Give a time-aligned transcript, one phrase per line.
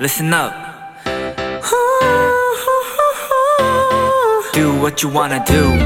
[0.00, 0.50] listen up.
[4.54, 5.76] Do what you wanna do.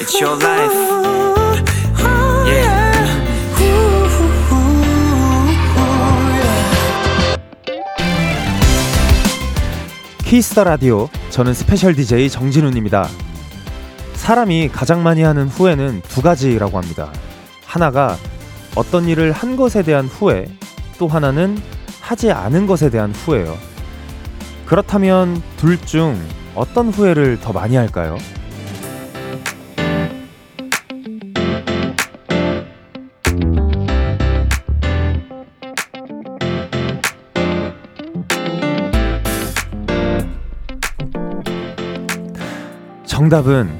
[0.00, 0.72] It's your life.
[2.46, 2.80] Yeah.
[10.24, 13.06] 키스터 라디오 저는 스페셜 DJ 정진훈입니다.
[14.14, 17.12] 사람이 가장 많이 하는 후회는 두 가지라고 합니다.
[17.66, 18.16] 하나가
[18.76, 20.46] 어떤 일을 한 것에 대한 후회,
[20.98, 21.60] 또 하나는
[22.10, 23.56] 하지 않은 것에 대한 후회요.
[24.66, 26.18] 그렇다면 둘 중
[26.56, 28.18] 어떤 후회를 더 많이 할까요?
[43.06, 43.70] 정답은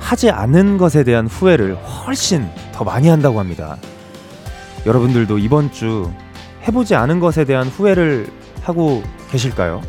[0.00, 3.76] 하지 않은 것에 대한 후회를 훨씬 더 많이 한다고 합니다.
[4.86, 6.10] 여러분들도 이번 주
[6.66, 8.26] 해보지 않은 것에 대한 후회를
[8.62, 9.82] 하고 계실까요?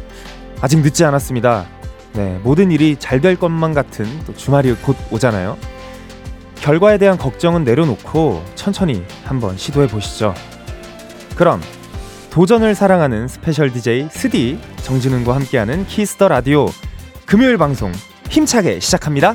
[0.62, 1.66] 아직 늦지 않았습니다.
[2.14, 5.58] 네, 모든 일이 잘 될 것만 같은 또 주말이 곧 오잖아요.
[6.56, 10.34] 결과에 대한 걱정은 내려놓고 천천히 한번 시도해 보시죠.
[11.36, 11.62] 그럼
[12.32, 16.68] 도전을 사랑하는 special DJ 스디 정진운과 함께하는 키스 더 라디오
[17.26, 17.92] 금요일 방송
[18.30, 19.34] 힘차게 시작합니다.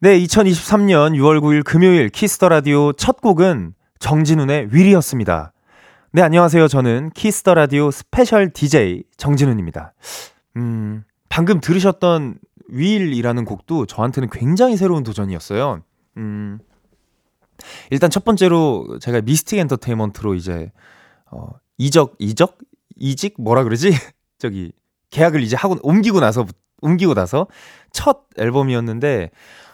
[0.00, 5.52] 네, 2023년 6월 9일 금요일 키스 더 라디오 첫 곡은 정진운의 Will이었습니다.
[6.12, 6.66] 네, 안녕하세요.
[6.66, 9.94] 저는 키스 더 라디오 special DJ 정진운입니다.
[10.56, 12.36] 음, 방금 들으셨던
[12.68, 15.84] Will이라는 곡도 저한테는 굉장히 새로운 도전이었어요.
[16.16, 16.58] 음,
[17.92, 20.72] 일단 첫 번째로 제가 미스틱 엔터테인먼트로 이제,
[21.30, 21.46] 어,
[21.78, 22.58] 이적, 이적?
[22.96, 23.36] 이직?
[23.38, 23.90] 뭐라 그러지?
[24.38, 24.72] 저기,
[25.10, 26.44] 계약을 이제 하고, 옮기고 나서,
[26.82, 27.46] 옮기고 나서
[27.92, 29.30] 첫 앨범이었는데,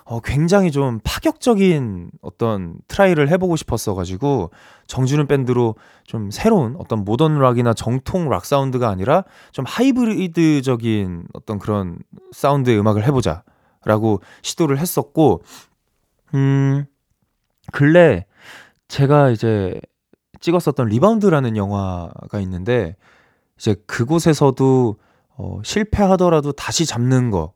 [0.09, 4.51] 어, 굉장히 좀 파격적인 어떤 try를 해보고 싶었어가지고
[4.87, 11.99] 정진운 밴드로 좀 새로운 어떤 모던 락이나 정통 락 사운드가 아니라 좀 하이브리드적인 어떤 그런
[12.31, 15.43] 사운드의 음악을 해보자라고 시도를 했었고,
[16.35, 16.85] 음,
[17.73, 18.27] 근래
[18.87, 19.81] 제가 이제
[20.39, 22.95] 찍었었던 리바운드라는 영화가 있는데
[23.59, 24.97] 이제 그곳에서도
[25.39, 27.53] 어, 실패하더라도 다시 잡는 거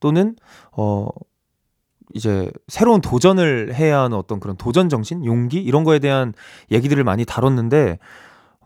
[0.00, 0.34] 또는
[0.72, 1.06] 어
[2.14, 6.32] 이제 새로운 도전을 해야 하는 어떤 그런 도전 정신, 용기 이런 거에 대한
[6.70, 7.98] 얘기들을 많이 다뤘는데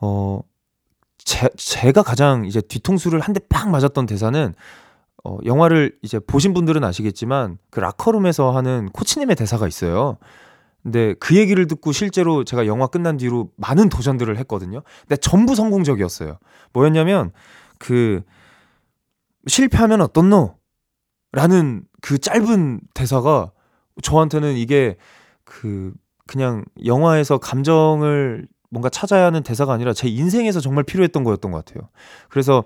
[0.01, 0.41] 어
[1.19, 4.55] 제, 제가 가장 이제 뒤통수를 한 대 팍 맞았던 대사는
[5.25, 10.17] 어 영화를 이제 보신 분들은 아시겠지만 그 라커룸에서 하는 코치님의 대사가 있어요.
[10.83, 14.83] 근데 그 얘기를 듣고 실제로 제가 영화 끝난 뒤로 많은 도전들을 했거든요.
[15.03, 16.39] 근데 전부 성공적이었어요.
[16.73, 17.33] 뭐였냐면
[17.79, 18.23] 그
[19.47, 20.55] 실패하면 어떻노?
[21.33, 23.53] 라는 그 짧은 대사가
[24.03, 24.97] 저한테는 이게
[25.45, 25.93] 그
[26.27, 31.89] 그냥 영화에서 감정을 뭔가 찾아야 하는 대사가 아니라 제 인생에서 정말 필요했던 거였던 것 같아요.
[32.29, 32.65] 그래서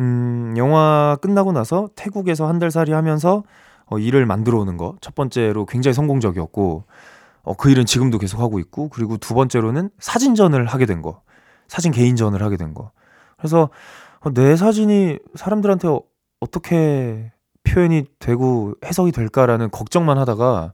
[0.00, 3.42] 음, 영화 끝나고 나서 태국에서 한 달 살이 하면서
[3.86, 6.84] 어, 일을 만들어 오는 거 첫 번째로 굉장히 성공적이었고
[7.42, 11.22] 어, 그 일은 지금도 계속 하고 있고 그리고 두 번째로는 사진전을 하게 된 거,
[11.68, 12.90] 사진 개인전을 하게 된 거.
[13.38, 13.70] 그래서
[14.20, 16.02] 어, 내 사진이 사람들한테 어,
[16.40, 17.32] 어떻게
[17.68, 20.72] 표현이 되고 해석이 될까라는 걱정만 하다가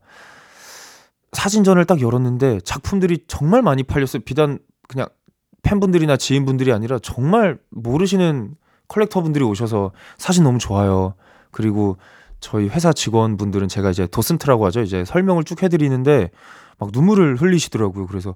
[1.32, 4.22] 사진전을 딱 열었는데 작품들이 정말 많이 팔렸어요.
[4.24, 5.08] 비단 그냥
[5.62, 8.54] 팬분들이나 지인분들이 아니라 정말 모르시는
[8.88, 11.14] 컬렉터분들이 오셔서 사진 너무 좋아요.
[11.50, 11.96] 그리고
[12.40, 14.82] 저희 회사 직원분들은 제가 이제 도슨트라고 하죠.
[14.82, 16.30] 이제 설명을 쭉 해드리는데
[16.78, 18.06] 막 눈물을 흘리시더라고요.
[18.06, 18.34] 그래서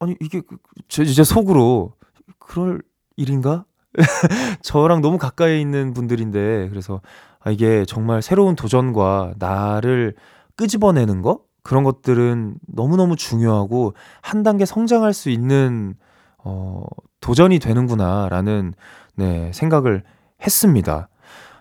[0.00, 0.56] 아니 이게 그,
[0.88, 1.94] 제 이제 속으로
[2.38, 2.82] 그럴
[3.16, 3.66] 일인가?
[4.62, 10.14] 저랑 너무 가까이 있는 분들인데 그래서 아, 이게 정말 새로운 도전과 나를
[10.56, 11.40] 끄집어내는 거?
[11.62, 15.94] 그런 것들은 너무너무 중요하고 한 단계 성장할 수 있는
[16.38, 16.84] 어,
[17.20, 18.74] 도전이 되는구나라는
[19.14, 20.02] 네, 생각을
[20.44, 21.08] 했습니다.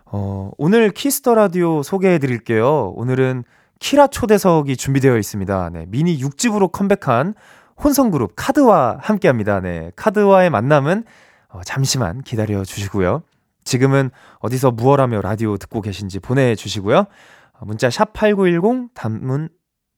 [0.05, 2.93] 어, 오늘 키스 더 라디오 소개해 드릴게요.
[2.95, 3.43] 오늘은
[3.79, 5.69] 키라 초대석이 준비되어 있습니다.
[5.69, 7.35] 네, 미니 6집으로 컴백한
[7.83, 9.59] 혼성그룹 KARD와 함께 합니다.
[9.59, 11.03] 네, KARD와의 만남은
[11.49, 13.23] 어, 잠시만 기다려 주시고요.
[13.63, 16.97] 지금은 어디서 무얼하며 라디오 듣고 계신지 보내주시고요.
[16.97, 19.49] 어, 문자 샵 8910 단문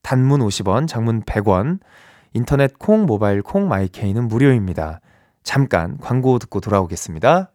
[0.01, 1.79] 단문 50원, 장문 100원.
[2.33, 4.99] 인터넷 콩, 모바일 콩, 마이케이는 무료입니다.
[5.43, 7.51] 잠깐 광고 듣고 돌아오겠습니다.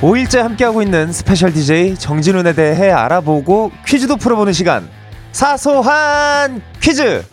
[0.00, 4.88] 5일째 함께하고 있는 special DJ 정진운에 대해 알아보고 퀴즈도 풀어보는 시간.
[5.32, 7.24] 사소한 퀴즈!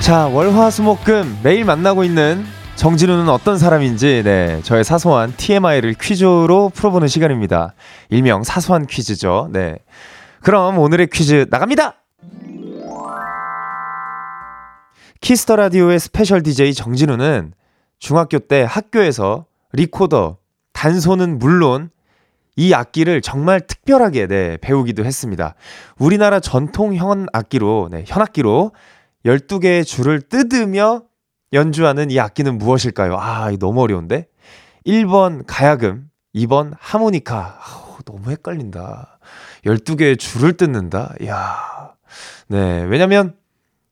[0.00, 2.44] 자, 월화수목금 매일 만나고 있는
[2.76, 7.74] 정진운은 어떤 사람인지 네, 저의 사소한 TMI를 퀴즈로 풀어보는 시간입니다.
[8.10, 9.48] 일명 사소한 퀴즈죠.
[9.50, 9.78] 네.
[10.42, 12.05] 그럼 오늘의 퀴즈 나갑니다.
[15.26, 17.52] 키스 더 라디오의 special DJ 정진운은
[17.98, 20.38] 중학교 때 학교에서 리코더,
[20.72, 21.90] 단소는 물론
[22.54, 25.56] 이 악기를 정말 특별하게 네, 배우기도 했습니다.
[25.98, 28.70] 우리나라 전통 현 악기로, 네, 현악기로
[29.24, 31.02] 12개의 줄을 뜯으며
[31.52, 33.16] 연주하는 이 악기는 무엇일까요?
[33.18, 34.28] 아, 이 너무 어려운데?
[34.86, 37.58] 1번 가야금, 2번 하모니카.
[37.60, 39.18] 아우, 너무 헷갈린다.
[39.64, 41.16] 12개의 줄을 뜯는다?
[41.20, 41.56] 이야.
[42.46, 43.34] 네, 왜냐면,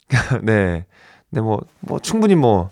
[0.44, 0.86] 네,
[1.34, 2.70] 네, 뭐, 뭐, 충분히 뭐,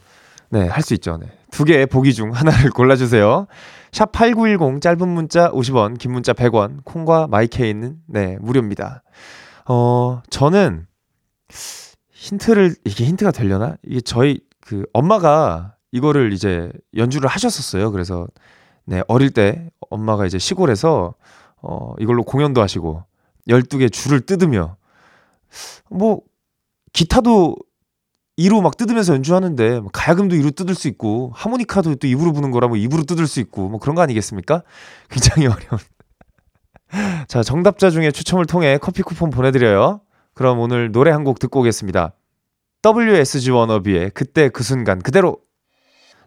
[0.50, 1.16] 네, 할 수 있죠.
[1.18, 1.26] 네.
[1.50, 3.46] 두 개의 보기 중 하나를 골라주세요.
[3.90, 9.02] 샵 8910 짧은 문자 50원, 긴 문자 100원, 콩과 마이케이는 네, 무료입니다.
[9.68, 10.86] 어, 저는
[12.12, 13.76] 힌트를 이게 힌트가 되려나?
[13.84, 17.90] 이게 저희 그 엄마가 이거를 이제 연주를 하셨었어요.
[17.90, 18.26] 그래서
[18.84, 21.14] 네, 어릴 때 엄마가 이제 시골에서
[21.60, 23.04] 어, 이걸로 공연도 하시고
[23.48, 24.76] 12개 줄을 뜯으며
[25.90, 26.20] 뭐
[26.92, 27.56] 기타도
[28.36, 32.68] 이로 막 뜯으면서 연주하는데 뭐 가야금도 이로 뜯을 수 있고 하모니카도 또 입으로 부는 거라
[32.68, 34.62] 뭐 입으로 뜯을 수 있고 뭐 그런 거 아니겠습니까?
[35.10, 35.78] 굉장히 어려운.
[37.28, 40.00] 자, 정답자 중에 추첨을 통해 커피 쿠폰 보내드려요.
[40.34, 42.14] 그럼 오늘 노래 한 곡 듣고 오겠습니다.
[42.84, 45.38] WSG 워너비의 그때 그 순간 그대로.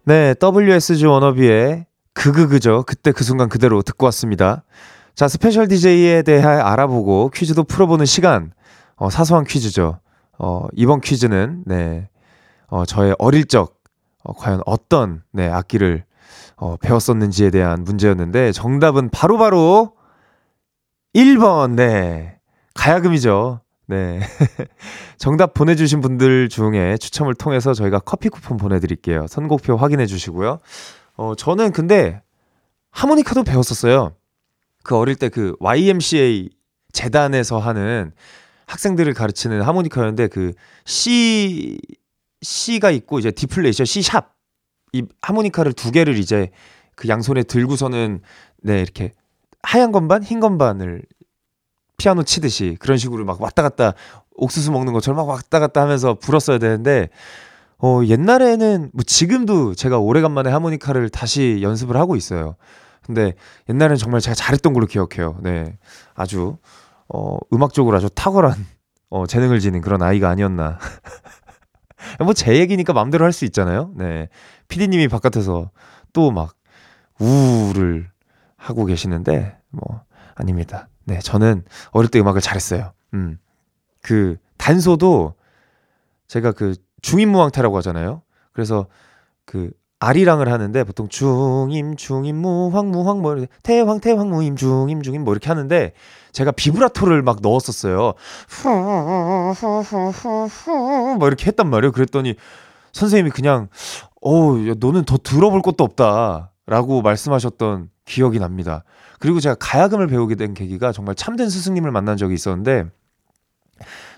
[0.06, 2.84] 네, WSG 워너비의 그그그죠.
[2.88, 4.64] 그때 그 순간 그대로 듣고 왔습니다.
[5.16, 8.54] 자, special DJ에 대해 알아보고 퀴즈도 풀어보는 시간.
[8.96, 10.00] 어, 사소한 퀴즈죠.
[10.38, 12.10] 어, 이번 퀴즈는, 네,
[12.68, 13.82] 어, 저의 어릴 적,
[14.24, 16.04] 어, 과연 어떤, 네, 악기를,
[16.58, 19.94] 어, 배웠었는지에 대한 문제였는데, 정답은 바로바로 바로
[21.14, 22.40] 1번, 네,
[22.74, 23.62] 가야금이죠.
[23.88, 24.20] 네.
[25.18, 29.28] 정답 보내주신 분들 중에 추첨을 통해서 저희가 커피 쿠폰 보내드릴게요.
[29.28, 30.60] 선곡표 확인해 주시고요.
[31.18, 32.22] 어, 저는 근데
[32.92, 34.14] 하모니카도 배웠었어요.
[34.84, 36.50] 그 어릴 때 그 YMCA
[36.94, 38.12] 재단에서 하는
[38.68, 40.54] 학생들을 가르치는 하모니카였는데 그
[40.86, 41.78] C
[42.42, 44.36] C가 있고 이제 디플레이션 C 샵
[44.96, 46.52] 이 하모니카를 두 개를 이제
[46.96, 48.22] 그 양손에 들고서는
[48.64, 49.12] 네 이렇게
[49.62, 51.04] 하얀 건반 흰 건반을
[51.98, 53.94] 피아노 치듯이 그런 식으로 막 왔다 갔다
[54.38, 57.10] 옥수수 먹는 것처럼 막 왔다 갔다 하면서 불었어야 되는데
[57.78, 62.56] 어 옛날에는 뭐 지금도 제가 오래간만에 하모니카를 다시 연습을 하고 있어요.
[63.02, 63.34] 근데
[63.70, 65.38] 옛날에는 정말 제가 잘했던 걸로 기억해요.
[65.42, 65.78] 네.
[66.14, 66.58] 아주
[67.10, 68.54] 어, 음악적으로 아주 탁월한
[69.10, 70.80] 어, 재능을 지닌 그런 아이가 아니었나.
[72.24, 73.92] 뭐 제 얘기니까 마음대로 할 수 있잖아요.
[73.96, 74.30] 네.
[74.68, 75.72] 피디님이 바깥에서
[76.14, 76.56] 또 막
[77.20, 78.10] 우를
[78.58, 80.02] 하고 계시는데 뭐
[80.36, 80.90] 아닙니다.
[81.06, 82.92] 네, 저는 어릴 때 음악을 잘했어요.
[83.14, 83.38] 음.
[84.02, 85.36] 그 단소도
[86.28, 88.22] 제가 그 중임무왕태라고 하잖아요.
[88.52, 88.88] 그래서
[89.46, 95.34] 그 아리랑을 하는데 보통 중임 중임 무황 무황 뭐 태황 태황 무임 중임 중임 뭐
[95.34, 95.94] 이렇게 하는데
[96.32, 98.14] 제가 비브라토를 막 넣었었어요.
[101.18, 101.92] 뭐 이렇게 했단 말이에요.
[101.92, 102.36] 그랬더니
[102.92, 103.70] 선생님이 그냥
[104.22, 108.84] 어, 야, 너는 더 들어볼 것도 없다라고 말씀하셨던 기억이 납니다.
[109.20, 112.86] 그리고 제가 가야금을 배우게 된 계기가 정말 참된 스승님을 만난 적이 있었는데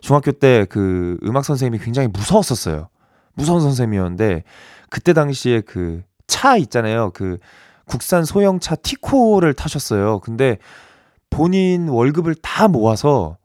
[0.01, 2.89] 중학교 때 그 음악 선생님이 굉장히 무서웠었어요.
[3.33, 4.43] 무서운 선생님이었는데
[4.89, 7.11] 그때 당시에 그 차 있잖아요.
[7.13, 7.37] 그
[7.85, 10.19] 국산 소형차 티코를 타셨어요.
[10.19, 10.57] 근데
[11.29, 13.37] 본인 월급을 다 모아서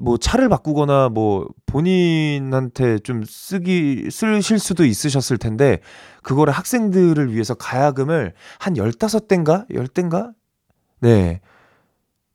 [0.00, 5.80] 뭐 차를 바꾸거나 뭐 본인한테 좀 쓰기 쓰실 수도 있으셨을 텐데
[6.22, 9.68] 그거를 학생들을 위해서 가야금을 한 15대인가?
[9.70, 10.32] 10대인가?
[11.00, 11.40] 네.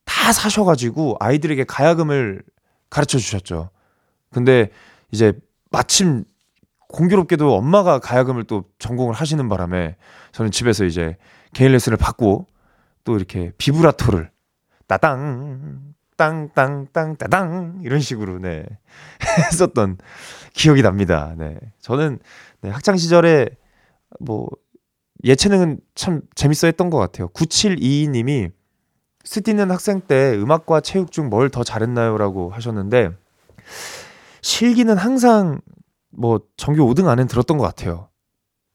[0.03, 2.43] 다 사셔 가지고 아이들에게 가야금을
[2.89, 3.69] 가르쳐 주셨죠.
[4.29, 4.69] 근데
[5.11, 5.33] 이제
[5.71, 6.25] 마침
[6.93, 9.95] 공교롭게도 엄마가 가야금을 또 전공을 하시는 바람에
[10.31, 11.17] 저는 집에서 이제
[11.53, 12.45] 개인 레슨을 받고
[13.03, 14.29] 또 이렇게 비브라토를
[14.87, 18.63] 따당 땅땅땅 따당 이런 식으로 네
[19.51, 19.97] 했었던
[20.53, 21.33] 기억이 납니다.
[21.35, 22.19] 네 저는
[22.61, 23.49] 네, 학창 시절에
[24.19, 24.47] 뭐
[25.23, 27.27] 예체능은 참 재밌어 했던 것 같아요.
[27.29, 28.51] 9722님이
[29.23, 32.17] 스티는 학생 때 음악과 체육 중 뭘 더 잘했나요?
[32.19, 33.09] 라고 하셨는데
[34.41, 35.59] 실기는 항상
[36.15, 38.09] 뭐 전교 5등 안에 들었던 것 같아요.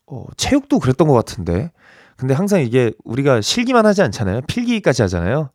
[0.07, 1.71] 어, 체육도 그랬던 것 같은데.
[2.17, 4.41] 근데 항상 이게 우리가 실기만 하지 않잖아요.
[4.43, 5.51] 필기까지 하잖아요.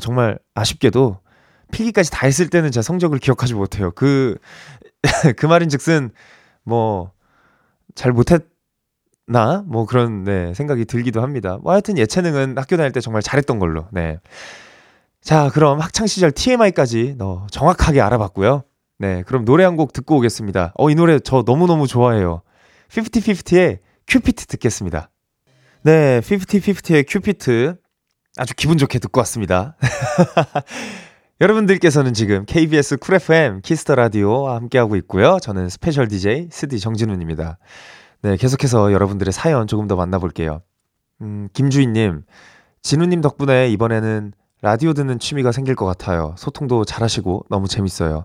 [0.00, 1.18] 정말 아쉽게도
[1.70, 3.92] 필기까지 다 했을 때는 제 성적을 기억하지 못해요.
[3.92, 4.36] 그,
[5.36, 6.10] 그 말인 즉슨,
[6.64, 7.12] 뭐,
[7.94, 9.62] 잘 못했나?
[9.66, 11.58] 뭐 그런, 네, 생각이 들기도 합니다.
[11.62, 14.18] 뭐 하여튼 예체능은 학교 다닐 때 정말 잘했던 걸로, 네.
[15.20, 18.64] 자, 그럼 학창시절 TMI까지 너 정확하게 알아봤고요.
[19.04, 20.72] 네, 그럼 노래 한 곡 듣고 오겠습니다.
[20.78, 22.40] 어, 이 노래 저 너무너무 좋아해요.
[22.88, 25.10] 50-50의 큐피트 듣겠습니다.
[25.82, 27.76] 네, 50-50의 큐피트
[28.38, 29.76] 아주 기분 좋게 듣고 왔습니다.
[31.42, 35.38] 여러분들께서는 지금 KBS Cool FM 키스 더 라디오와 함께하고 있고요.
[35.42, 37.58] 저는 special DJ 스디 정진운입니다.
[38.22, 40.62] 네, 계속해서 여러분들의 사연 조금 더 만나볼게요.
[41.20, 42.22] 음, 김주인님,
[42.80, 44.32] 진운님 덕분에 이번에는
[44.62, 46.34] 라디오 듣는 취미가 생길 것 같아요.
[46.38, 48.24] 소통도 잘하시고 너무 재밌어요.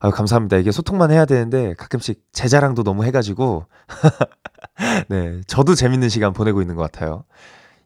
[0.00, 0.58] 아유, 감사합니다.
[0.58, 3.66] 이게 소통만 해야 되는데 가끔씩 제 자랑도 너무 해가지고.
[5.08, 7.24] 네, 저도 재밌는 시간 보내고 있는 것 같아요.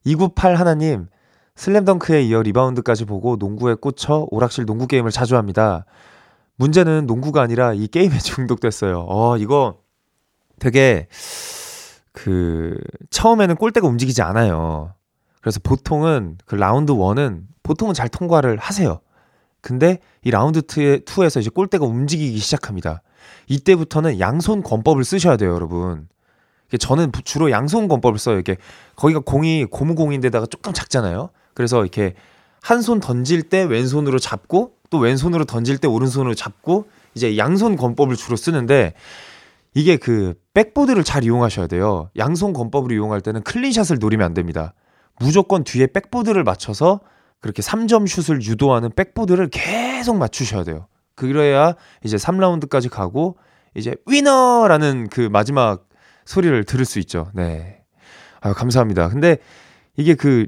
[0.05, 1.09] 298 하나님,
[1.57, 5.85] 슬램덩크에 이어 리바운드까지 보고 농구에 꽂혀 오락실 농구 게임을 자주 합니다.
[6.57, 9.07] 문제는 농구가 아니라 이 게임에 중독됐어요.
[9.09, 9.79] 어, 이거
[10.59, 11.09] 되게
[12.13, 12.77] 그
[13.11, 14.95] 처음에는 골대가 움직이지 않아요.
[15.41, 19.01] 그래서 보통은 그 라운드 1은 보통은 잘 통과를 하세요.
[19.63, 23.01] 근데 이 라운드 2에서 이제 골대가 움직이기 시작합니다.
[23.49, 26.09] 이때부터는 양손 권법을 쓰셔야 돼요, 여러분.
[26.79, 28.39] 저는 주로 양손 권법을 써요.
[28.39, 28.57] 이게
[28.97, 31.31] 거기가 공이 고무공인데다가 조금 작잖아요.
[31.55, 32.15] 그래서 이렇게
[32.63, 38.17] 한 손 던질 때 왼손으로 잡고 또 왼손으로 던질 때 오른손으로 잡고 이제 양손 권법을
[38.17, 38.95] 주로 쓰는데
[39.75, 42.11] 이게 그 백보드를 잘 이용하셔야 돼요.
[42.17, 44.75] 양손 권법으로 이용할 때는 클린샷을 노리면 안 됩니다.
[45.19, 47.01] 무조건 뒤에 백보드를 맞춰서
[47.43, 50.87] 그렇게 3점 슛을 유도하는 백보드를 계속 맞추셔야 돼요.
[51.15, 53.37] 그래야 이제 3라운드까지 가고
[53.75, 55.89] 이제 winner라는 그 마지막
[56.25, 57.31] 소리를 들을 수 있죠.
[57.35, 57.83] 네.
[58.41, 59.09] 아유, 감사합니다.
[59.09, 59.39] 근데
[59.97, 60.47] 이게 그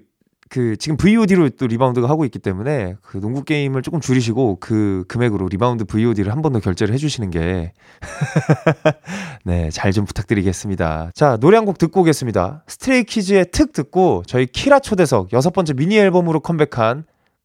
[0.51, 5.49] 그 지금 VOD로 또 리바운드가 하고 있기 때문에 그 농구 게임을 조금 줄이시고 그 금액으로
[5.49, 7.73] 리바운드 VOD를 한 번 더 결제를 해주시는 게
[9.45, 11.11] 네, 잘 좀 부탁드리겠습니다.
[11.15, 12.65] 자, 노래 한 곡 듣고 오겠습니다.
[12.67, 17.05] 스트레이키즈의 특 듣고 저희 키라 초대석 여섯 번째 미니 앨범으로 컴백한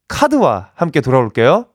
[0.10, 1.68] 카드와 함께 돌아올게요.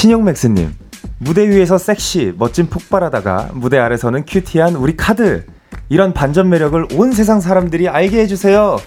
[0.00, 0.74] 신영맥스님
[1.18, 5.44] 무대 위에서 섹시 멋진 폭발하다가 무대 아래서는 큐티한 우리 카드.
[5.90, 8.78] 이런 반전 매력을 온 세상 사람들이 알게 해주세요.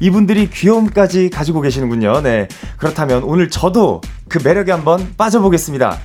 [0.00, 2.20] 이분들이 귀여움까지 가지고 계시는군요.
[2.20, 5.98] 네 그렇다면 오늘 저도 그 매력에 한번 빠져보겠습니다.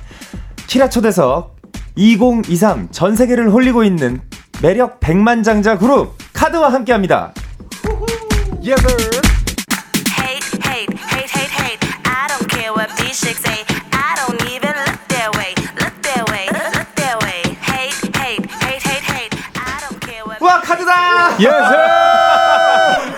[0.68, 1.56] 키라 초대석
[1.96, 4.22] 2023 전 세계를 홀리고 있는
[4.62, 7.34] 매력 백만장자 그룹 카드와 함께 합니다.
[8.62, 8.82] Yes,
[21.40, 21.52] Yes!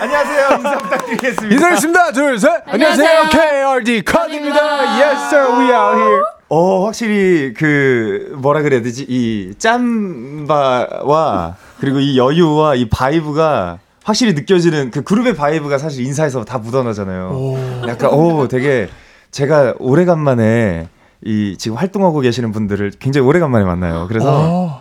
[0.01, 0.47] 안녕하세요.
[0.57, 1.53] 인사 부탁드리겠습니다.
[1.55, 2.11] 인사드리겠습니다.
[2.11, 2.49] 둘, 셋.
[2.65, 3.29] 안녕하세요.
[3.29, 4.59] KARD 카드입니다.
[4.99, 5.51] Yes, sir.
[5.59, 6.21] We are here.
[6.49, 9.05] 어, 확실히 그 뭐라 그래야 되지?
[9.07, 16.57] 이 짬바와 그리고 이 여유와 이 vibe가 확실히 느껴지는 그 그룹의 vibe가 사실 인사에서 다
[16.57, 17.29] 묻어나잖아요.
[17.33, 17.57] 오.
[17.87, 18.89] 약간 오 되게
[19.31, 20.89] 제가 오래간만에
[21.25, 24.07] 이 지금 활동하고 계시는 분들을 굉장히 오래간만에 만나요.
[24.09, 24.71] 그래서 오.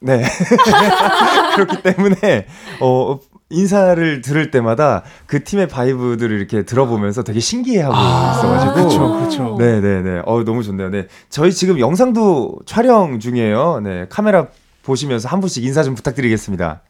[0.00, 0.24] 네.
[1.54, 2.46] 그렇기 때문에,
[2.80, 3.18] 어,
[3.50, 9.20] 인사를 들을 때마다 그 팀의 바이브들을 이렇게 들어보면서 되게 신기해하고 아, 있어가지고.
[9.20, 9.56] 그쵸.
[9.58, 10.22] 네네네.
[10.24, 10.88] 어, 너무 좋네요.
[10.88, 11.06] 네.
[11.28, 13.80] 저희 지금 영상도 촬영 중이에요.
[13.84, 14.06] 네.
[14.08, 14.46] 카메라
[14.82, 16.80] 보시면서 한 분씩 인사 좀 부탁드리겠습니다.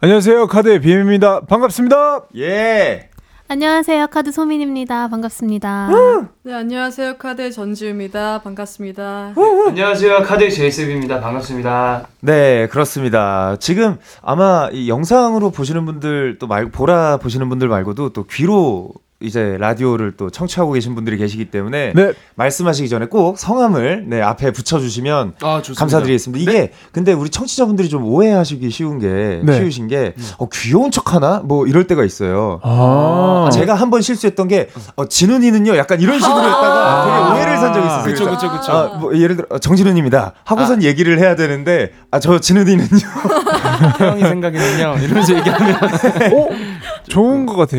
[0.00, 0.46] 안녕하세요.
[0.46, 1.40] 카드의 비엠입니다.
[1.46, 2.26] 반갑습니다.
[2.36, 3.10] 예.
[3.48, 4.08] 안녕하세요.
[4.08, 5.06] 카드 소민입니다.
[5.06, 5.88] 반갑습니다.
[6.42, 7.16] 네, 안녕하세요.
[7.16, 8.42] 카드 전지우입니다.
[8.42, 9.34] 반갑습니다.
[9.68, 10.22] 안녕하세요.
[10.24, 11.20] 카드 제이셉입니다.
[11.20, 12.08] 반갑습니다.
[12.22, 13.56] 네, 그렇습니다.
[13.60, 19.56] 지금 아마 이 영상으로 보시는 분들 또 말, 보라 보시는 분들 말고도 또 귀로 이제
[19.58, 22.12] 라디오를 또 청취하고 계신 분들이 계시기 때문에 네.
[22.34, 26.42] 말씀하시기 전에 꼭 성함을 네 앞에 붙여주시면 아, 감사드리겠습니다.
[26.50, 26.72] 이게 네.
[26.92, 29.54] 근데 우리 청취자분들이 좀 오해하시기 쉬운 게 네.
[29.54, 30.24] 쉬우신 게 음.
[30.36, 32.60] 어, 귀여운 척하나 뭐 이럴 때가 있어요.
[32.62, 33.48] 아.
[33.52, 36.44] 제가 한 번 실수했던 게 어, 진훈이는요 약간 이런 식으로 아.
[36.44, 38.04] 했다가 되게 오해를 산 적이 있었어요.
[38.04, 38.72] 그렇죠, 그렇죠, 그렇죠.
[38.72, 40.32] 아, 뭐 예를 들어 어, 정진훈입니다.
[40.44, 40.82] 하고선 아.
[40.82, 42.88] 얘기를 해야 되는데 아 저 진훈이는요.
[43.98, 46.48] 태영이 생각에는요 이러면서 얘기하면 어?
[47.08, 47.76] 좋은 것 같아.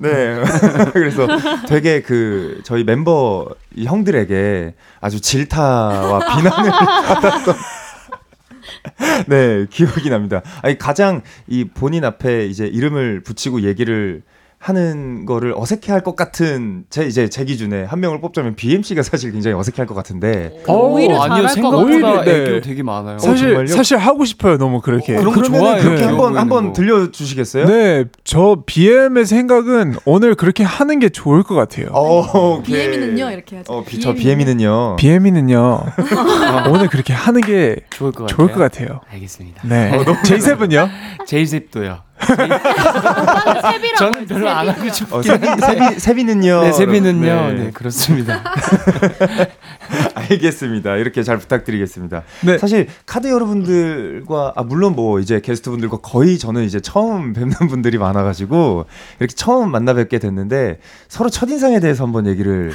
[0.00, 0.42] 네.
[0.94, 1.26] 그래서
[1.68, 7.54] 되게 그 저희 멤버 형들에게 아주 질타와 비난을 받았던
[9.28, 10.40] 네, 기억이 납니다.
[10.62, 14.22] 아니 가장 이 본인 앞에 이제 이름을 붙이고 얘기를
[14.62, 19.56] 하는 거를 어색해할 것 같은 제 이제 제 기준에 한 명을 뽑자면 BMC가 사실 굉장히
[19.56, 22.18] 어색해할 것 같은데 어, 오히려 아니요 잘할 것 생각보다 같아요.
[22.20, 22.42] 오히려, 네.
[22.56, 23.18] 애교 되게 많아요.
[23.18, 23.66] 사실 정말요?
[23.68, 24.58] 사실 하고 싶어요.
[24.58, 25.14] 너무 그렇게.
[25.16, 25.82] 그런 거 그러면은 좋아해요.
[25.82, 26.06] 그렇게 네.
[26.06, 26.72] 한번 한번 거.
[26.74, 27.64] 들려주시겠어요?
[27.66, 31.86] 네, 저 BM의 생각은 오늘 그렇게 하는 게 좋을 것 같아요.
[31.92, 32.62] 어.
[32.62, 33.72] BM이는요 이렇게 하죠.
[33.72, 34.96] 어, 비, 저 BM이는요.
[34.96, 35.80] BM이는요
[36.70, 38.36] 오늘 그렇게 하는 게 좋을 것 같아요.
[38.36, 39.00] 좋을 것 같아요.
[39.10, 39.62] 알겠습니다.
[39.66, 39.90] 네.
[40.24, 40.90] J7요?
[41.26, 42.09] 제이셉도요.
[42.22, 44.88] 오빠는 세비라고 저는 별로 안 하고.
[44.88, 46.62] 싶긴 어, 세비, 세비, 세비는요.
[46.62, 47.20] 네, 세비는요.
[47.20, 47.52] 네.
[47.54, 48.42] 네, 그렇습니다.
[50.14, 50.96] 알겠습니다.
[50.96, 52.22] 이렇게 잘 부탁드리겠습니다.
[52.44, 52.58] 네.
[52.58, 58.22] 사실 카드 여러분들과 아 물론 뭐 이제 게스트분들과 거의 저는 이제 처음 뵙는 분들이 많아
[58.22, 58.86] 가지고
[59.18, 62.72] 이렇게 처음 만나 뵙게 됐는데 서로 첫 인상에 대해서 한번 얘기를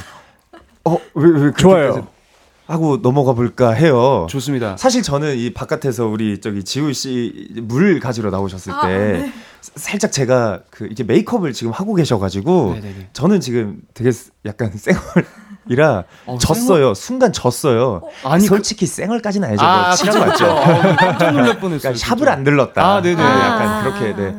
[0.84, 2.06] 어 왜 왜 좋아요.
[2.66, 4.26] 하고 넘어가 볼까 해요.
[4.28, 4.76] 좋습니다.
[4.76, 9.32] 사실 저는 이 바깥에서 우리 저기 지우 씨 물 가지러 나오셨을 때 아, 네.
[9.60, 13.08] 살짝 제가 그 이제 메이크업을 지금 하고 계셔가지고 네네네.
[13.12, 14.10] 저는 지금 되게
[14.44, 16.94] 약간 쌩얼이라 어, 졌어요.
[16.94, 18.02] 순간 졌어요.
[18.24, 19.64] 아니, 솔직히 쌩얼까지는 아니죠.
[19.64, 20.32] 아, 뭐 그쵸, 맞죠.
[20.32, 20.46] 그쵸.
[20.52, 21.92] 어, 깜짝 놀랄 뻔했어요.
[21.92, 22.32] 그러니까 샵을 진짜.
[22.32, 22.86] 안 들렀다.
[22.96, 23.20] 아, 네네.
[23.22, 23.82] 약간 아.
[23.82, 24.36] 그렇게 네.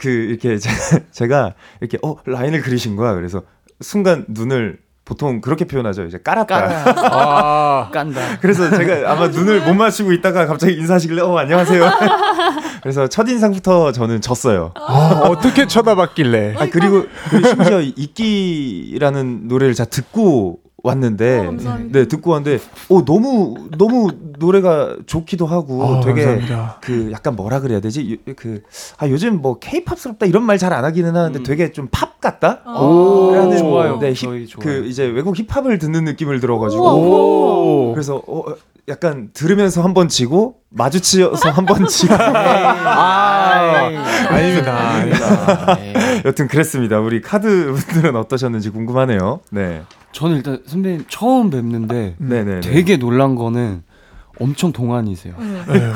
[0.00, 0.70] 그 이렇게 제-
[1.12, 3.14] 제가 이렇게 어 라인을 그리신 거야.
[3.14, 3.42] 그래서
[3.80, 4.78] 순간 눈을
[5.08, 6.04] 보통 그렇게 표현하죠.
[6.04, 6.84] 이제 깔았다.
[7.16, 8.38] 아, 깐다.
[8.40, 11.82] 그래서 제가 아마 눈을 못 맞추고 있다가 갑자기 인사하시길래 어 안녕하세요.
[12.82, 14.72] 그래서 첫 인상부터 저는 졌어요.
[14.76, 16.56] 아, 어떻게 쳐다봤길래?
[16.58, 21.78] 아 그리고, 그리고 심지어 이끼라는 노래를 제가 듣고 왔는데 어.
[21.90, 26.78] 네 듣고 왔는데 어 너무 너무 노래가 좋기도 하고 아, 되게 감사합니다.
[26.80, 28.62] 그 약간 뭐라 그래야 되지 그
[28.98, 31.42] 아 요즘 뭐 케이팝스럽다 이런 말 잘 안 하기는 하는데 음.
[31.44, 33.98] 되게 좀 팝 같다 오, 라는 좋아요.
[33.98, 34.64] 네, 저희 힙, 좋아요.
[34.80, 36.84] 그 이제 외국 힙합을 듣는 느낌을 들어 가지고
[37.90, 37.92] 오.
[37.94, 38.42] 그래서 어,
[38.88, 43.90] 약간 들으면서 한 번 지고 마주치어서 한 번 지고 아,
[44.30, 44.76] 아닙니다.
[44.78, 45.74] 아닙니다.
[45.76, 46.22] 네.
[46.24, 46.98] 여튼 그랬습니다.
[47.00, 49.40] 우리 카드 분들은 어떠셨는지 궁금하네요.
[49.50, 49.82] 네.
[50.12, 52.60] 저는 일단 선배님 처음 뵙는데 네네.
[52.60, 53.82] 되게 놀란 거는
[54.40, 55.34] 엄청 동안이세요.
[55.38, 55.92] 네.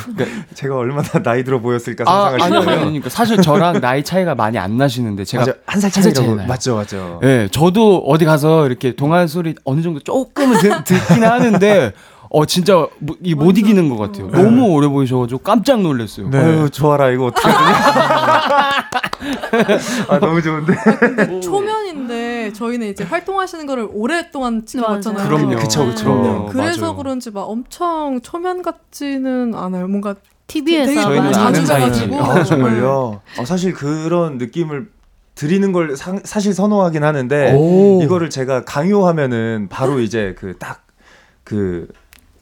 [0.55, 2.85] 제가 얼마나 나이 들어 보였을까 아, 상상을 해보면 아니요.
[2.85, 6.47] 그러니까 사실 저랑 나이 차이가 많이 안 나시는데 제가 한살 한살 차이라고 차이 나요.
[6.49, 7.21] 맞죠 맞죠.
[7.23, 11.93] 예, 저도 어디 가서 이렇게 동안 소리 어느 정도 조금은 듣, 듣긴 하는데
[12.35, 14.31] 어 진짜 뭐, 이못 이기는 것 같아요.
[14.31, 16.31] 너무 오래 보이셔가지고 깜짝 놀랐어요.
[16.31, 16.39] 네.
[16.39, 18.83] 아유 좋아라 이거 어떻게 하냐.
[20.09, 20.75] 아 너무 좋은데.
[20.99, 25.29] 근데 초면인데 저희는 이제 활동하시는 거를 오랫동안 지켜봤잖아요.
[25.29, 25.57] 그럼요.
[25.57, 26.15] 그쵸, 그쵸.
[26.23, 26.97] 네, 그래서 맞아요.
[26.97, 29.87] 그런지 막 엄청 초면 같지는 않아요.
[29.89, 30.15] 뭔가
[30.47, 31.67] TV에서 저희는 자주.
[31.67, 32.23] 봐가지고.
[32.23, 33.21] 아 정말요.
[33.39, 34.91] 어, 사실 그런 느낌을
[35.35, 38.03] 드리는 걸 사, 사실 선호하긴 하는데 오.
[38.03, 41.89] 이거를 제가 강요하면은 바로 이제 그 딱그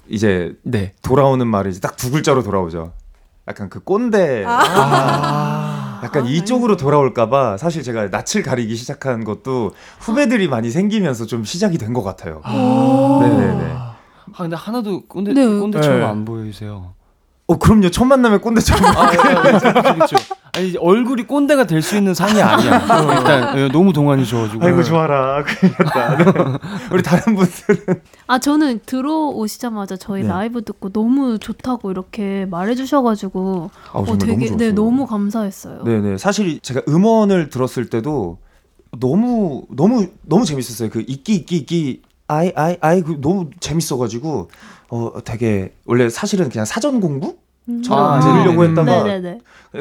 [0.09, 0.93] 이제 네.
[1.03, 2.93] 돌아오는 말이 이제 딱두 글자로 돌아오죠.
[3.49, 4.45] 약간 그 꼰대.
[4.47, 5.80] 아.
[6.03, 11.79] 약간 아, 이쪽으로 돌아올까봐 사실 제가 낯을 가리기 시작한 것도 후배들이 많이 생기면서 좀 시작이
[11.79, 12.41] 된 것 같아요.
[12.45, 13.75] 네네네.
[13.77, 13.97] 아
[14.37, 15.45] 근데 하나도 꼰대 네.
[15.45, 16.05] 꼰대처럼 네.
[16.07, 16.95] 안 보이세요.
[17.49, 17.91] 어 그럼요.
[17.91, 18.85] 첫 만남에 꼰대처럼.
[18.97, 20.17] 아, 그렇죠.
[20.53, 22.77] 아니 얼굴이 꼰대가 될 수 있는 상이 아니야.
[23.17, 24.65] 일단 예, 너무 동안이셔가지고.
[24.65, 25.43] 아이고 좋아라.
[25.79, 26.17] 났다.
[26.17, 26.25] 네.
[26.93, 30.29] 우리 다른 분들은 아 저는 들어오시자마자 저희 네.
[30.29, 35.85] 라이브 듣고 너무 좋다고 이렇게 말해주셔가지고 아, 어, 되게 네 너무 감사했어요.
[35.85, 36.19] 네네.
[36.19, 38.39] 사실 제가 음원을 들었을 때도
[38.99, 40.91] 너무 너무 너무 재밌었어요.
[40.91, 44.51] 그 icky icky icky 아이 아이 아이 그 너무 재밌어가지고
[44.91, 47.37] 어 되게 원래 사실은 그냥 사전 공부
[47.85, 48.65] 처럼 아, 들으려고.
[48.65, 49.39] 했다가 네네네.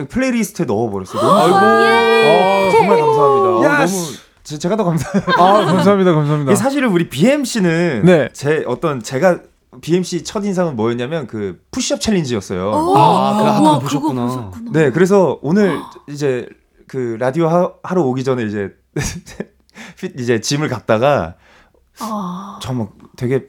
[0.09, 1.21] playlist에 넣어버렸어요.
[1.21, 3.49] 너무 어, 정말 감사합니다.
[3.49, 3.95] 어, yas.
[3.95, 5.23] 너무 제, 제가 더 감사해요.
[5.37, 6.13] 아, 감사합니다.
[6.13, 6.55] 감사합니다.
[6.55, 8.29] 사실은 우리 BM 씨는 네.
[8.33, 9.39] 제 어떤 제가
[9.81, 12.71] BMC 첫 인상은 뭐였냐면 그 push-up challenge였어요.
[12.73, 14.27] 아, 그 하나 우와, 보셨구나.
[14.27, 14.71] 그거 보셨구나.
[14.71, 16.47] 네, 그래서 오늘 이제
[16.87, 18.71] 그 라디오 하, 하러 오기 전에 이제
[19.99, 21.35] 핏- 이제 짐을 갖다가
[21.99, 22.87] 아, 정말
[23.17, 23.47] 되게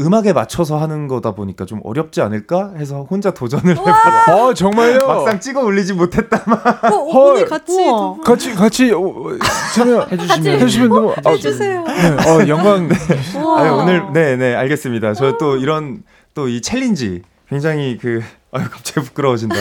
[0.00, 5.06] 음악에 맞춰서 하는 거다 보니까 좀 어렵지 않을까 해서 혼자 도전을 해봤 어, 정말요?
[5.06, 6.36] 막상 찍어 올리지 못했다.
[6.84, 7.32] 어, 어, 헐.
[7.34, 8.16] 오늘 같이 우와.
[8.24, 9.30] 같이 같이 어, 어,
[9.74, 11.84] 참여 해 주시면 해주시면 너무 아, 해주세요.
[11.84, 12.88] 네, 어, 영광.
[13.42, 13.60] 우와.
[13.60, 15.14] 아유, 오늘 네, 네, 알겠습니다.
[15.14, 16.02] 저 또 이런
[16.34, 19.56] 또 이 challenge 굉장히 그 아유 갑자기 부끄러워진다.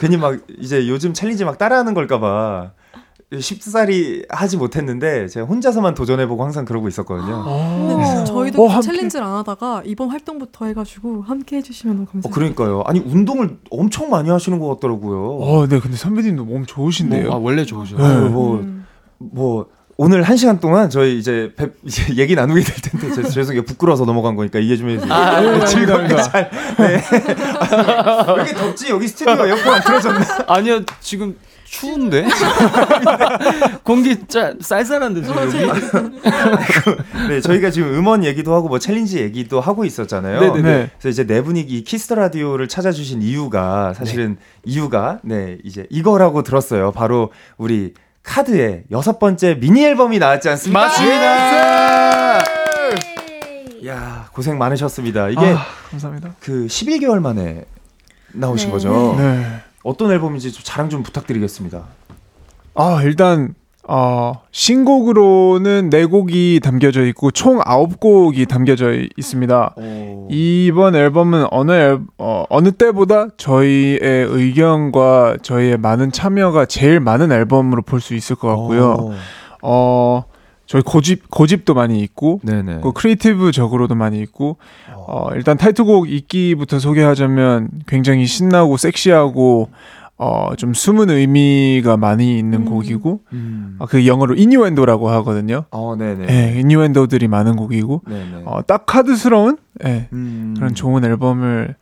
[0.00, 2.72] 괜히 막 이제 요즘 challenge 막 따라하는 걸까봐
[3.38, 7.44] 쉽사리 하지 못했는데 제가 혼자서만 도전해보고 항상 그러고 있었거든요.
[7.44, 8.86] 근데 저희도 어, 함께.
[8.86, 12.34] challenge를 안 하다가 이번 활동부터 해가지고 함께 해주시면 너무 어, 감사해요.
[12.34, 12.82] 그러니까요.
[12.86, 15.38] 아니 운동을 엄청 많이 하시는 것 같더라고요.
[15.42, 17.26] 어, 네, 근데 선배님도 몸 좋으신데요.
[17.28, 17.96] 뭐, 아 원래 좋으셔.
[17.98, 18.28] 네.
[18.30, 18.86] 뭐, 음.
[19.18, 19.66] 뭐
[19.98, 24.06] 오늘 한 시간 동안 저희 이제 뵙- 이제 얘기 나누게 될 텐데 제- 죄송해요 부끄러워서
[24.06, 25.12] 넘어간 거니까 이해 좀 해주세요.
[25.12, 26.16] 아, 네, 아닙니다, 즐겁게.
[26.22, 26.50] 잘.
[26.78, 26.86] 네.
[28.28, 30.20] 왜 이렇게 덥지 여기 스튜디오 에어컨 안 틀어졌나?
[30.46, 31.36] 아니요 지금
[31.70, 32.26] 추운데?
[33.84, 35.58] 공기 짜, 쌀쌀한데 지금 여기?
[37.28, 40.40] 네, 저희가 지금 음원 얘기도 하고 뭐 challenge 얘기도 하고 있었잖아요.
[40.40, 40.62] 네네네.
[40.62, 40.90] 네.
[40.98, 46.42] 그래서 이제 네 분이 이 키스 더 라디오를 찾아주신 이유가 사실은 이유가 네 이제 이거라고
[46.42, 46.92] 들었어요.
[46.92, 50.80] 바로 우리 카드의 여섯 번째 미니 앨범이 나왔지 않습니까?
[50.80, 52.38] 맞습니다.
[53.86, 55.28] 야 고생 많으셨습니다.
[55.28, 56.34] 이게 아, 감사합니다.
[56.40, 57.64] 그 11개월 만에
[58.32, 58.72] 나오신 네.
[58.72, 59.14] 거죠.
[59.18, 59.62] 네.
[59.88, 61.82] 어떤 앨범인지 좀 자랑 좀 부탁드리겠습니다.
[62.74, 63.54] 아, 일단
[63.90, 69.74] 어, 신곡으로는 네 곡이 담겨져 있고 총 아홉 곡이 담겨져 있습니다.
[70.28, 73.98] 이번 앨범은 어느 앨, 어, 어느 때보다 저희의
[74.28, 78.92] 의견과 저희의 많은 참여가 제일 많은 앨범으로 볼 수 있을 것 같고요.
[78.92, 79.14] 오.
[79.62, 80.24] 어,
[80.66, 82.40] 저희 고집 고집도 많이 있고.
[82.82, 84.58] 그 크리에이티브적으로도 많이 있고
[85.10, 89.70] 어, 일단 타이틀곡 이끼부터 소개하자면 굉장히 신나고 섹시하고
[90.18, 92.64] 어, 좀 숨은 의미가 많이 있는 음.
[92.66, 93.76] 곡이고 음.
[93.78, 95.64] 아, 그 영어로 이뉴엔도라고 하거든요.
[95.70, 96.26] 어, 네네.
[96.28, 98.42] 예, 이뉴엔도들이 많은 곡이고 네네.
[98.44, 100.54] 어, 딱 카드스러운 예, 음.
[100.56, 101.74] 그런 좋은 앨범을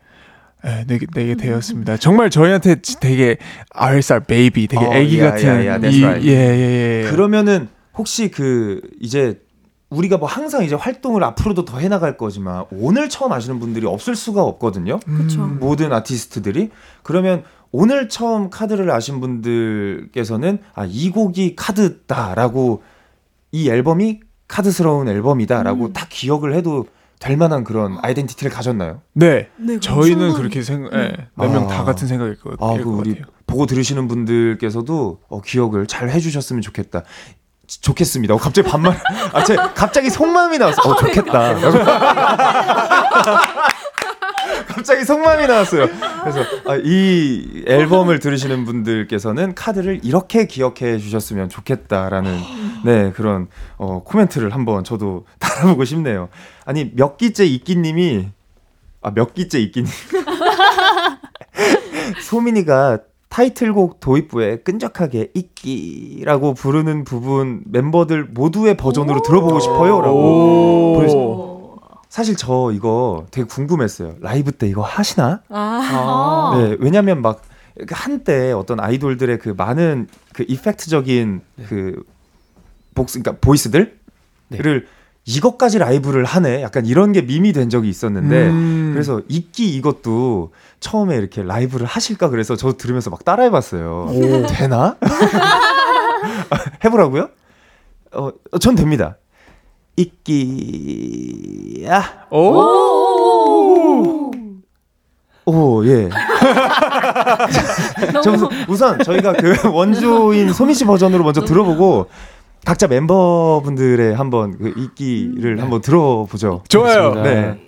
[0.66, 1.96] 예, 내게, 내게 되었습니다.
[1.96, 3.38] 정말 저희한테 지- 되게
[3.72, 6.28] RSR baby, 되게 어, 애기 yeah, 같은 yeah, yeah, that's 이- right.
[6.28, 7.10] 예, 예, 예.
[7.10, 9.40] 그러면은 혹시 그 이제
[9.90, 14.42] 우리가 뭐 항상 이제 활동을 앞으로도 더 해나갈 거지만 오늘 처음 아시는 분들이 없을 수가
[14.42, 14.98] 없거든요.
[15.00, 15.44] 그쵸.
[15.44, 15.58] 음.
[15.60, 16.70] 모든 아티스트들이
[17.02, 22.82] 그러면 오늘 처음 카드를 아신 분들께서는 아 이 곡이 카드다라고
[23.52, 25.92] 이 앨범이 카드스러운 앨범이다라고 음.
[25.92, 26.86] 딱 기억을 해도
[27.18, 29.00] 될 만한 그런 identity를 가졌나요?
[29.14, 29.48] 네.
[29.56, 30.34] 네, 저희는.
[30.34, 31.66] 그렇게 생각, 예, 네명 아.
[31.68, 33.32] 다 같은 생각일 것, 아, 일그것 우리 같아요.
[33.46, 37.04] 보고 들으시는 분들께서도 어, 기억을 잘 해주셨으면 좋겠다.
[37.66, 38.34] 지- 좋겠습니다.
[38.34, 39.00] 어, 갑자기 반말.
[39.32, 40.82] 아, 제 갑자기 속마음이 나왔어.
[40.82, 41.54] 어, 좋겠다.
[44.68, 45.88] 갑자기 속마음이 나왔어요.
[46.22, 52.40] 그래서 아, 이 앨범을 들으시는 분들께서는 카드를 이렇게 기억해 주셨으면 좋겠다라는
[52.84, 53.48] 네 그런
[53.78, 56.28] 어, 코멘트를 한번 저도 달아보고 싶네요.
[56.64, 58.28] 아니 몇 기째 이끼님이
[59.02, 59.90] 아 몇 기째 이끼님
[62.20, 62.98] 소민이가
[63.28, 71.46] 타이틀곡 도입부에 끈적하게 이끼라고 부르는 부분 멤버들 모두의 버전으로 들어보고 싶어요라고.
[72.08, 74.14] 사실 저 이거 되게 궁금했어요.
[74.20, 75.42] 라이브 때 이거 하시나?
[75.50, 76.56] 아, 아.
[76.56, 77.42] 네, 왜냐면 막
[77.90, 82.02] 한때 어떤 아이돌들의 그 많은 그 이펙트적인 그
[82.94, 83.98] 복스, 그러니까 보이스들을
[85.26, 86.62] 이것까지 라이브를 하네.
[86.62, 88.90] 약간 이런 게 밈이 된 적이 있었는데 음.
[88.94, 94.08] 그래서 이끼 이것도 처음에 이렇게 라이브를 하실까 그래서 저 들으면서 막 따라해봤어요.
[94.48, 94.96] 되나?
[96.84, 97.28] 해보라고요?
[98.12, 99.16] 어, 전 됩니다.
[99.96, 101.88] 이끼야.
[102.30, 104.30] 오.
[105.48, 106.08] 오, 예.
[108.22, 112.08] 저 우선, 우선 저희가 그 원조인 소민 씨 버전으로 먼저 들어보고
[112.66, 116.64] 각자 멤버분들의 한번 그 이끼를 한번 들어보죠.
[116.68, 117.14] 좋아요.
[117.22, 117.60] 네.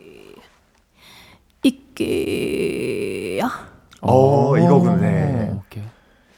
[1.62, 3.48] 이끼야.
[4.00, 5.00] 어, 이거군.
[5.00, 5.52] 네.
[5.56, 5.84] 오케이.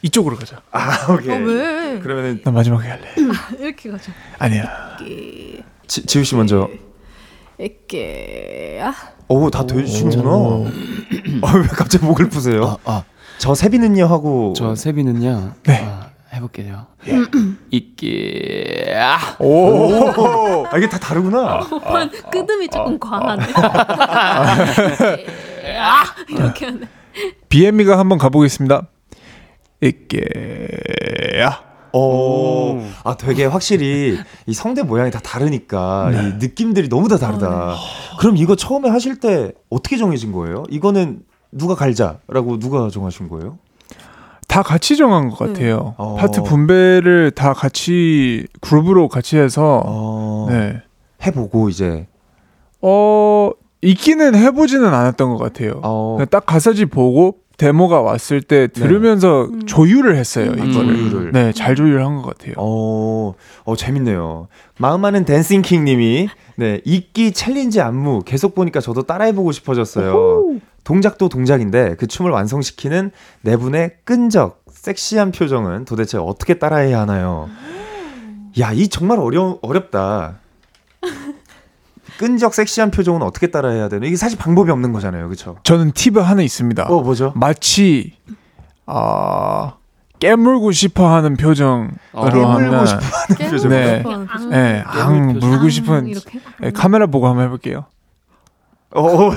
[0.02, 0.60] 이쪽으로 가자.
[0.72, 1.34] 아, 오케이.
[1.34, 2.00] 어, 왜?
[2.00, 3.06] 그러면은 나 마지막에 할래.
[3.58, 4.12] 이렇게 가죠.
[4.38, 4.98] 아니야.
[5.00, 5.62] 이끼.
[5.86, 6.68] 지, 지우 씨 먼저.
[7.58, 8.92] 이끼야.
[9.28, 10.30] 오, 다 되시는구나.
[10.30, 12.76] 어, 왜 갑자기 목을 푸세요?
[12.84, 13.04] 아, 아,
[13.38, 15.54] 저 세비는요 하고 저 세비는요.
[15.62, 15.82] 네.
[15.82, 16.86] 아, 해볼게요.
[17.70, 18.86] 이끼.
[18.96, 19.36] 아.
[19.38, 20.66] 오.
[20.70, 21.60] 아, 이게 다 다르구나.
[21.70, 23.44] 오빠는 끄듬이 조금 과하네.
[25.78, 26.80] 아, 이렇게 하네.
[27.48, 28.82] 비엠미가 한번 가보겠습니다.
[29.82, 31.70] 이게야.
[31.92, 37.74] 오, 아 되게 확실히 이 성대 모양이 다 다르니까 이 느낌들이 너무 다 다르다.
[38.20, 40.62] 그럼 이거 처음에 하실 때 어떻게 정해진 거예요?
[40.70, 43.58] 이거는 누가 갈자라고 누가 정하신 거예요?
[44.50, 45.94] 다 같이 정한 것 같아요.
[45.96, 46.16] 어.
[46.16, 50.82] 파트 분배를 다 같이 그룹으로 같이 해서 어, 네.
[51.24, 52.08] 해보고 이제
[52.82, 55.80] 어 있기는 해보지는 않았던 것 같아요.
[55.84, 59.66] 어, 딱 가사지 보고 데모가 왔을 때 들으면서 음.
[59.66, 60.50] 조율을 했어요.
[60.50, 60.70] 음.
[60.70, 61.10] 이거를.
[61.10, 61.32] 조율을.
[61.32, 62.54] 네, 잘 조율한 것 같아요.
[62.56, 63.34] 어,
[63.64, 64.48] 어 재밌네요.
[64.78, 70.58] 마음 많은 댄싱킹님이 네 ICKY challenge 안무 계속 보니까 저도 따라해보고 싶어졌어요.
[70.84, 73.10] 동작도 동작인데 그 춤을 완성시키는
[73.42, 77.48] 네 분의 끈적 섹시한 표정은 도대체 어떻게 따라해야 하나요?
[78.58, 80.38] 야, 이 정말 어려 어렵다.
[82.18, 84.06] 끈적 섹시한 표정은 어떻게 따라해야 되나?
[84.06, 85.56] 이게 사실 방법이 없는 거잖아요, 그렇죠?
[85.62, 86.84] 저는 팁 하나 있습니다.
[86.84, 87.32] 어, 뭐죠?
[87.34, 88.16] 마치
[88.86, 89.74] 아
[90.18, 93.70] 깨물고 싶어하는 표정으로 깨물고 하면 싶어 표정.
[93.70, 94.02] 네.
[94.06, 96.14] 앙, 네, 앙 물고 앙 싶은.
[96.60, 97.86] 네, 카메라 보고 한번 해볼게요.
[98.92, 99.30] 어,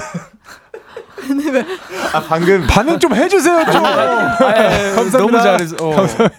[2.13, 3.81] 아 방금 반응 좀 해주세요 좀.
[3.83, 5.17] 감사합니다.
[5.17, 5.95] 너무 잘해서 어,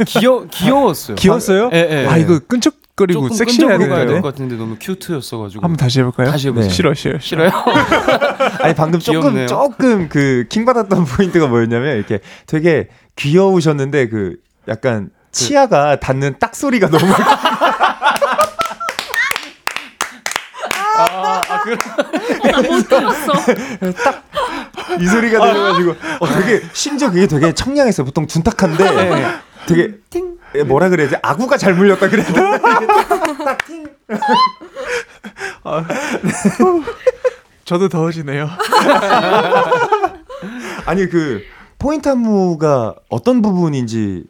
[0.07, 1.17] 귀여 귀여웠어요.
[1.17, 1.71] 귀여웠어요?
[1.73, 2.23] 예, 예, 아 예.
[2.23, 3.77] 이거 끈적 거리고 조금 섹시해야.
[3.79, 5.63] 될것 같은데 너무 큐트였어가지고.
[5.65, 6.31] 한번 다시 해볼까요?
[6.31, 6.69] 다시 해보세요.
[6.69, 6.75] 네.
[6.75, 7.49] 싫어 싫어 싫어.
[7.51, 7.65] 싫어요?
[8.61, 9.47] 아니 방금 조금 귀엽네요.
[9.49, 14.37] 조금 그 킹 받았던 포인트가 뭐였냐면 이렇게 되게 귀여우셨는데 그
[14.69, 17.05] 약간 치아가 닿는 딱 소리가 너무
[22.45, 23.33] 나못 들었어.
[25.01, 28.05] 이 소리가 들려가지고 어, 되게 심지어 그게 되게 청량했어요.
[28.05, 29.95] 보통 둔탁한데 되게
[30.55, 32.59] 예, 뭐라 그래야 지 아구가 잘 물렸다 그래야 되나?
[37.65, 38.49] 저도 더워지네요.
[40.87, 41.43] 아니 그
[41.79, 44.25] 포인트 안무가 어떤 부분인지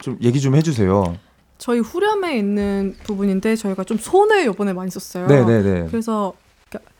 [0.00, 1.16] 좀 얘기 좀 해주세요.
[1.58, 5.26] 저희 후렴에 있는 부분인데 저희가 좀 손을 요번에 많이 썼어요.
[5.26, 5.88] 네네네.
[5.90, 6.34] 그래서
[6.68, 6.90] 그러니까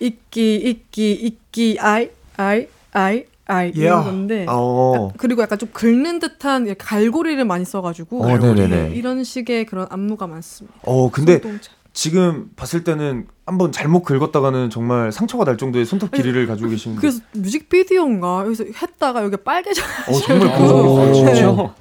[0.00, 4.04] 있기 있기 있기 아이 아이 아이 아이 이런 Yeah.
[4.10, 5.10] 건데 어.
[5.18, 8.92] 그리고 약간 좀 긁는 듯한 이렇게 갈고리를 많이 써가지고 어, 네네네.
[8.94, 10.78] 이런 식의 그런 안무가 많습니다.
[10.84, 11.72] 어 근데 손동작.
[11.92, 17.00] 지금 봤을 때는 한번 잘못 긁었다가는 정말 상처가 날 정도의 손톱 길이를 가지고 계신데.
[17.00, 21.34] 그래서 뮤직비디오인가 여기서 했다가 여기 빨개져가지고 어 정말 그- 그 네.
[21.34, 21.74] 진짜.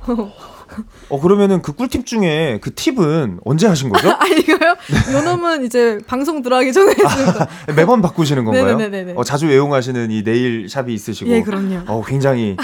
[1.09, 4.09] 어 그러면은 그 꿀팁 중에 그 팁은 언제 하신 거죠?
[4.11, 4.75] 아 이거요?
[5.13, 7.47] 요놈은 이제 방송 들어가기 전에 했습니다.
[7.75, 8.77] 매번 바꾸시는 건가요?
[8.77, 9.13] 네네네네.
[9.15, 11.29] 어, 자주 애용하시는 이 네일 샵이 있으시고.
[11.29, 11.81] 예, 그럼요.
[11.87, 12.55] 어 굉장히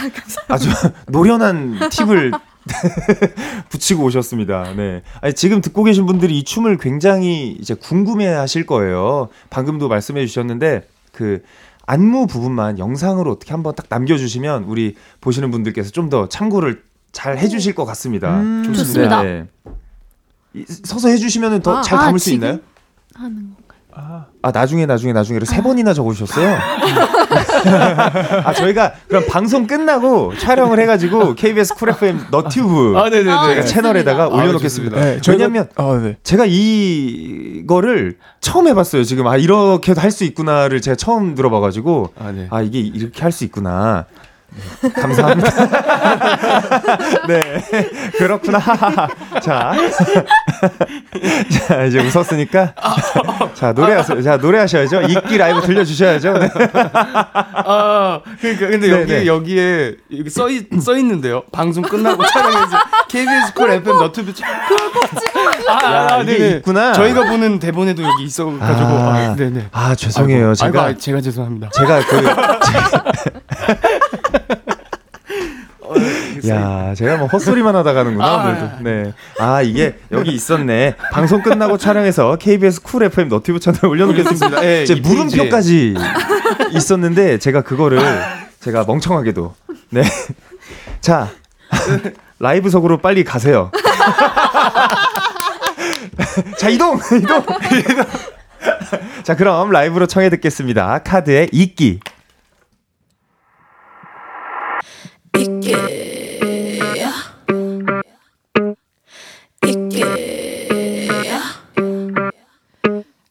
[0.48, 0.70] 아 주
[1.10, 2.32] 노련한 팁을
[3.70, 4.74] 붙이고 오셨습니다.
[4.76, 5.02] 네.
[5.22, 9.30] 아니, 지금 듣고 계신 분들이 이 춤을 굉장히 이제 궁금해 하실 거예요.
[9.50, 11.42] 방금도 말씀해 주셨는데 그
[11.86, 17.74] 안무 부분만 영상으로 어떻게 한번 딱 남겨주시면 우리 보시는 분들께서 좀 더 참고를 잘 해주실
[17.76, 18.42] 것 같습니다.
[18.42, 19.24] 음, 좋습니다.
[19.24, 19.46] 네.
[20.56, 22.36] 이- 서서 해주시면 더 아, 잘 아, 담을 수 지금?
[22.48, 22.60] 있나요?
[23.16, 23.36] 하는
[23.96, 24.26] 건가요?
[24.42, 26.58] 아 나중에 나중에 나중에를 세 번이나 적어주셨어요.
[28.44, 33.32] 아 저희가 그럼 방송 끝나고 촬영을 해가지고 KBS 쿨 FM 너튜브 아 네네네.
[33.32, 33.68] 아, 저희가 네.
[33.68, 35.00] 채널에다가 아, 올려놓겠습니다.
[35.00, 36.18] 네, 왜냐면 아, 네.
[36.24, 39.04] 제가 이거를 처음 해봤어요.
[39.04, 42.48] 지금 아 이렇게도 할 수 있구나를 제가 처음 들어봐가지고 아 네.
[42.50, 44.06] 아 이게 이렇게 할 수 있구나.
[44.82, 45.50] 네, 감사합니다.
[47.28, 47.40] 네
[48.18, 48.60] 그렇구나.
[49.42, 49.74] 자,
[51.68, 52.74] 자 이제 웃었으니까
[53.54, 54.22] 자 노래하세요.
[54.22, 55.02] 자 노래하셔야죠.
[55.04, 56.34] ICKY 라이브 들려주셔야죠.
[56.40, 56.50] 네.
[57.66, 59.26] 아 그러니까 근데 네, 여기 네.
[59.26, 61.44] 여기에 여기 써, 있, 써 있는데요.
[61.52, 62.78] 방송 끝나고 촬영해서
[63.10, 64.48] KBS 쿨 FM 너튜브 촬-
[65.70, 66.56] 아, 야, 아, 이게 네네.
[66.58, 66.94] 있구나.
[66.94, 69.14] 저희가 보는 대본에도 여기 있어가지고 아.
[69.14, 69.68] 아, 네네.
[69.72, 70.40] 아 죄송해요.
[70.48, 71.70] 아이고, 제가 아이고, 제가 죄송합니다.
[71.72, 72.24] 제가 그
[76.48, 78.44] 야, 제가 뭐 헛소리만 하다 가는구나, 아.
[78.44, 78.70] 오늘도.
[78.82, 79.14] 네.
[79.40, 80.96] 아, 이게 여기 있었네.
[81.12, 84.50] 방송 끝나고 촬영해서 KBS Cool FM 너튜브 채널 올려놓겠습니다.
[84.60, 84.96] 네, 페이지에.
[84.98, 85.94] 물음표까지
[86.72, 88.02] 있었는데, 제가 그거를
[88.60, 89.56] 제가 멍청하게도.
[89.92, 90.04] 네.
[91.02, 91.30] 자,
[92.40, 93.72] 라이브석으로 빨리 가세요.
[96.58, 96.70] 자!
[96.70, 97.00] 이동!
[97.16, 97.46] 이동!
[99.24, 101.00] 자, 그럼 라이브로 청해 듣겠습니다.
[101.04, 102.00] 카드의 이끼.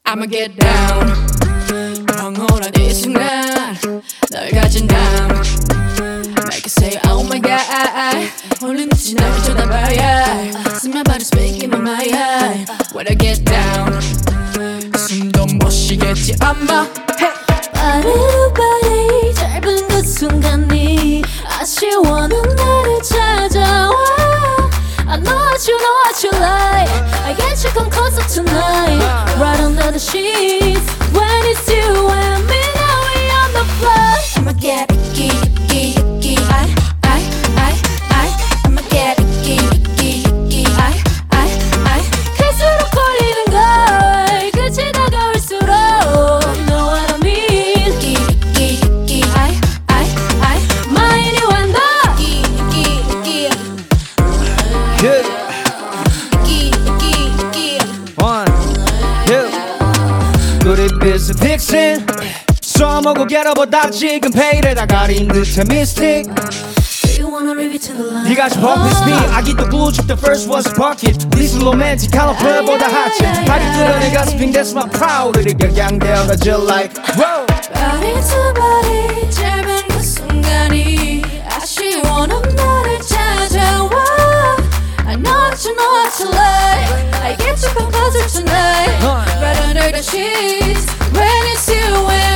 [0.05, 1.13] I'ma get down
[2.09, 3.77] 황홀한 이 순간
[4.31, 7.61] 널 가진 다음 Make it say oh my god
[8.61, 14.01] 홀린 듯이 날 쳐다봐야 See my body speaking my mind When I get down
[14.97, 16.87] 숨도 못 쉬겠지 아마
[30.13, 30.62] she
[63.52, 68.28] 써먹고 get 지금 페일에다 가린 듯한 미스틱 Do you wanna leave it to the line?
[68.28, 73.72] 네가 좀 버핏 스피 아기도 구축 the first one's pocket This romantic 컬러풀보다 핫지 하기
[73.72, 77.44] 뚫어 내 가슴 빙 that's my proud 우리 격양되어가질 like wow
[77.74, 83.90] Body to body 짧은 그 순간이 아쉬워는 나를 찾아와
[85.04, 86.88] I know what you know what you like
[87.20, 88.96] I get you come closer tonight
[89.42, 92.31] Right under the sheets When it's you and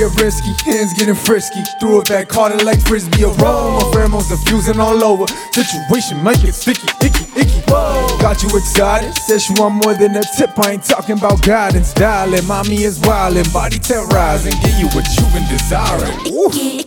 [0.00, 1.62] get risky, hands getting frisky.
[1.78, 3.22] Threw it back harder like frisbee.
[3.22, 5.26] A roll, my pheromones diffusing all over.
[5.52, 7.60] Situation make it sticky, icky, icky.
[7.68, 9.12] Whoa, got you excited.
[9.14, 10.58] Said she want more than a tip.
[10.58, 12.46] I ain't talking about guidance, darling.
[12.46, 14.54] Mommy is wildin', body terrorizing.
[14.62, 16.16] Give you what you've been desiring.
[16.32, 16.79] Ooh.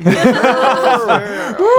[0.00, 1.22] Sir.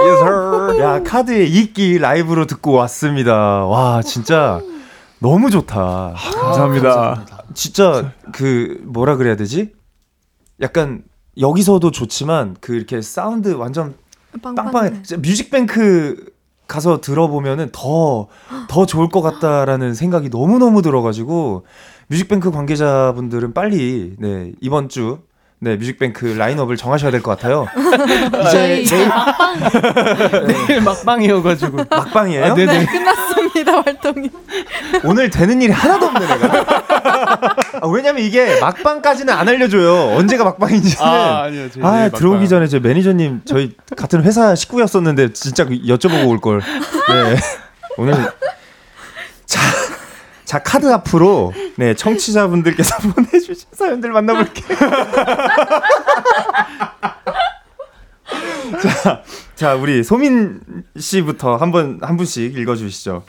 [0.04, 0.80] yes sir.
[0.80, 3.64] 야 KARD의 ICKY 라이브로 듣고 왔습니다.
[3.66, 4.60] 와 진짜
[5.20, 6.14] 너무 좋다.
[6.16, 7.26] 감사합니다.
[7.54, 9.72] 진짜 그 뭐라 그래야 되지?
[10.60, 11.02] 약간
[11.38, 13.94] 여기서도 좋지만 그 이렇게 사운드 완전
[14.42, 15.02] 빵빵해.
[15.18, 16.26] 뮤직뱅크
[16.66, 18.28] 가서 들어보면은 더
[18.68, 21.64] 더 좋을 것 같다라는 생각이 너무 너무 들어가지고
[22.08, 25.20] 뮤직뱅크 관계자분들은 빨리 네 이번 주
[25.60, 27.66] 네, 뮤직뱅크 라인업을 정하셔야 될 것 같아요.
[28.46, 29.08] 이제 내일
[30.68, 31.78] 내일 막방이어가지고.
[31.90, 32.44] 막방이에요?
[32.44, 32.86] 아, 네네.
[32.86, 34.30] 끝났습니다 활동이.
[35.04, 36.76] 오늘 되는 일이 하나도 없네 내가.
[37.82, 40.16] 아, 왜냐면 이게 막방까지는 안 알려줘요.
[40.16, 41.04] 언제가 막방인지는.
[41.04, 41.68] 아, 아니요.
[41.70, 42.48] 저희 아, 내일 들어오기 막방.
[42.48, 46.60] 전에 저 매니저님 저희 같은 회사 식구였었는데 진짜 그 여쭤보고 올 걸.
[46.60, 47.36] 네.
[47.98, 48.14] 오늘
[49.44, 49.60] 자,
[50.48, 54.78] 자 카드 앞으로 네 청취자분들께서 보내주신 사연들 만나볼게요.
[58.82, 59.22] 자,
[59.54, 60.62] 자 우리 소민
[60.98, 63.24] 씨부터 한번 한 분씩 읽어주시죠.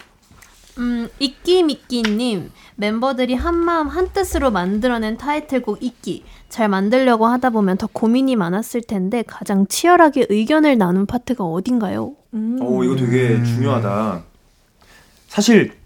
[0.77, 7.75] 음, 이끼 미끼님 멤버들이 한 마음 한 뜻으로 만들어낸 타이틀곡 이끼 잘 만들려고 하다 보면
[7.75, 12.13] 더 고민이 많았을 텐데 가장 치열하게 의견을 나눈 파트가 어딘가요?
[12.62, 14.23] 오 이거 되게 중요하다.
[15.27, 15.79] 사실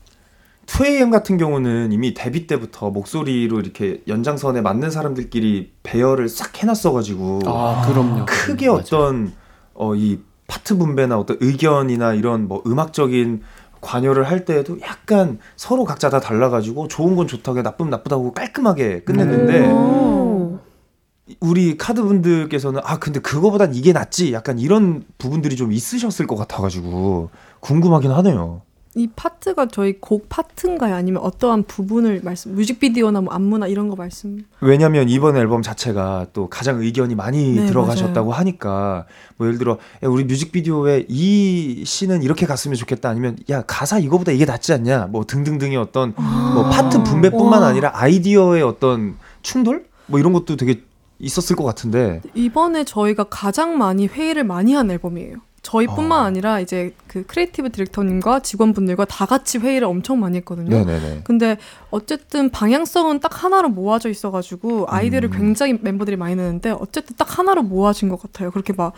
[0.74, 7.86] 2AM 같은 경우는 이미 데뷔 때부터 목소리로 이렇게 연장선에 맞는 사람들끼리 배열을 싹 해놨어가지고 아,
[7.88, 8.26] 그럼요.
[8.26, 8.80] 크게 맞아요.
[8.80, 9.34] 어떤
[9.76, 13.44] 어, 이 파트 분배나 어떤 의견이나 이런 뭐 음악적인
[13.82, 19.68] 관여를 할 때에도 약간 서로 각자 다 달라가지고 좋은 건 좋다고 나쁘면 나쁘다고 깔끔하게 끝냈는데
[19.70, 20.60] 오.
[21.40, 27.30] 우리 카드 분들께서는 아 근데 그거보단 이게 낫지 약간 이런 부분들이 좀 있으셨을 것 같아가지고
[27.60, 28.62] 궁금하긴 하네요.
[28.96, 30.94] 이 파트가 저희 곡 파트인가요?
[30.94, 34.46] 아니면 어떠한 부분을 말씀, 뮤직비디오나 뭐 안무나 이런 거 말씀?
[34.62, 38.40] 왜냐면 이번 앨범 자체가 또 가장 의견이 많이 네, 들어가셨다고 맞아요.
[38.40, 39.06] 하니까
[39.38, 44.32] 뭐 예를 들어 야, 우리 뮤직비디오에 이 씬은 이렇게 갔으면 좋겠다 아니면 야 가사 이거보다
[44.32, 47.68] 이게 낫지 않냐 뭐 등등등의 어떤 뭐 파트 분배뿐만 와.
[47.70, 50.84] 아니라 아이디어의 어떤 충돌 뭐 이런 것도 되게
[51.18, 55.38] 있었을 것 같은데 이번에 저희가 가장 많이 회의를 많이 한 앨범이에요.
[55.64, 56.26] 저희뿐만 아.
[56.26, 60.70] 아니라 이제 그 creative director님과 직원분들과 다 같이 회의를 엄청 많이 했거든요.
[60.70, 61.58] 네네네 근데
[61.90, 65.38] 어쨌든 방향성은 딱 하나로 모아져 있어가지고 아이디어를 음.
[65.38, 68.52] 굉장히 멤버들이 많이 내는데 어쨌든 딱 하나로 모아진 것 같아요.
[68.52, 68.94] 그렇게 막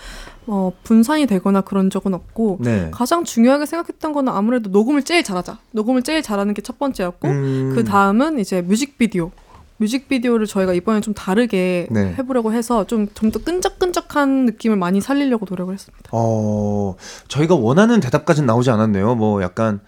[0.47, 5.59] 어, 분산이 되거나 그런 적은 없고 네 가장 중요하게 생각했던 거는 아무래도 녹음을 제일 잘하자.
[5.71, 7.71] 녹음을 제일 잘하는 게 첫 번째였고 음.
[7.75, 9.29] 그 다음은 이제 뮤직비디오.
[9.77, 12.15] 뮤직비디오를 저희가 이번에 좀 다르게 네.
[12.17, 16.09] 해보려고 해서 좀 좀 더 끈적끈적한 느낌을 많이 살리려고 노력을 했습니다.
[16.11, 16.95] 어,
[17.27, 19.15] 저희가 원하는 대답까지는 나오지 않았네요.
[19.15, 19.79] 뭐 약간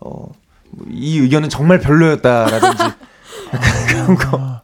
[0.00, 0.26] 어,
[0.70, 4.60] 뭐이 의견은 정말 별로였다라든지 약간 그런 거.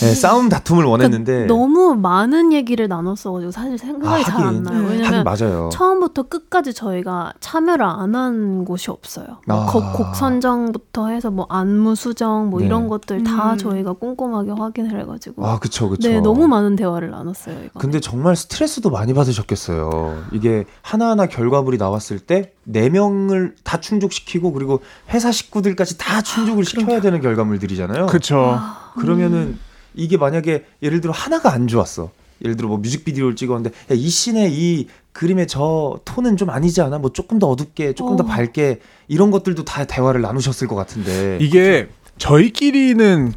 [0.00, 4.62] 네, 싸움 다툼을 원했는데 그러니까 너무 많은 얘기를 나눴어가지고 사실 생각이 아, 잘안 하긴.
[4.62, 4.86] 나요.
[4.88, 5.68] 왜냐면 맞아요.
[5.72, 9.26] 처음부터 끝까지 저희가 참여를 안 한 곳이 없어요.
[9.46, 9.66] 뭐 아.
[9.66, 12.66] 곡, 곡 선정부터 해서 뭐 안무 수정 뭐 네.
[12.66, 13.58] 이런 것들 다 음.
[13.58, 16.08] 저희가 꼼꼼하게 확인을 해가지고 아, 그쵸, 그쵸.
[16.08, 17.56] 네 너무 많은 대화를 나눴어요.
[17.66, 17.78] 이거.
[17.78, 20.24] 근데 정말 스트레스도 많이 받으셨겠어요.
[20.32, 27.00] 이게 하나하나 결과물이 나왔을 때 네 명을 다 충족시키고 그리고 회사 식구들까지 다 충족을 시켜야
[27.00, 28.06] 되는 결과물들이잖아요.
[28.06, 28.58] 그쵸.
[28.98, 29.58] 그러면은
[29.94, 32.10] 이게 만약에 예를 들어 하나가 안 좋았어.
[32.42, 36.98] 예를 들어 뭐 뮤직비디오를 찍었는데 야, 이 씬의 이 그림의 저 톤은 좀 아니지 않아?
[36.98, 38.26] 뭐 조금 더 어둡게, 조금 더 어.
[38.26, 41.36] 밝게 이런 것들도 다 대화를 나누셨을 것 같은데.
[41.40, 41.88] 이게
[42.18, 43.32] 저희끼리는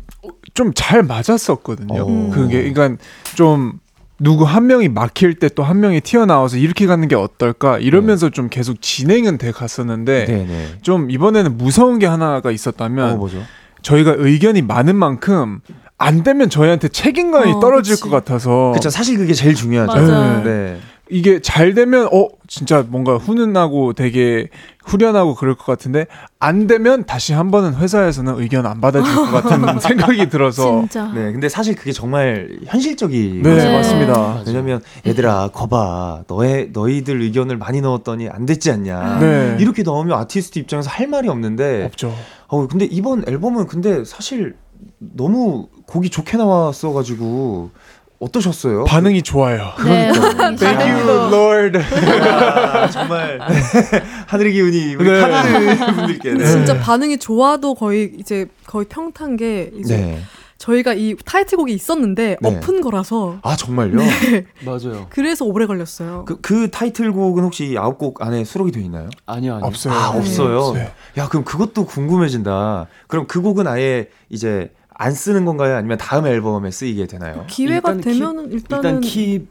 [0.54, 2.02] 좀 잘 맞았었거든요.
[2.02, 2.30] 어.
[2.32, 3.04] 그게 그러니까
[3.36, 3.80] 좀
[4.20, 8.50] 누구 한 명이 막힐 때 또 한 명이 튀어나와서 이렇게 가는 게 어떨까 이러면서 좀
[8.50, 10.68] 계속 진행은 돼 갔었는데 네네.
[10.84, 13.42] 좀 이번에는 무서운 게 하나가 있었다면 어 뭐죠?
[13.82, 15.60] 저희가 의견이 많은 만큼
[16.04, 18.04] 안 되면 저희한테 책임감이 어, 떨어질 그치.
[18.04, 20.44] 것 같아서 그쵸 사실 그게 제일 중요하죠.
[20.44, 20.78] 네.
[21.10, 24.48] 이게 잘 되면 어 진짜 뭔가 훈훈하고 되게
[24.86, 26.08] 후련하고 그럴 것 같은데
[26.40, 31.12] 안 되면 다시 한 번은 회사에서는 의견 안 받아줄 것 같은 생각이 들어서 진짜.
[31.14, 33.72] 네, 근데 사실 그게 정말 현실적이 네, 네.
[33.74, 34.44] 맞습니다.
[34.46, 39.58] 왜냐면 얘들아 거봐 너의 너희들 의견을 많이 넣었더니 안 됐지 않냐 네.
[39.60, 42.14] 이렇게 넣으면 아티스트 입장에서 할 말이 없는데 없죠.
[42.48, 44.56] 어 근데 이번 앨범은 근데 사실
[45.00, 47.72] 너무 곡이 좋게 나왔어가지고
[48.20, 48.86] 어떠셨어요?
[48.86, 49.74] 반응이 좋아요.
[49.84, 50.12] 네.
[50.56, 51.78] Thank you, Lord.
[51.80, 53.40] 아, 정말
[54.28, 55.20] 하늘의 기운이 우리 네.
[55.20, 56.46] 카드 분들께 네.
[56.46, 60.24] 진짜 반응이 좋아도 거의 이제 거의 평탄 게 이제 네.
[60.64, 62.58] 저희가 이 타이틀곡이 있었는데 네.
[62.58, 63.98] 엎은 거라서 아 정말요?
[64.66, 65.08] 맞아요.
[65.10, 66.24] 그래서 오래 걸렸어요.
[66.26, 69.10] 그, 그 타이틀곡은 혹시 이 아홉 곡 안에 수록이 돼 있나요?
[69.26, 69.66] 아니요, 아니요.
[69.68, 69.94] 없어요.
[69.94, 70.72] 아 없어요.
[70.74, 70.94] 네.
[71.18, 72.88] 야 그럼 그것도 궁금해진다.
[73.08, 75.76] 그럼 그 곡은 아예 이제 안 쓰는 건가요?
[75.76, 77.44] 아니면 다음 앨범에 쓰이게 되나요?
[77.50, 79.46] 기회가 일단은 되면은 일단은 일단 킵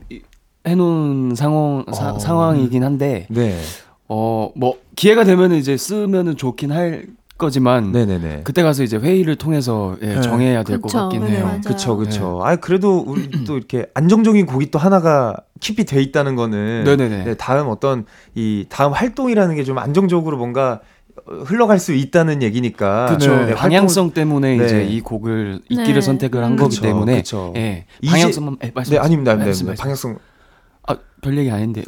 [0.66, 2.18] 해놓은 상황 사- 어.
[2.18, 3.60] 상황이긴 한데 네.
[4.08, 7.06] 어뭐 기회가 되면은 이제 쓰면은 좋긴 할
[7.39, 8.43] 거지만 네네네.
[8.45, 10.20] 그때 가서 이제 회의를 통해서 예, 네.
[10.20, 10.99] 정해야 될것 그쵸.
[10.99, 11.45] 같긴 네, 해요.
[11.47, 11.61] 맞아요.
[11.66, 12.41] 그쵸 그쵸.
[12.45, 17.24] 아 그래도 우리 또 이렇게 안정적인 곡이 또 하나가 킵이 돼 있다는 거는 네네네.
[17.24, 18.05] 네, 다음 어떤
[18.35, 20.80] 이 다음 활동이라는 게 좀 안정적으로 뭔가
[21.26, 23.07] 어, 흘러갈 수 있다는 얘기니까.
[23.07, 23.45] 그렇죠.
[23.47, 24.64] 네, 방향성 때문에 네.
[24.64, 26.01] 이제 이 곡을 있기를 네.
[26.01, 26.57] 선택을 한 음.
[26.57, 27.53] 거기 그쵸, 때문에 그쵸.
[27.57, 27.85] 예.
[28.01, 29.37] 이제- 방향성만 예, 말씀 네 아닙니다.
[29.37, 29.83] 네, 말씀, 네, 말씀.
[29.83, 30.16] 방향성 아,
[31.23, 31.85] 별 얘기 아닌데.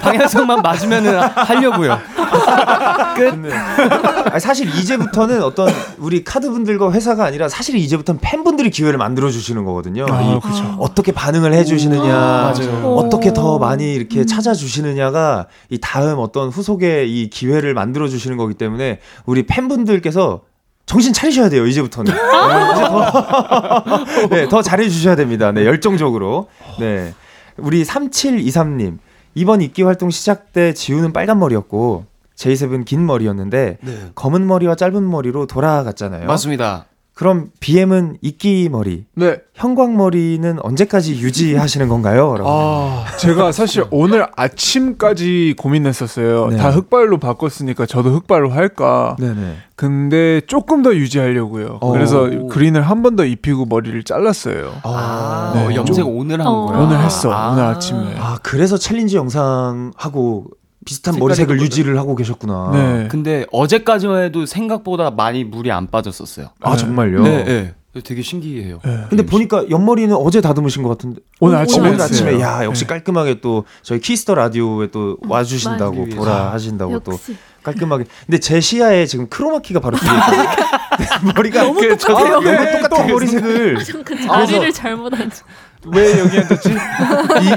[0.00, 1.98] 방향성만 맞으면은 하려고요.
[3.16, 5.68] 근데 아니, 사실 이제부터는 어떤
[5.98, 10.06] 우리 카드 분들과 회사가 아니라 사실 이제부터는 팬분들이 기회를 만들어 주시는 거거든요.
[10.08, 10.74] 아, 이 그렇죠.
[10.80, 12.94] 어떻게 반응을 해 주시느냐, 맞아요.
[12.96, 13.58] 어떻게 더 오.
[13.58, 19.44] 많이 이렇게 찾아 주시느냐가 이 다음 어떤 후속의 이 기회를 만들어 주시는 거기 때문에 우리
[19.44, 20.40] 팬분들께서
[20.86, 22.10] 정신 차리셔야 돼요 이제부터는.
[22.10, 24.04] 네, 이제 더,
[24.34, 25.52] 네, 더 잘해 주셔야 됩니다.
[25.52, 26.48] 네, 열정적으로.
[26.80, 27.12] 네,
[27.58, 28.98] 우리 3723님
[29.34, 34.10] 이번 ICKY 활동 시작 때 지우는 빨간 머리였고 제이셉은 긴 머리였는데 네.
[34.14, 36.26] 검은 머리와 짧은 머리로 돌아갔잖아요.
[36.26, 36.86] 맞습니다.
[37.14, 39.36] 그럼 BM은 이끼 머리, 네.
[39.54, 42.34] 형광 머리는 언제까지 유지하시는 건가요?
[42.36, 42.50] 라고.
[42.50, 46.48] 아, 제가 사실 오늘 아침까지 고민했었어요.
[46.48, 46.56] 네.
[46.56, 49.14] 다 흑발로 바꿨으니까 저도 흑발로 할까.
[49.20, 49.56] 네네.
[49.76, 51.78] 근데 조금 더 유지하려고요.
[51.80, 51.92] 어.
[51.92, 54.72] 그래서 green을 한 번 더 입히고 머리를 잘랐어요.
[54.82, 56.66] 아, 네, 어, 염색 오늘 한 어.
[56.66, 56.82] 거예요.
[56.84, 57.30] 오늘 했어.
[57.32, 57.50] 아.
[57.52, 58.16] 오늘 아침에.
[58.18, 60.46] 아, 그래서 challenge 영상 하고
[60.84, 62.70] 비슷한 머리색을 유지를 하고 계셨구나.
[62.72, 63.08] 네.
[63.08, 66.48] 근데 어제까지만 해도 생각보다 많이 물이 안 빠졌었어요.
[66.60, 67.22] 아, 정말요?
[67.22, 67.74] 네, 네.
[68.02, 68.80] 되게 신기해요.
[68.84, 69.04] 네.
[69.08, 71.20] 근데 보니까 옆머리는 어제 다듬으신 것 같은데.
[71.38, 72.40] 오늘 아침에 오늘 아침에.
[72.40, 72.88] 야 역시 네.
[72.88, 76.16] 깔끔하게 또 저희 키스 더 라디오에 또 와주신다고 맞아요.
[76.16, 77.36] 보라 하신다고 또 역시.
[77.62, 78.04] 깔끔하게.
[78.26, 80.10] 근데 제 시야에 지금 크로마키가 바로 뒤에.
[81.34, 82.40] 머리가 너무 그, 저- 똑같아요.
[82.40, 83.74] 너무 똑같은 머리색을.
[84.04, 85.44] 그 자리를 잘못 앉아.
[85.86, 86.74] 왜 여기 앉았지?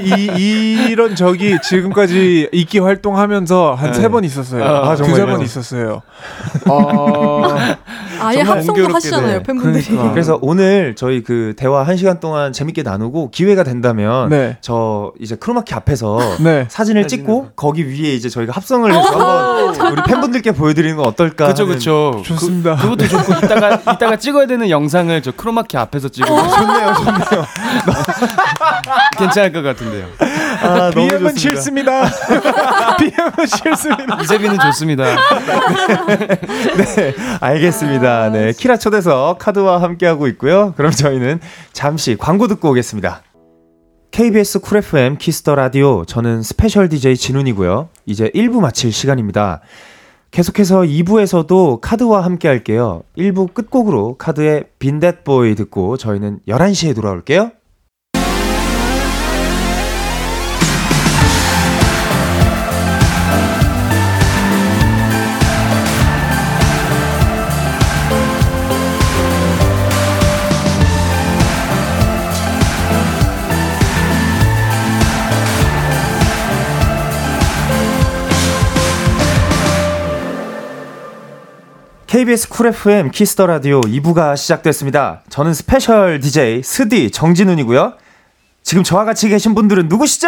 [0.04, 4.00] 이, 이, 이런 적이 지금까지 인기 활동하면서 한 네.
[4.00, 4.64] 세번 있었어요.
[4.64, 5.24] 아, 두세?
[5.24, 6.02] 번 있었어요.
[6.68, 7.42] 어,
[8.20, 9.42] 아예 합성도 하시잖아요 네.
[9.42, 9.84] 팬분들이.
[9.84, 10.10] 그러니까.
[10.12, 14.58] 그래서 오늘 저희 그 대화 한 시간 동안 재밌게 나누고 기회가 된다면 네.
[14.60, 16.66] 저 이제 크로마키 앞에서 네.
[16.68, 19.08] 사진을 찍고 거기 위에 이제 저희가 합성을 해서
[19.74, 21.48] 한번 우리 팬분들께 보여드리는 건 어떨까?
[21.48, 22.22] 그쵸, 하는- 그쵸.
[22.24, 22.76] 좋습니다.
[22.76, 27.46] 그, 그것도 좋고, 이따가, 이따가 찍어야 되는 영상을 저 크로마키 앞에서 찍으면 좋네요, 좋네요.
[29.18, 30.06] 괜찮을 것 같은데요.
[30.62, 31.36] 아, 너무 BM은.
[31.36, 32.02] 싫습니다.
[32.98, 34.22] BM은 싫습니다.
[34.22, 35.04] 제이셉은 좋습니다.
[36.96, 38.30] 네, 알겠습니다.
[38.30, 40.74] 네, 키라 초대석 KARD와 함께하고 있고요.
[40.76, 41.40] 그럼 저희는
[41.72, 43.22] 잠시 광고 듣고 오겠습니다.
[44.10, 47.88] KBS Cool FM 키스 더 라디오 저는 스페셜 DJ 진운이고요.
[48.06, 49.60] 이제 1부 마칠 시간입니다.
[50.30, 53.02] 계속해서 2부에서도 KARD와 함께 할게요.
[53.16, 57.52] 1부 끝곡으로 KARD의 Been That Boy 듣고 저희는 11시에 돌아올게요.
[82.08, 85.20] KBS Cool FM 키스 더 라디오 2부가 시작됐습니다.
[85.28, 87.92] 저는 스페셜 DJ 스디 정진운이고요.
[88.62, 90.26] 지금 저와 같이 계신 분들은 누구시죠?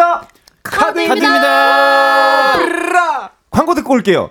[0.63, 2.59] KARD입니다.
[3.51, 4.31] 광고 듣고 올게요.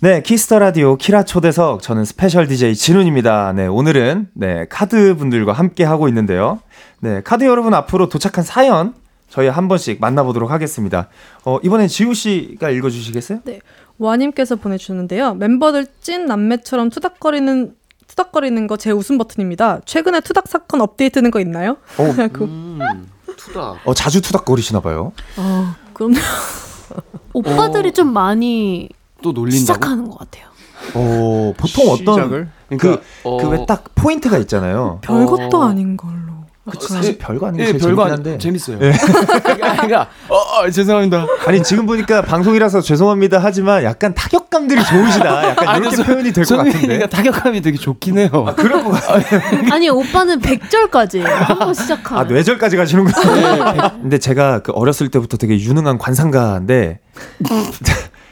[0.00, 3.52] 네, 키스 더 라디오 키라 초대석 저는 스페셜 DJ 진운입니다.
[3.52, 6.58] 네, 오늘은 네, KARD 분들과 함께 하고 있는데요.
[6.98, 8.92] 네, KARD 여러분 앞으로 도착한 사연
[9.34, 11.08] 저희 한 번씩 만나보도록 하겠습니다.
[11.44, 13.40] 어, 이번엔 지우 씨가 읽어 주시겠어요?
[13.98, 15.34] 와님께서 보내주셨는데요.
[15.34, 17.74] 멤버들 찐 남매처럼 투닥거리는
[18.06, 19.80] 투닥거리는 거 제 웃음 버튼입니다.
[19.86, 21.78] 최근에 투닥 사건 업데이트는 거 있나요?
[21.98, 22.78] 어, 그, 음.
[23.36, 23.74] 투다.
[23.84, 25.12] 어, 자주 투닥거리시나 봐요.
[25.36, 26.12] 아, 그럼
[27.32, 28.88] 오빠들이 좀 많이
[29.20, 29.58] 또 놀린다고?
[29.58, 30.44] 시작하는 것 같아요.
[30.94, 32.48] 어, 보통 어떤 시작을?
[32.68, 35.00] 그러니까, 그 어, 그왜딱 포인트가 있잖아요.
[35.02, 35.64] 별것도 어.
[35.64, 36.33] 아닌 걸로.
[36.70, 38.38] 그치, 사실 별거 아닌 게 예, 제일 별거 재밌긴 아니 한데.
[38.38, 38.78] 재밌어요.
[39.44, 41.26] 그러니까 어, 어, 죄송합니다.
[41.46, 45.48] 아니 지금 보니까 방송이라서 죄송합니다 하지만 약간 타격감들이 좋으시다.
[45.50, 46.80] 약간 아니, 이렇게 저- 표현이 될 것 같은데.
[46.80, 48.54] 그러니까 타격감이 되게 좋긴 해요.
[48.56, 49.20] 그럴 것 같아.
[49.74, 53.90] 아니 오빠는 100절까지 한번 시작하면 아 뇌절까지 가시는구나.
[54.00, 57.00] 근데 제가 그 어렸을 때부터 되게 유능한 관상가인데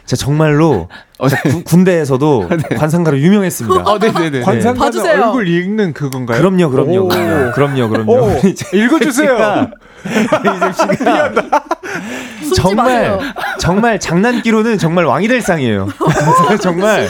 [0.07, 0.89] 제가 정말로
[1.29, 2.49] 제가 구- 군대에서도
[2.79, 3.83] 관상가로 유명했습니다.
[3.91, 4.41] 어, 네네네.
[4.41, 5.23] 관상가는 봐주세요.
[5.23, 6.39] 얼굴 읽는 그건가요?
[6.39, 7.09] 그럼요, 그럼요, 오.
[7.09, 8.13] 그럼요, 그럼요, 그럼요.
[8.13, 8.41] 오,
[8.73, 9.69] 읽어주세요.
[10.05, 11.33] 이제 씨가
[12.57, 13.19] 정말.
[13.61, 15.89] 정말 장난기로는 정말 왕이 될 상이에요.
[16.61, 17.09] 정말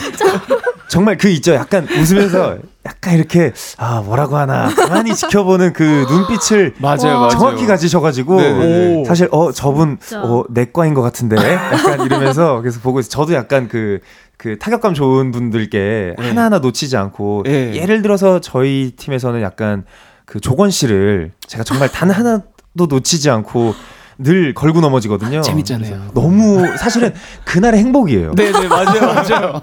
[0.93, 1.55] 정말 그 있죠.
[1.55, 7.29] 약간 웃으면서 약간 이렇게 아 뭐라고 하나 가만히 지켜보는 그 눈빛을 맞아요, 맞아요.
[7.29, 9.03] 정확히 가지셔가지고 네네네.
[9.05, 10.21] 사실 어 저분 진짜.
[10.21, 13.09] 어 내과인 것 같은데 약간 이러면서 계속 보고 있어.
[13.09, 16.27] 저도 약간 그그 타격감 좋은 분들께 네.
[16.27, 17.73] 하나하나 놓치지 않고 네.
[17.73, 19.85] 예를 들어서 저희 팀에서는 약간
[20.25, 23.73] 그 조건 씨를 제가 정말 단 하나도 놓치지 않고
[24.19, 25.41] 늘 걸고 넘어지거든요.
[25.41, 26.11] 재밌잖아요.
[26.13, 27.15] 너무 사실은
[27.45, 28.35] 그날의 행복이에요.
[28.35, 29.61] 네 네 맞아요 맞아요.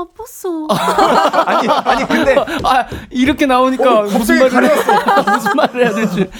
[0.00, 0.66] 너무 나빴어.
[1.46, 6.30] 아니 아니 근데 아 이렇게 나오니까 무슨 말을 해야 무슨 말을 해야 될지.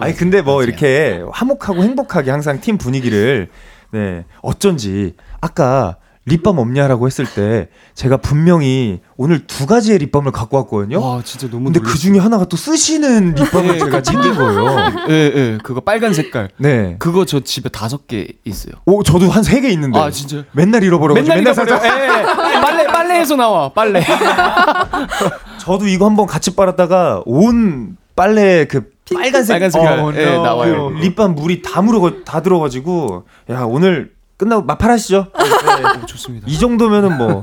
[0.00, 3.48] 아니 근데 뭐 이렇게 화목하고 행복하게 항상 팀 분위기를
[3.90, 5.96] 네 어쩐지 아까
[6.28, 11.00] 립밤 없냐라고 했을 때 제가 분명히 오늘 두 가지의 립밤을 갖고 왔거든요.
[11.00, 14.76] 와 진짜 너무 근데 그 중에 하나가 또 쓰시는 립밤을 네, 제가 챙긴 거예요.
[15.08, 16.50] 예, 예, 그거 빨간 색깔.
[16.58, 16.96] 네.
[16.98, 18.74] 그거 저 집에 다섯 개 있어요.
[18.86, 19.98] 오 저도 한 세 개 있는데.
[19.98, 20.42] 아, 진짜요?
[20.52, 21.96] 맨날 잃어버려가지고 맨날 맨날 잃어버려.
[21.96, 22.60] 예, 예.
[22.60, 24.02] 빨래 빨래에서 나와 빨래.
[25.58, 29.98] 저도 이거 한번 같이 빨았다가 온 빨래 그 빨간색 빨간 색깔.
[30.00, 30.42] 어, 예, no.
[30.42, 30.88] 나와요.
[30.92, 35.26] 그 립밤 물이 다 물어 다 들어가지고 야 오늘 끝나고 맞팔하시죠.
[35.34, 36.06] 네.
[36.06, 36.46] 좋습니다.
[36.48, 37.42] 이 정도면은 뭐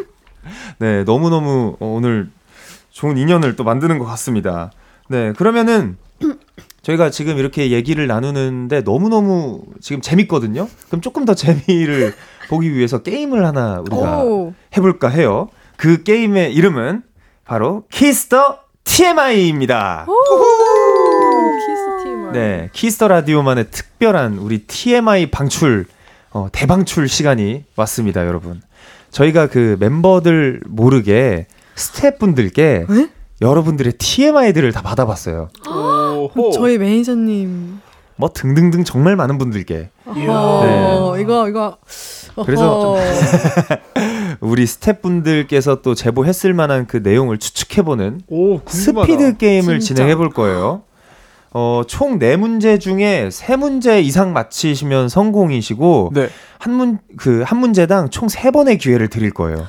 [0.78, 2.30] 네, 너무너무 어, 오늘
[2.90, 4.70] 좋은 인연을 또 만드는 것 같습니다.
[5.08, 5.96] 네, 그러면은
[6.82, 10.68] 저희가 지금 이렇게 얘기를 나누는데 너무너무 지금 재밌거든요.
[10.88, 12.14] 그럼 조금 더 재미를
[12.48, 14.54] 보기 위해서 게임을 하나 우리가 오.
[14.76, 15.48] 해볼까 해요.
[15.76, 17.02] 그 게임의 이름은
[17.44, 20.06] 바로 키스 더 TMI입니다.
[21.66, 22.32] 키스 팀.
[22.32, 25.86] 네, 키스 더 라디오만의 특별한 우리 TMI 방출,
[26.34, 28.60] 어, 대방출 시간이 왔습니다, 여러분.
[29.10, 33.08] 저희가 그 멤버들 모르게 스태프분들께 네?
[33.40, 35.48] 여러분들의 TMI들을 다 받아봤어요.
[36.52, 37.80] 저희 매니저님.
[38.16, 41.78] 뭐 등등등 정말 많은 분들께 어, 이거 이거.
[42.36, 42.42] 네.
[42.44, 42.96] 그래서.
[44.40, 48.60] 우리 스태프분들께서 또 제보했을 만한 그 내용을 추측해보는 오.
[48.66, 49.94] 스피드 게임을 진짜.
[49.94, 50.82] 진행해 볼 거예요.
[51.56, 56.28] 어, 총 네 문제 중에 세 문제 이상 맞히시면 성공이시고 네.
[56.58, 59.64] 한문 그 한 문제당 총 세 번의 기회를 드릴 거예요.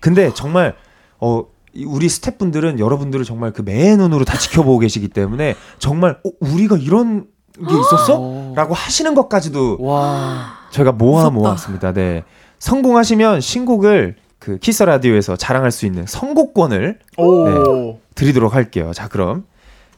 [0.00, 0.74] 근데 정말
[1.18, 6.30] 어 이- 우리 스태프분들은 여러분들을 정말 그 매의 눈으로 다 지켜보고 계시기 때문에 정말 어,
[6.40, 8.52] 우리가 이런 게 있었어?
[8.54, 10.52] 라고 하시는 것까지도 와.
[10.70, 11.30] 저희가 모아 무섭다.
[11.48, 11.92] 모았습니다.
[11.92, 12.24] 네.
[12.58, 17.98] 성공하시면 신곡을 그 키스 라디오에서 자랑할 수 있는 선곡권을 오.
[18.14, 18.92] 드리도록 할게요.
[18.94, 19.44] 자, 그럼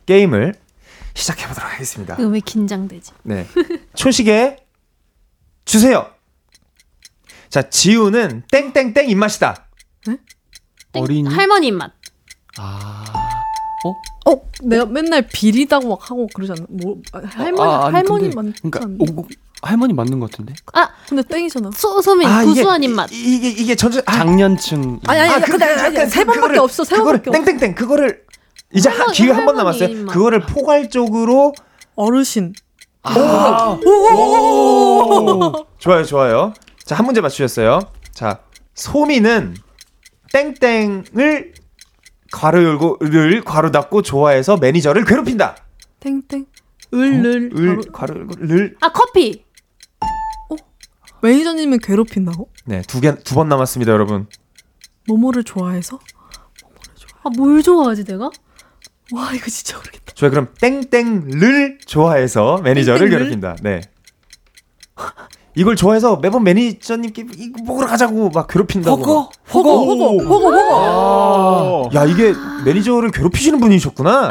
[0.06, 0.54] 게임을
[1.14, 2.16] 시작해 보도록 하겠습니다.
[2.18, 3.12] 왜 긴장되지?
[3.24, 3.46] 네.
[3.94, 4.56] 초식에
[5.64, 6.10] 주세요.
[7.48, 9.66] 자, 지우는 땡땡땡 입맛이다.
[10.92, 11.28] 땡, 어린이?
[11.32, 11.92] 할머니 입맛.
[12.58, 13.04] 아.
[14.26, 16.66] 어, 내가 맨날 비리다고 막 하고 그러지 않나?
[16.68, 19.04] 뭐 아, 할머니 아, 아니, 할머니 근데, 맞지 그러니까?
[19.20, 19.26] 오,
[19.62, 20.52] 할머니 맞는 것 같은데.
[20.74, 21.70] 아 근데 땡이잖아.
[21.74, 23.10] 소, 소민 아, 이게- 구수한 입맛.
[23.12, 25.00] 이- 이게 이게 전체 아, 장년층.
[25.06, 26.84] 아니 아니 아, 그- 근데 그- 아니, 약간 세 번밖에 그거를- 없어.
[26.84, 27.42] 세 번밖에 없어.
[27.44, 28.24] 땡땡땡 그거를
[28.72, 29.88] 이제 한 할머니, 기회 한 번 남았어요.
[29.88, 30.14] 입맛.
[30.14, 31.52] 그거를 포괄적으로
[31.96, 32.52] 어르신.
[33.02, 33.78] 아.
[35.78, 36.52] 좋아요, 좋아요.
[36.84, 37.80] 자, 한 문제 맞추셨어요.
[38.12, 38.40] 자,
[38.74, 39.56] 소미는
[40.32, 41.54] 땡땡을
[42.32, 45.56] 괄호 열고 를 괄호 닫고 좋아해서 매니저를 괴롭힌다.
[46.00, 46.46] 땡땡.
[46.92, 49.44] 을을 을 바로- 괄호 열고 를 아 커피.
[51.22, 52.48] 매니저님은 괴롭힌다고?
[52.64, 54.26] 네, 두 개 두 번 남았습니다, 여러분.
[55.06, 55.98] 모모를 좋아해서?
[57.22, 58.30] 아뭘 좋아하지 내가?
[59.12, 60.12] 와 이거 진짜 모르겠다.
[60.14, 63.18] 저희 그럼 땡땡를 좋아해서 매니저를 땡땡를?
[63.18, 63.56] 괴롭힌다.
[63.62, 63.80] 네.
[65.56, 68.96] 이걸 좋아해서 매번 매니저님께 이거 먹으러 가자고 막 괴롭힌다고.
[68.96, 69.30] 허거?
[69.52, 71.90] 호거 호거 호거 호거.
[71.94, 72.32] 야, 이게
[72.64, 74.28] 매니저를 괴롭히시는 분이셨구나.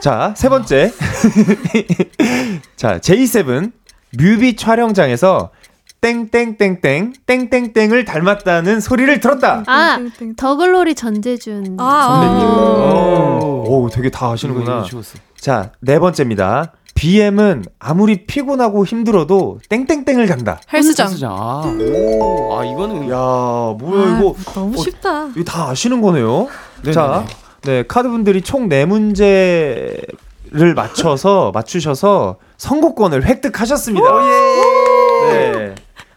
[0.00, 0.92] 자, 세 번째.
[2.76, 3.72] 자, J7
[4.16, 5.50] 뮤비 촬영장에서
[6.04, 9.62] 땡땡땡땡 땡땡땡을 닮았다는 소리를 들었다.
[9.66, 9.98] 아.
[10.36, 11.78] 더글로리 전재준.
[11.80, 12.46] 아, 선배님.
[12.46, 13.38] 아.
[13.66, 14.84] 오, 되게 다 아시는구나.
[15.40, 16.72] 자, 네 번째입니다.
[16.94, 20.60] BM은 아무리 피곤하고 힘들어도 땡땡땡을 간다.
[20.70, 21.08] 헬스장.
[21.08, 21.32] 헬스장.
[21.32, 22.54] 아, 오.
[22.58, 23.16] 아 이거는 야,
[23.78, 25.28] 뭐야 아, 이거 너무 어, 쉽다.
[25.34, 26.48] 이거 다 아시는 거네요.
[26.82, 26.92] 네네네.
[26.92, 27.24] 자,
[27.62, 30.04] 네 카드 분들이 총 네 문제를
[30.76, 34.06] 맞춰서 맞추셔서 선곡권을 획득하셨습니다.
[35.32, 35.63] 네.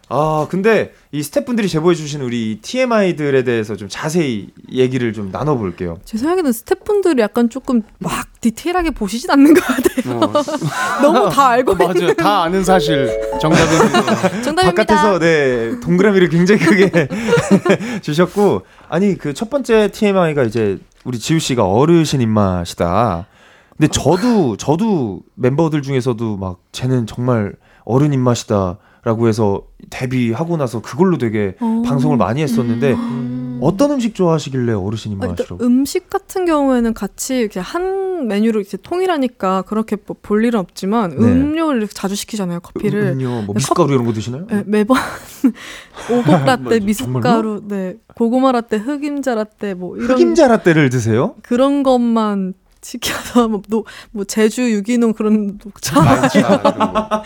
[0.09, 5.97] 아 근데 이 스태프분들이 제보해 주신 우리 TMI들에 대해서 좀 자세히 얘기를 좀 나눠 볼게요.
[6.05, 10.19] 제 생각에는 스태프분들이 약간 조금 막 디테일하게 보시진 않는 것 같아요.
[10.19, 10.31] 어,
[11.03, 12.13] 너무 다 알고 어, 맞아요.
[12.13, 13.91] 다 아는 사실 정답은
[14.43, 14.85] 정답입니다.
[14.85, 17.07] 바깥에서 네 동그라미를 굉장히 크게
[18.01, 23.27] 주셨고 아니 그 첫 번째 TMI가 이제 우리 지우 씨가 어르신 입맛이다.
[23.77, 27.53] 근데 저도 저도 멤버들 중에서도 막 쟤는 정말
[27.85, 28.77] 어른 입맛이다
[29.07, 31.81] 라고 해서 데뷔하고 나서 그걸로 되게 어.
[31.85, 33.59] 방송을 많이 했었는데 음.
[33.61, 35.63] 어떤 음식 좋아하시길래 어르신 아, 입맛이라고?
[35.63, 41.15] 음식 같은 경우에는 같이 이렇게 한 메뉴로 이렇게 통일하니까 그렇게 뭐 볼 일은 없지만 네.
[41.25, 44.45] 음료를 자주 시키잖아요 커피를 음 료 뭐 미숫가루 이런 거 드시나요?
[44.49, 44.97] 네, 매번
[46.11, 46.79] 오곡 라떼.
[46.81, 51.35] 미숫가루 네 고구마 라떼 흑임자 라떼 뭐 이런 흑임자 라떼를 드세요?
[51.43, 56.01] 그런 것만 시켜서 뭐, 노, 뭐 제주 유기농 그런 녹차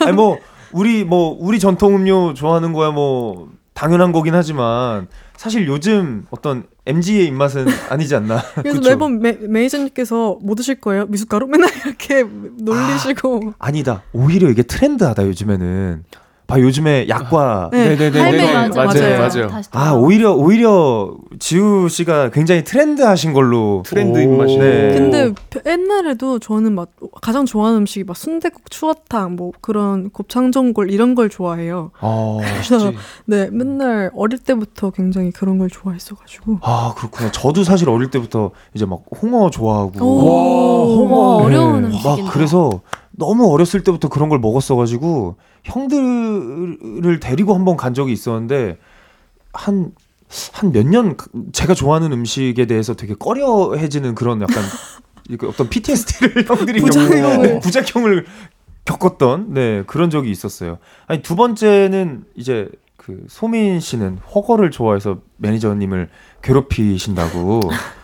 [0.00, 0.38] 아니 뭐
[0.72, 5.06] 우리 뭐 우리 전통 음료 좋아하는 거야 뭐 당연한 거긴 하지만
[5.36, 8.42] 사실 요즘 어떤 MZ의 입맛은 아니지 않나.
[8.56, 8.80] 그래서?
[8.80, 11.06] 매번 매, 매니저님께서 뭐 드실 거예요?
[11.06, 12.24] 미숫가루 맨날 이렇게
[12.58, 14.02] 놀리시고 아니다.
[14.12, 16.04] 오히려 이게 트렌드하다 요즘에는.
[16.48, 18.18] 봐 요즘에 약과 네, 네네네.
[18.20, 19.46] 할매 네, 맞아, 맞아요, 맞아요.
[19.48, 19.62] 맞아요.
[19.72, 19.92] 아.
[19.92, 24.22] 오히려 오히려 지우 씨가 굉장히 트렌드하신 걸로 트렌드 오.
[24.22, 24.58] 입맛이네.
[24.58, 24.94] 네.
[24.98, 25.32] 근데
[25.66, 26.88] 옛날에도 저는 막
[27.20, 31.90] 가장 좋아하는 음식이 막 순대국 추어탕 뭐 그런 곱창전골 이런 걸 좋아해요.
[32.00, 32.92] 아, 그래서
[33.26, 37.30] 네 맨날 어릴 때부터 굉장히 그런 걸 좋아했어가지고 아 그렇구나.
[37.30, 41.88] 저도 사실 어릴 때부터 이제 막 홍어 좋아하고 오, 홍어 어려운 네.
[41.88, 42.22] 음식인데.
[42.22, 42.80] 막 그래서
[43.18, 48.78] 너무 어렸을 때부터 그런 걸 먹었어가지고 형들을 데리고 한 번 간 적이 있었는데
[49.52, 49.92] 한
[50.52, 51.16] 한 몇 년
[51.52, 54.62] 제가 좋아하는 음식에 대해서 되게 꺼려해지는 그런 약간
[55.48, 57.42] 어떤 PTSD를 형들이 부작용을.
[57.48, 58.26] 겪고 부작용을
[58.84, 60.78] 겪었던 네 그런 적이 있었어요.
[61.06, 66.08] 아니 두 번째는 이제 그 소민 씨는 허거를 좋아해서 매니저님을
[66.42, 67.60] 괴롭히신다고.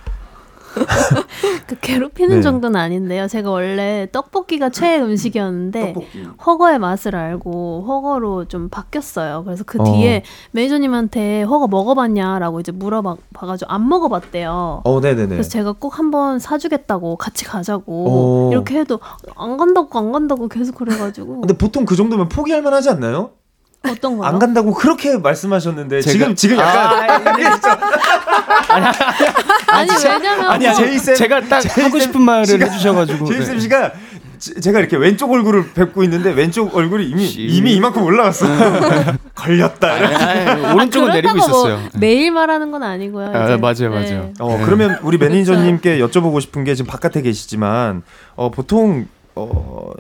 [1.66, 2.43] 그 괴롭히는 네.
[2.43, 3.27] 정도는 아닌데요.
[3.29, 5.95] 제가 원래 떡볶이가 최애 음식이었는데
[6.45, 9.45] 허거의 맛을 알고 허거로 좀 바뀌었어요.
[9.45, 9.85] 그래서 그 어.
[9.85, 10.22] 뒤에
[10.53, 14.83] 매니저님한테 허거 먹어봤냐라고 이제 물어봐가지고 안 먹어봤대요.
[14.85, 15.29] 어, 네네네.
[15.29, 18.51] 그래서 제가 꼭 한번 사주겠다고 같이 가자고 어.
[18.53, 19.01] 이렇게 해도
[19.37, 23.31] 안 간다고 안 간다고 계속 그래가지고 근데 보통 그 정도면 포기할 만하지 않나요?
[23.89, 24.28] 어떤 거요?
[24.28, 27.20] 안 간다고 그렇게 말씀하셨는데 제가- 지금 지금 약간
[29.68, 33.61] 아니 왜냐면 아니야 뭐- 제이쌤 제가 딱 하고 싶은 말을 씨가- 해주셔가지고 제이쌤 네.
[33.61, 33.93] 씨가
[34.39, 37.43] 제- 제가 이렇게 왼쪽 얼굴을 뵙고 있는데 왼쪽 얼굴이 이미 씨.
[37.43, 38.47] 이미 이만큼 올라갔어.
[39.35, 39.93] 걸렸다.
[39.93, 41.89] 아니, 아니, 오른쪽은 내리고 그렇다고 뭐 있었어요.
[41.99, 43.30] 매일 말하는 건 아니고요.
[43.35, 43.57] 아, 이제.
[43.57, 43.89] 맞아요, 네.
[43.89, 44.32] 맞아요.
[44.41, 48.03] 어 그러면 우리 매니저님께 여쭤보고 싶은 게 지금 바깥에 계시지만
[48.35, 49.91] 어 보통 어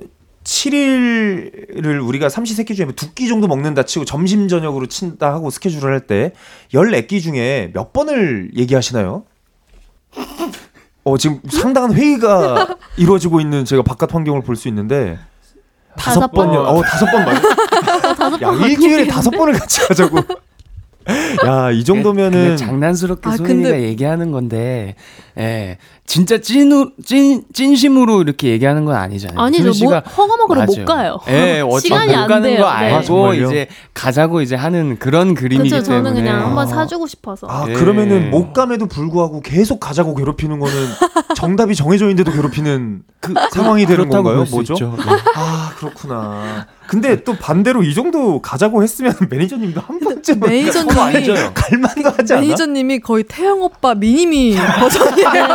[0.44, 6.00] 7일을 우리가 삼시세끼 중에 두 끼 정도 먹는다 치고 점심 저녁으로 친다 하고 스케줄을 할
[6.06, 6.32] 때
[6.72, 9.24] 14끼 중에 몇 번을 얘기하시나요?
[11.04, 15.18] 어 지금 상당한 회의가 이루어지고 있는 제가 바깥 환경을 볼 수 있는데
[15.96, 16.48] 다섯 다섯 번?
[16.48, 16.60] 번요.
[16.60, 17.40] 어 다섯 번 맞아.
[18.42, 20.18] 야 일주일에 다섯 번을 같이 하자고.
[21.46, 24.94] 야 이 정도면은 장난스럽게 아, 소민이가 근데- 얘기하는 건데,
[25.38, 25.76] 예,
[26.06, 29.38] 진짜 찐우, 찐 진심으로 이렇게 얘기하는 건 아니잖아요.
[29.40, 29.64] 아니죠.
[29.64, 30.84] 뭐, 씨가 허거 먹으러 못 맞아요.
[30.84, 31.18] 가요.
[31.28, 32.60] 예, 어차피 시간이 못안 가는 돼요.
[32.60, 32.70] 거 네.
[32.70, 33.46] 아, 알고 정말요?
[33.46, 35.90] 이제 가자고 이제 하는 그런 그림이기 그렇죠.
[35.90, 36.10] 때문에.
[36.10, 36.66] 저는 그냥 한번 아.
[36.66, 37.46] 사주고 싶어서.
[37.48, 37.72] 아 예.
[37.72, 40.74] 그러면은 못 감에도 불구하고 계속 가자고 괴롭히는 거는
[41.36, 44.44] 정답이 정해져 있는데도 괴롭히는 그 상황이 되는 건가요?
[44.50, 44.74] 뭐죠?
[44.74, 45.04] 네.
[45.36, 46.66] 아 그렇구나.
[46.86, 50.92] 근데 또 반대로 이 정도 가자고 했으면 매니저님도 한 번쯤 매니저님이
[51.54, 52.42] 갈만도 하지 않아?
[52.42, 55.48] 매니저님이 거의 태영 오빠 미니미 버전이에요.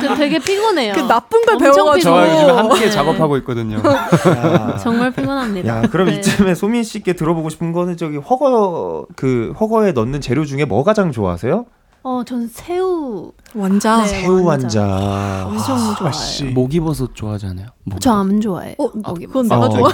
[0.00, 0.94] 그 되게 피곤해요.
[0.94, 2.20] 그 나쁜 걸 배워가지고.
[2.20, 2.90] 요즘 함께 네.
[2.90, 3.78] 작업하고 있거든요.
[3.78, 5.68] 야, 정말 피곤합니다.
[5.68, 6.16] 야, 그럼 네.
[6.16, 11.12] 이쯤에 소민 씨께 들어보고 싶은 거는 저기 허거 그 허거에 넣는 재료 중에 뭐 가장
[11.12, 11.66] 좋아하세요?
[12.06, 14.02] 어, 전 새우 완자.
[14.02, 14.08] 네.
[14.08, 14.82] 새우 완자.
[14.82, 15.46] 완자.
[15.46, 16.12] 엄청 좋아해요.
[16.12, 16.44] 씨.
[16.44, 17.68] 목이버섯 좋아하지 않아요?
[17.98, 18.74] 저 안 좋아해.
[18.78, 19.68] 어, 거기 그건 어.
[19.68, 19.90] 내가 좋아.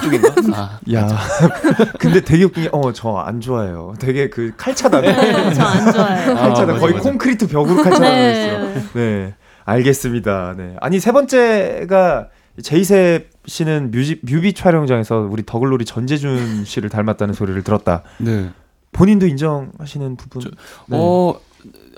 [0.57, 1.09] 아, 야,
[2.01, 3.95] 근데 되게 웃긴 게, 어, 저 안 좋아해요.
[4.01, 5.13] 되게 그 칼차다네.
[5.13, 6.31] 네, 저안 좋아해요.
[6.33, 6.73] 아, 칼차다.
[6.73, 7.09] 맞아, 거의 맞아.
[7.11, 8.33] 콘크리트 벽으로 칼차다고 네.
[8.75, 8.83] 있어요.
[8.95, 9.35] 네.
[9.65, 10.55] 알겠습니다.
[10.57, 10.75] 네.
[10.81, 12.29] 아니, 세 번째가
[12.61, 18.03] 제이셉 씨는 뮤직, 뮤비 촬영장에서 우리 더글로리 전재준 씨를 닮았다는 소리를 들었다.
[18.19, 18.51] 네.
[18.93, 20.43] 본인도 인정하시는 부분?
[20.43, 20.49] 저-
[20.89, 20.99] 네.
[20.99, 21.35] 어,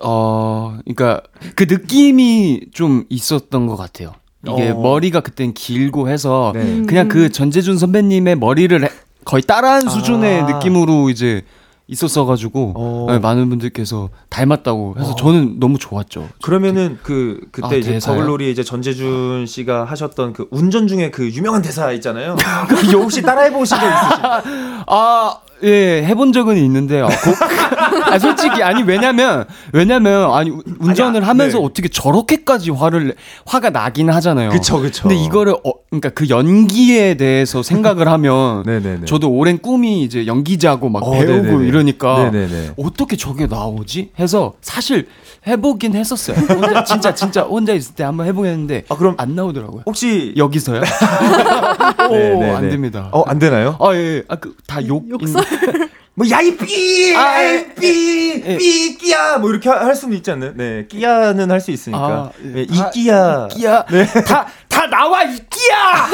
[0.03, 1.23] 어, 그러니까
[1.55, 4.13] 그 느낌이 좀 있었던 것 같아요.
[4.47, 4.75] 이게 어.
[4.81, 6.83] 머리가 그땐 길고 해서 네.
[6.87, 8.89] 그냥 그 전재준 선배님의 머리를 해-
[9.25, 10.47] 거의 따라한 수준의 아.
[10.47, 11.43] 느낌으로 이제
[11.87, 13.07] 있었어가지고 어.
[13.11, 16.29] 네, 많은 분들께서 닮았다고 해서 저는 너무 좋았죠.
[16.43, 17.99] 그러면은 그 그때 아, 이제?
[17.99, 22.37] 버글놀이 이제 전재준 씨가 하셨던 그 운전 중에 그 유명한 대사 있잖아요.
[22.69, 24.43] 그 혹시 따라해 보신 적 있으신가요?
[24.87, 27.13] 아, 예, 해본 적은 있는데, 아, 고-
[28.11, 31.65] 아, 솔직히, 아니, 왜냐면, 왜냐면, 아니, 우- 운전을 아니, 아, 하면서 네.
[31.65, 33.15] 어떻게 저렇게까지 화를,
[33.47, 34.51] 화가 나긴 하잖아요.
[34.51, 35.09] 그쵸, 그쵸.
[35.09, 39.05] 근데 이거를, 어, 그러니까 그 연기에 대해서 생각을 하면, 네네네.
[39.07, 41.67] 저도 오랜 꿈이 이제 연기자고 막 어, 배우고 네네네.
[41.69, 42.71] 이러니까, 네네네.
[42.79, 44.11] 어떻게 저게 나오지?
[44.19, 45.07] 해서 사실
[45.47, 46.37] 해보긴 했었어요.
[46.37, 49.83] 혼자, 진짜, 진짜 혼자 있을 때 한번 해보겠는데, 아 그럼 안 나오더라고요.
[49.87, 50.81] 혹시 여기서요?
[52.09, 52.51] 오, 네네네.
[52.55, 53.09] 안 됩니다.
[53.13, 53.77] 어안 되나요?
[53.81, 54.23] 아, 예, 예.
[54.29, 55.09] 아, 그, 다 욕.
[55.11, 55.43] 욕설.
[56.15, 57.75] 뭐 야이 삐, 아, 야이 예.
[57.75, 58.57] 삐, 예.
[58.59, 60.53] 삐 끼야 뭐 이렇게 할 수는 있지 않나요?
[60.55, 62.01] 네, 끼야는 할 수 있으니까.
[62.07, 62.49] 아, 예.
[62.49, 63.49] 네, 이 끼야.
[63.51, 63.85] 끼야.
[64.27, 66.09] 다, 다 나와, 이 끼야!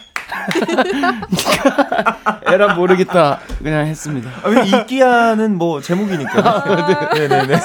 [2.46, 3.40] 에라 모르겠다.
[3.62, 4.30] 그냥 했습니다.
[4.42, 6.64] 아, 왜이 끼야는 뭐 제목이니까.
[7.14, 7.56] 네, 네, 네.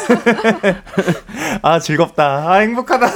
[1.61, 2.51] 아 즐겁다.
[2.51, 3.07] 아 행복하다.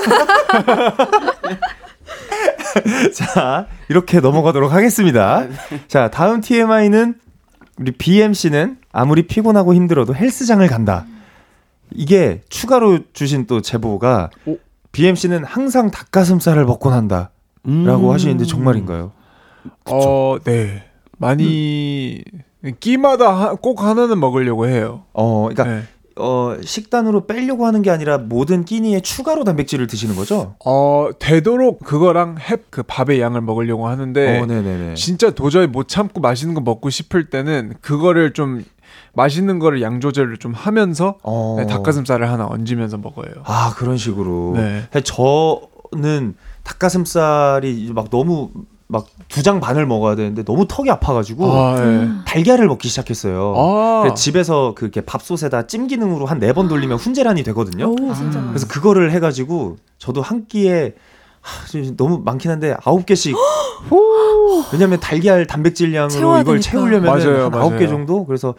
[3.13, 5.45] 자 이렇게 넘어가도록 하겠습니다.
[5.87, 7.15] 자 다음 TMI는
[7.79, 11.05] 우리 BMC는 아무리 피곤하고 힘들어도 헬스장을 간다.
[11.91, 14.29] 이게 추가로 주신 또 제보가
[14.91, 17.31] BMC는 항상 닭가슴살을 먹곤 한다.
[17.63, 19.11] 라고 하시는데 정말인가요?
[19.85, 20.83] 어, 네.
[21.17, 22.21] 많이
[22.79, 25.03] 끼마다 하- 꼭 하나는 먹으려고 해요.
[25.13, 25.83] 어, 그러니까 네.
[26.17, 30.55] 어, 식단으로 빼려고 하는 게 아니라 모든 끼니에 추가로 단백질을 드시는 거죠?
[30.65, 34.93] 어, 되도록 그거랑 햅 그 밥의 양을 먹으려고 하는데 어.
[34.95, 38.63] 진짜 도저히 못 참고 맛있는 거 먹고 싶을 때는 그거를 좀
[39.13, 41.55] 맛있는 거를 양 조절을 좀 하면서 어.
[41.59, 43.33] 네, 닭가슴살을 하나 얹으면서 먹어요.
[43.43, 44.53] 아 그런 식으로.
[44.55, 44.83] 네.
[45.03, 48.51] 저는 닭가슴살이 막 너무
[48.87, 52.09] 막 두 장 반을 먹어야 되는데 너무 턱이 아파가지고 아, 네.
[52.25, 53.53] 달걀을 먹기 시작했어요.
[53.57, 53.99] 아.
[54.03, 57.91] 그래서 집에서 그게 밥솥에다 찜 기능으로 한 네 번 돌리면 훈제란이 되거든요.
[57.91, 58.41] 오, 진짜.
[58.47, 60.93] 그래서 그거를 해가지고 저도 한 끼에
[61.97, 63.35] 너무 많긴 한데 아홉 개씩.
[64.73, 66.61] 왜냐면 달걀 단백질량으로 이걸.
[66.61, 67.09] 채우려면
[67.53, 67.87] 아홉 개.
[67.87, 68.25] 정도.
[68.25, 68.55] 그래서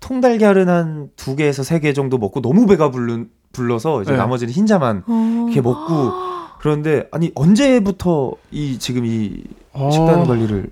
[0.00, 4.16] 통달걀은 한 두 개에서 세 개 정도 먹고 너무 배가 불른, 불러서 이제 네.
[4.18, 5.44] 나머지는 흰자만 어.
[5.46, 6.12] 이렇게 먹고
[6.60, 10.68] 그런데 아니 언제부터 이 지금 이 어, 식단 관리를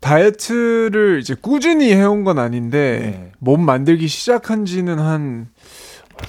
[0.00, 3.32] 다이어트를 이제 꾸준히 해온 건 아닌데 네.
[3.38, 5.46] 몸 만들기 시작한 지는 한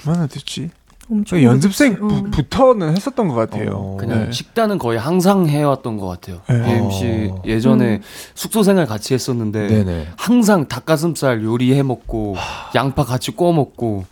[0.06, 0.70] 얼마나 됐지?
[1.10, 3.70] 엄청 연습생부터는 했었던 것 같아요.
[3.74, 3.96] 어.
[3.98, 4.32] 그냥 네.
[4.32, 6.40] 식단은 거의 항상 해왔던 것 같아요.
[6.48, 6.62] 네.
[6.62, 7.42] BMC 어.
[7.44, 8.00] 예전에
[8.34, 10.06] 숙소 생활 같이 했었는데 네네.
[10.16, 12.36] 항상 닭가슴살 요리해 먹고
[12.76, 14.04] 양파 같이 구워 먹고.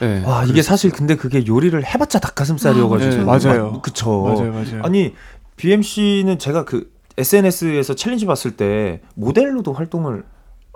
[0.00, 3.70] 네, 와 이게 사실 근데 그게 요리를 해봤자 닭가슴살이어가지고 네, 맞아요.
[3.72, 4.22] 마- 그쵸.
[4.22, 4.82] 맞아요, 맞아요.
[4.82, 5.14] 아니
[5.56, 10.24] BM 씨는 제가 그 SNS에서 챌린지 봤을 때 모델로도 활동을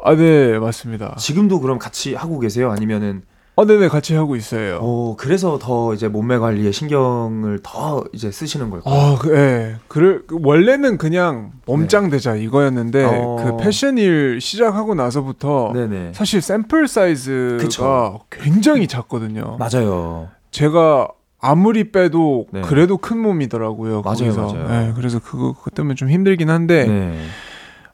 [0.02, 1.14] 아, 네, 맞습니다.
[1.18, 2.70] 지금도 그럼 같이 하고 계세요?
[2.70, 3.22] 아니면은
[3.60, 4.78] 어, 네네, 같이 하고 있어요.
[4.80, 8.94] 어 그래서 더 이제 몸매 관리에 신경을 더 이제 쓰시는 걸까요?
[8.94, 9.76] 아, 그, 예.
[9.86, 13.36] 그를 그 원래는 그냥 몸짱 되자 이거였는데 어.
[13.38, 16.12] 그 패션 일 시작하고 나서부터 네네.
[16.14, 18.20] 사실 샘플 사이즈가 그쵸.
[18.30, 19.58] 굉장히 작거든요.
[19.58, 20.28] 맞아요.
[20.52, 21.08] 제가
[21.38, 22.62] 아무리 빼도 네.
[22.62, 24.00] 그래도 큰 몸이더라고요.
[24.00, 24.54] 맞아요, 거기서.
[24.54, 24.88] 맞아요.
[24.88, 27.18] 예, 그래서 그거 그것 때문에 좀 힘들긴 한데 네.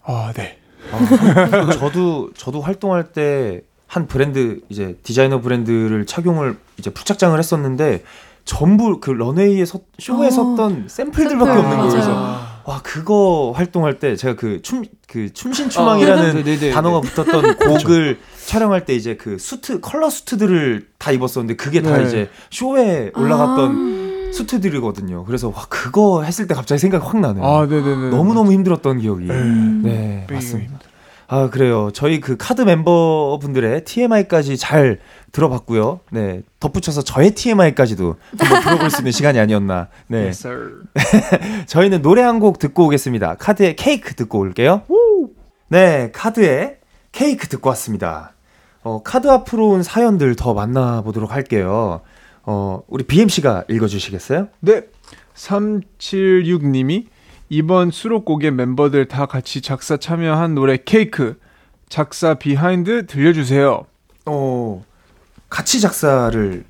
[0.05, 0.59] 아, 네.
[0.93, 8.03] 아, 저도 저도 활동할 때 한 브랜드 이제 디자이너 브랜드를 착용을 이제 풀착장을 했었는데
[8.45, 11.91] 전부 그 런웨이에 섰, 쇼에 어, 섰던 샘플들밖에 샘플, 없는 거예요.
[11.91, 12.39] 그래서.
[12.67, 16.71] 와 그거 활동할 때 제가 그 춤 그 춤신추망이라는 아, 네네네.
[16.73, 22.05] 단어가 붙었던 곡을 촬영할 때 이제 그 수트 컬러 수트들을 다 입었었는데 그게 다 네.
[22.05, 25.25] 이제 쇼에 올라갔던 수트들이거든요.
[25.25, 27.45] 그래서 와 그거 했을 때 갑자기 생각이 확 나네요.
[27.45, 28.11] 아, 네, 네, 네.
[28.11, 29.27] 너무 너무 힘들었던 기억이.
[29.27, 29.35] 네.
[29.45, 30.79] 네, 맞습니다.
[31.29, 31.91] 아, 그래요.
[31.93, 35.01] 저희 그 카드 멤버분들의 TMI까지 잘
[35.33, 36.01] 들어봤고요.
[36.11, 36.43] 네.
[36.61, 39.89] 덧붙여서 저의 TMI까지도 한번 들어볼 수 있는 시간이 아니었나.
[40.07, 40.19] 네.
[40.27, 40.83] Yes, sir.
[41.67, 43.37] 저희는 노래 한 곡 듣고 오겠습니다.
[43.37, 44.83] 카드의 케이크 듣고 올게요.
[45.69, 46.77] 네, 카드의
[47.13, 48.35] 케이크 듣고 왔습니다.
[48.85, 52.03] 어, 카드 앞으로 온 사연들 더 만나보도록 할게요.
[52.45, 54.47] 어, 우리 BM 씨가 읽어주시겠어요?
[54.61, 54.83] 네.
[55.35, 57.07] 376님이
[57.49, 61.39] 이번 수록곡의 멤버들 다 같이 작사 참여한 노래 케이크
[61.89, 63.87] 작사 비하인드 들려주세요.
[64.27, 64.85] 어,
[65.49, 66.65] 같이 작사를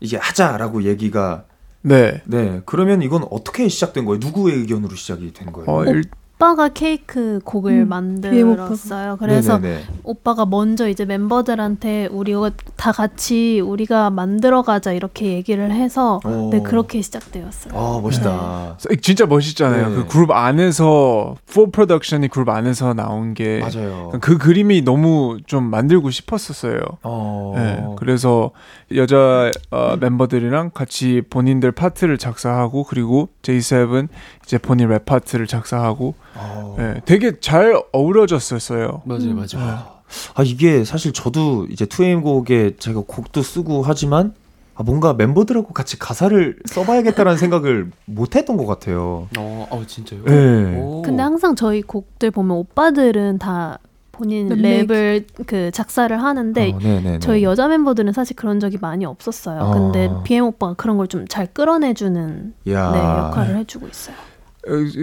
[0.00, 1.44] 이게 하자라고 얘기가
[1.82, 2.22] 네.
[2.24, 4.18] 네, 그러면 이건 어떻게 시작된 거예요?
[4.18, 5.70] 누구의 의견으로 시작이 된 거예요?
[5.70, 6.04] 어, 일,
[6.36, 9.16] 오빠가 케이크 곡을 음, 만들었어요.
[9.18, 9.84] 그래서 네네네.
[10.02, 16.50] 오빠가 먼저 이제 멤버들한테 우리가 다 같이 우리가 만들어가자 이렇게 얘기를 해서 오.
[16.50, 17.74] 네 그렇게 시작되었어요.
[17.74, 18.78] 아 멋있다.
[19.00, 19.90] 진짜 멋있잖아요.
[19.90, 19.94] 네.
[19.94, 24.12] 그 그룹 안에서 full production이 그룹 안에서 나온 게 맞아요.
[24.20, 26.80] 그 그림이 너무 좀 만들고 싶었었어요.
[27.04, 27.54] 어.
[27.56, 28.50] 네, 그래서
[28.94, 34.08] 여자 어, 멤버들이랑 같이 본인들 파트를 작사하고 그리고 J7
[34.43, 36.74] 이제 본인 랩 파트를 작사하고 어.
[36.78, 39.02] 네, 되게 잘 어우러졌었어요.
[39.04, 39.32] 맞아요, 네.
[39.34, 39.94] 맞아요.
[40.34, 44.34] 아 이게 사실 저도 이제 2AM 곡에 제가 곡도 쓰고 하지만
[44.76, 49.28] 아, 뭔가 멤버들하고 같이 가사를 써봐야겠다라는 생각을 못했던 것 같아요.
[49.38, 50.24] 어, 어 진짜요?
[50.24, 50.80] 네.
[50.80, 51.02] 오.
[51.02, 53.78] 근데 항상 저희 곡들 보면 오빠들은 다
[54.12, 57.18] 본인 랩 랩을 그 작사를 하는데 어, 네네네.
[57.20, 59.60] 저희 여자 멤버들은 사실 그런 적이 많이 없었어요.
[59.60, 59.72] 어.
[59.74, 62.90] 근데 BM 오빠가 그런 걸 좀 잘 끌어내주는 야.
[62.92, 64.14] 네, 역할을 해주고 있어요.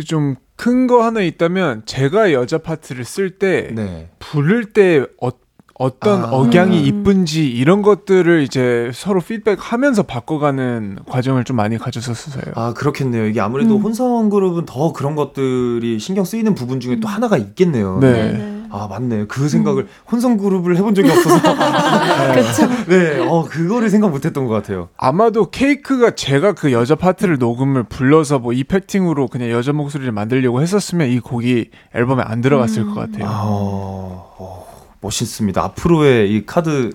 [0.06, 4.10] 좀 큰 거 하나 있다면 제가 여자 파트를 쓸때 네.
[4.20, 5.30] 부를 때 어,
[5.74, 6.30] 어떤 아.
[6.30, 6.86] 억양이 음.
[6.86, 12.54] 이쁜지 이런 것들을 이제 서로 피드백하면서 바꿔가는 과정을 좀 많이 가졌었어요.
[12.54, 13.26] 아 그렇겠네요.
[13.26, 13.82] 이게 아무래도 음.
[13.82, 17.98] 혼성 그룹은 더 그런 것들이 신경 쓰이는 부분 중에 또 하나가 있겠네요.
[18.00, 18.32] 네.
[18.32, 18.61] 네.
[18.72, 19.26] 아 맞네.
[19.28, 21.42] 그 생각을 혼성 그룹을 해본 적이 없어서.
[22.34, 22.68] 그렇죠.
[22.88, 23.20] 네.
[23.28, 24.90] 어 그거를 생각 못했던 것 같아요.
[24.98, 31.10] 아마도 케이크가 제가 그 여자 파트를 녹음을 불러서 뭐 이펙팅으로 그냥 여자 목소리를 만들려고 했었으면
[31.10, 33.26] 이 곡이 앨범에 안 들어갔을 것 같아요.
[33.26, 34.66] 아, 어,
[35.02, 35.62] 멋있습니다.
[35.62, 36.92] 앞으로의 이 카드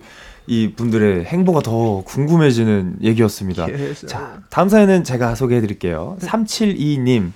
[0.46, 3.66] 이 분들의 행보가 더 궁금해지는 얘기였습니다.
[4.06, 6.16] 자, 다음 사연은 제가 소개해 드릴게요.
[6.20, 7.32] 372님.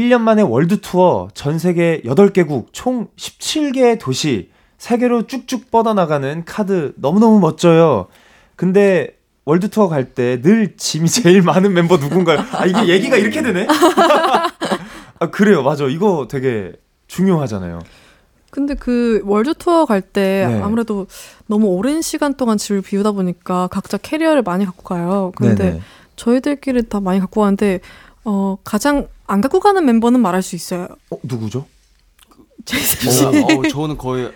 [0.00, 7.38] 1년 만에 월드 투어 전 세계 8개국 총 17개의 도시 세계로 쭉쭉 뻗어나가는 카드 너무너무
[7.38, 8.06] 멋져요.
[8.56, 12.38] 근데 월드 투어 갈 때 늘 짐이 제일 많은 멤버 누군가요?
[12.52, 13.66] 아 이게 얘기가 이렇게 되네.
[15.20, 15.62] 아 그래요.
[15.62, 15.84] 맞아.
[15.84, 16.72] 이거 되게
[17.06, 17.80] 중요하잖아요.
[18.50, 20.60] 근데 그 월드 투어 갈때 네.
[20.62, 21.06] 아무래도
[21.46, 25.30] 너무 오랜 시간 동안 집을 비우다 보니까 각자 캐리어를 많이 갖고 가요.
[25.36, 25.80] 근데 네네.
[26.16, 27.80] 저희들끼리 다 많이 갖고 가는데
[28.24, 30.88] 어 가장 안 갖고 가는 멤버는 말할 수 있어요.
[31.10, 31.66] 어, 누구죠?
[32.64, 33.24] 제이셉 씨.
[33.24, 34.30] 어, 어, 저는 거의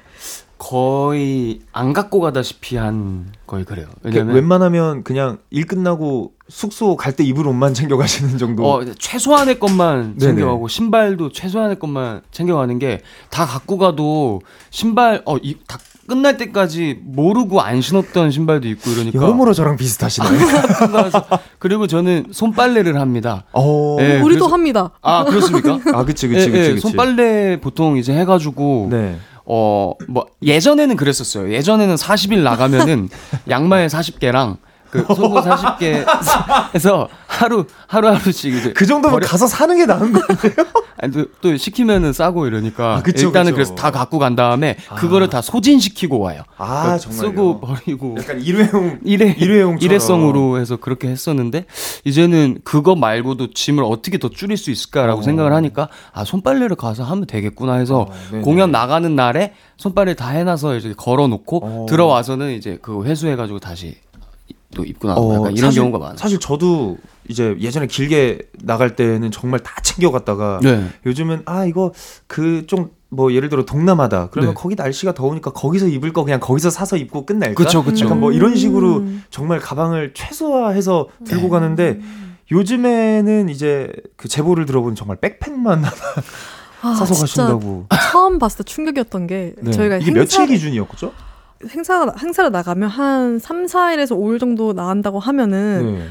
[0.56, 3.86] 거의 안 갖고 가다시피 한 거의 그래요.
[4.02, 8.64] 그 왜냐면 웬만하면 그냥 일 끝나고 숙소 갈 때 입을 옷만 챙겨 가시는 정도.
[8.66, 10.32] 어, 최소한의 것만 네네.
[10.32, 15.78] 챙겨 가고 신발도 최소한의 것만 챙겨 가는 게 다 갖고 가도 신발 어 이 다
[16.06, 20.26] 끝날 때까지 모르고 안 신었던 신발도 있고 이러니까 여러모로 저랑 비슷하시네.
[20.26, 21.26] 갖고 가서
[21.58, 23.44] 그리고 저는 손빨래를 합니다.
[23.52, 23.96] 어.
[24.00, 24.90] 예, 우리도 그래서- 합니다.
[25.02, 25.78] 아 그렇습니까?
[25.94, 26.80] 아, 그치, 그치, 예, 그치, 예, 그치.
[26.80, 29.16] 손빨래 보통 이제 해가지고 네.
[29.46, 31.52] 어뭐 예전에는 그랬었어요.
[31.52, 33.08] 예전에는 40일 나가면은
[33.48, 34.56] 양말 40개랑
[34.94, 36.04] 그 속옷 40개
[36.74, 40.24] 해서 하루 하루 하루씩 이제 그 정도면 버려- 가서 사는 게 나은 거예요.
[41.02, 43.54] 아니, 또, 또 시키면은 싸고 이러니까 아, 그쵸, 일단은 그쵸.
[43.56, 46.42] 그래서 다 갖고 간 다음에 그거를 다 소진시키고 와요.
[46.56, 47.20] 아, 그러니까 정말요?
[47.30, 49.78] 쓰고 버리고 약간 일회용 일회 일회용처럼.
[49.82, 51.66] 일회성으로 해서 그렇게 했었는데
[52.04, 55.22] 이제는 그거 말고도 짐을 어떻게 더 줄일 수 있을까라고 어.
[55.22, 58.40] 생각을 하니까 아 손빨래를 가서 하면 되겠구나 해서 어.
[58.42, 61.86] 공연 나가는 날에 손빨래 다 해놔서 이제 걸어놓고 어.
[61.88, 63.96] 들어와서는 이제 그 회수해가지고 다시
[64.74, 66.16] 또 입고 나오고 어, 약간 이런 사실- 경우가 많아요.
[66.16, 66.98] 사실 저도
[67.28, 70.86] 이제 예전에 길게 나갈 때는 정말 다 챙겨갔다가 네.
[71.06, 71.92] 요즘은 아 이거
[72.26, 74.60] 그 좀 뭐 예를 들어 동남아다 그러면 네.
[74.60, 77.54] 거기 날씨가 더우니까 거기서 입을 거 그냥 거기서 사서 입고 끝낼까?
[77.54, 78.06] 그쵸, 그쵸.
[78.06, 79.22] 약간 뭐 이런 식으로 음.
[79.30, 81.48] 정말 가방을 최소화해서 들고 네.
[81.48, 82.00] 가는데
[82.50, 85.84] 요즘에는 이제 그 제보를 들어보니 정말 백팩만
[86.82, 87.86] 아, 사서 진짜 가신다고.
[88.10, 89.70] 처음 봤을 때 충격이었던 게 네.
[89.70, 91.12] 저희가 이게 행사, 며칠 기준이었죠?
[91.70, 96.06] 행사 행사를 나가면 한 3, 4일에서 5일 정도 나간다고 하면은 네.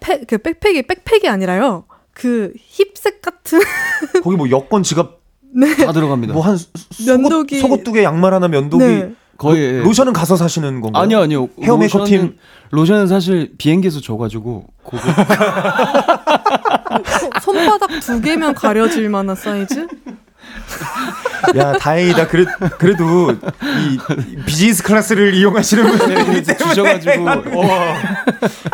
[0.00, 1.84] 팩, 그 백팩이 백팩이 아니라요.
[2.12, 3.60] 그 힙색 같은
[4.22, 5.20] 거기 뭐 여권 지갑
[5.84, 6.32] 다 들어갑니다.
[6.34, 6.58] 뭐 한
[7.06, 7.60] 면도기.
[7.60, 9.12] 속옷 두 개 양말 하나 면도기 네.
[9.38, 9.80] 거의 예.
[9.82, 11.02] 로션은 가서 사시는 건가요?
[11.02, 12.36] 아니요 아니요 헤어 메이크업 팀?
[12.70, 14.98] 로션은 사실 비행기에서 줘 가지고 그거
[17.42, 19.86] 손- 손바닥 두 개면 가려질 만한 사이즈?
[21.56, 22.26] 야 다행이다.
[22.28, 22.44] 그래,
[22.78, 23.98] 그래도 이,
[24.32, 27.94] 이 비즈니스 클래스를 이용하시는 분들이 때문에 주셔가지고 어,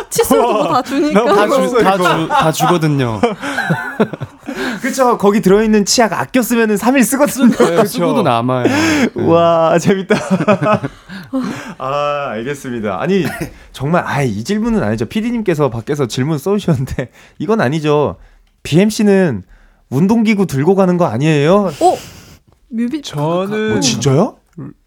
[0.09, 1.23] 칫솔도 뭐다 주니까.
[1.23, 3.21] 나 다, 다 주, 다, 주, 다 주거든요.
[4.81, 7.55] 그쵸 거기 들어있는 치약 아껴 쓰면은 3일 쓰거든요.
[7.55, 8.63] 네, 쓰고도 남아요.
[8.63, 9.09] 네.
[9.15, 10.15] 와 재밌다.
[11.77, 12.99] 아 알겠습니다.
[13.01, 13.25] 아니
[13.71, 15.05] 정말 아이 질문은 아니죠.
[15.05, 18.17] PD님께서 밖에서 질문 써주셨는데 이건 아니죠.
[18.63, 19.43] BM 씨는
[19.93, 21.71] 운동기구 들고 가는 거 아니에요?
[21.79, 21.97] 어?
[22.69, 24.37] 뮤비 저는 뭐 진짜요?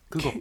[0.08, 0.32] 그거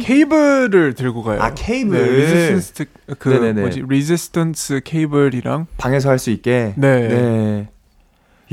[0.00, 1.40] 케이블을 들고 가요.
[1.42, 1.98] 아, 케이블.
[2.00, 2.84] 네, resistance
[3.18, 3.60] 그 네네네.
[3.60, 3.82] 뭐지?
[3.88, 6.74] resistance 케이블이랑 방에서 할 수 있게.
[6.76, 7.08] 네.
[7.08, 7.68] 네.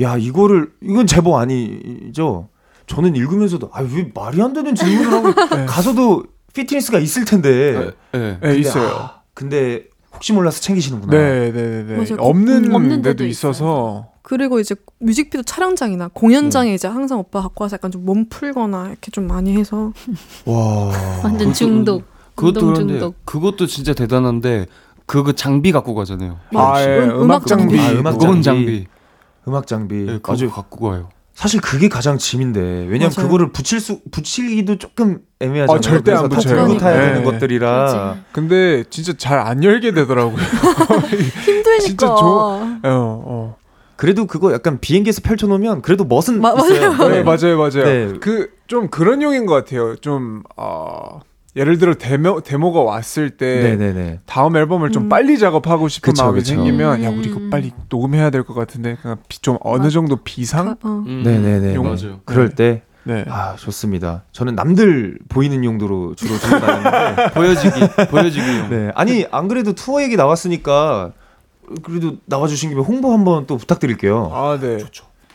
[0.02, 2.50] 야 이거를 이건 제보 아니죠?
[2.88, 5.66] 저는 읽으면서도 아왜 말이 안 되는 질문을 하고 네.
[5.66, 7.94] 가서도 피트니스가 있을 텐데.
[8.14, 8.18] 예.
[8.18, 8.88] 네, 근데, 있어요.
[8.90, 9.84] 아, 근데
[10.20, 11.12] 혹시 몰라서 챙기시는구나.
[11.18, 11.94] 네, 네, 네.
[11.96, 12.18] 맞아요.
[12.20, 16.12] 없는, 음, 없는 데도 데도 있어서 그리고 이제 뮤직비디오 촬영장이나 네.
[16.14, 19.94] 공연장에 이제 항상 오빠 갖고 와서 약간 좀 몸 풀거나 이렇게 좀 많이 해서
[20.46, 20.92] 와.
[21.24, 22.04] 완전 중독.
[22.36, 23.26] 그것도 운동 그런데 중독.
[23.26, 24.66] 그것도 진짜 대단한데
[25.06, 26.38] 그거 장비 갖고 가잖아요.
[26.54, 27.80] 아, 예, 음- 음악 음악 장비.
[27.80, 28.66] 아, 음악 무거운 장비.
[28.66, 28.88] 장비.
[29.48, 29.96] 음악 장비.
[30.02, 30.50] 예, 그거 맞아요.
[30.52, 31.10] 갖고 가요.
[31.40, 32.60] 사실 그게 가장 짐인데
[32.90, 33.26] 왜냐면 맞아요.
[33.26, 35.78] 그거를 붙일 수 붙이기도 조금 애매하잖아요.
[35.78, 36.68] 아, 절대 안 붙여요.
[36.68, 37.08] 들고 타야 네.
[37.14, 37.72] 되는 것들이라.
[37.82, 38.18] 맞아.
[38.34, 40.36] 근데 진짜 잘 안 열게 되더라고요.
[41.46, 41.80] 힘드니까.
[41.80, 43.56] 진짜 조- 어, 어.
[43.96, 47.08] 그래도 그거 약간 비행기에서 펼쳐놓으면 그래도 멋은 마- 있어요.
[47.08, 47.86] 네, 맞아요, 맞아요.
[47.86, 48.14] 네.
[48.20, 49.96] 그좀 그런 용인 것 같아요.
[49.96, 51.22] 좀 어,
[51.60, 54.22] 예를 들어 데모 데모가 왔을 때 네네네.
[54.26, 55.10] 다음 앨범을 좀 음.
[55.10, 56.55] 빨리 작업하고 싶은 그쵸, 마음이 그쵸.
[56.55, 57.20] 생기면 야 음.
[57.20, 61.03] 우리 이거 빨리 녹음해야 될 것 같은데 그냥 비- 좀 어느 맞- 정도 비상 어.
[61.05, 61.22] 음.
[61.24, 61.76] 네네네.
[61.76, 62.22] 용- 맞아요.
[62.24, 63.26] 그럴 때, 네.
[63.28, 64.24] 아, 좋습니다.
[64.32, 67.32] 저는 남들 보이는 용도로 주로 들고 다니는데.
[67.36, 67.80] 보여지기
[68.10, 68.70] 보여지기용.
[68.70, 68.91] 네.
[68.95, 71.12] 아니, 안 그래도 투어 얘기 나왔으니까,
[71.84, 74.32] 그래도 나와 주신 김에 홍보 한번 또 부탁드릴게요.
[74.34, 74.78] 아, 네.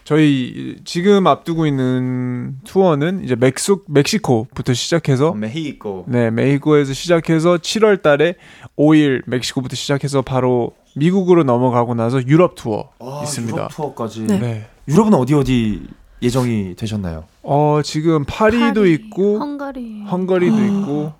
[0.04, 6.04] 저희 지금 앞두고 있는 투어는 이제 멕시 멕시코부터 시작해서 메히코.
[6.08, 8.34] 네, 멕시코에서 시작해서 7월 달에
[8.76, 12.90] 5일 멕시코부터 시작해서 바로 미국으로 넘어가고 나서 유럽 투어
[13.22, 13.56] 있습니다.
[13.56, 14.24] 유럽 투어까지.
[14.24, 14.38] 네.
[14.38, 14.66] 네.
[14.88, 15.82] 유럽은 어디 어디
[16.20, 17.24] 예정이 되셨나요?
[17.42, 20.02] 어, 지금 파리도 파리, 있고 헝가리.
[20.04, 21.12] 헝가리도 있고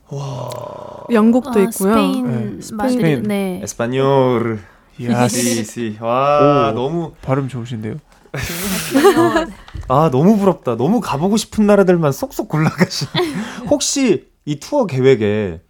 [1.11, 1.70] 영국도 아, 있고요.
[1.70, 2.26] 스페인.
[2.61, 3.22] 네, 많이 스페인.
[3.22, 3.61] 네.
[3.62, 4.59] 에스파뇰.
[5.05, 5.97] 야, 시시.
[6.01, 6.74] 와, 오.
[6.74, 7.97] 너무 발음 좋으신데요.
[9.89, 10.76] 아 너무 부럽다.
[10.76, 13.07] 너무 가보고 싶은 나라들만 쏙쏙 골라가시.
[13.70, 15.61] 혹시 이 투어 계획에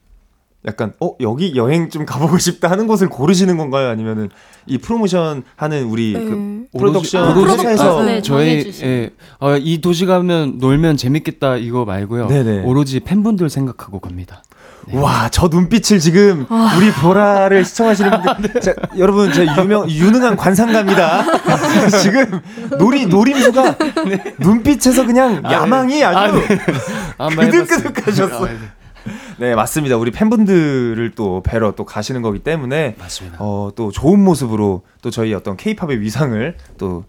[0.66, 3.88] 약간 어 여기 여행 좀 가보고 싶다 하는 곳을 고르시는 건가요?
[3.90, 4.30] 아니면은
[4.66, 6.18] 이 프로모션 하는 우리 그
[6.72, 6.78] 네.
[6.78, 8.72] 프로덕션 오로지- 회사에서 네, 저희.
[8.82, 9.10] 예,
[9.40, 12.28] 어, 이 도시 가면 놀면 재밌겠다 이거 말고요.
[12.28, 12.62] 네네.
[12.64, 14.42] 오로지 팬분들 생각하고 갑니다.
[14.86, 14.98] 네.
[14.98, 21.24] 와, 저 눈빛을 지금 우리 보라를 시청하시는 분들, 자, 여러분 제 유명 유능한 관상가입니다.
[22.02, 22.40] 지금
[22.78, 23.76] 놀이 노림수가
[24.38, 26.58] 눈빛에서 그냥 야망이 아, 아주 네.
[27.18, 28.28] 아, 많이 그득그득하셨어.
[28.28, 28.46] 봤어요.
[28.46, 28.58] 아, 네.
[29.38, 29.96] 네, 맞습니다.
[29.96, 33.36] 우리 팬분들을 또 뵈러 또 가시는 거기 때문에 맞습니다.
[33.40, 37.04] 어, 또 좋은 모습으로 또 저희 어떤 케이팝의 위상을 또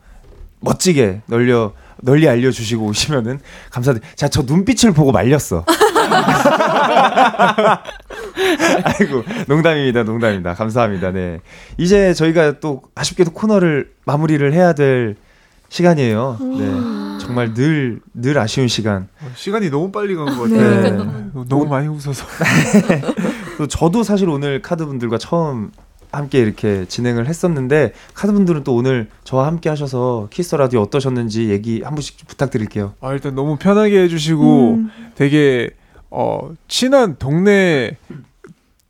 [0.60, 4.14] 멋지게 널려 널리 알려주시고 오시면은 감사드립니다.
[4.16, 5.64] 자, 저 눈빛을 보고 말렸어.
[8.84, 10.54] 아이고, 농담입니다, 농담입니다.
[10.54, 11.12] 감사합니다.
[11.12, 11.42] 네.
[11.78, 15.16] 이제 저희가 또 아쉽게도 코너를 마무리를 해야 될
[15.70, 16.38] 시간이에요.
[16.40, 17.20] 네.
[17.20, 19.08] 정말 늘, 늘 아쉬운 시간.
[19.22, 20.58] 어, 시간이 너무 빨리 간것 네.
[20.58, 21.04] 같아요.
[21.04, 21.44] 네.
[21.50, 22.26] 너무 많이 웃어서.
[23.58, 25.72] 또 저도 사실 오늘 카드 분들과 처음
[26.12, 31.94] 함께 이렇게 진행을 했었는데 카드분들은 또 오늘 저와 함께 하셔서 키스 라디오 어떠셨는지 얘기 한
[31.94, 32.94] 분씩 부탁드릴게요.
[33.02, 34.92] 아, 일단 너무 편하게 해주시고 음.
[35.16, 35.72] 되게
[36.18, 37.98] 어 친한 동네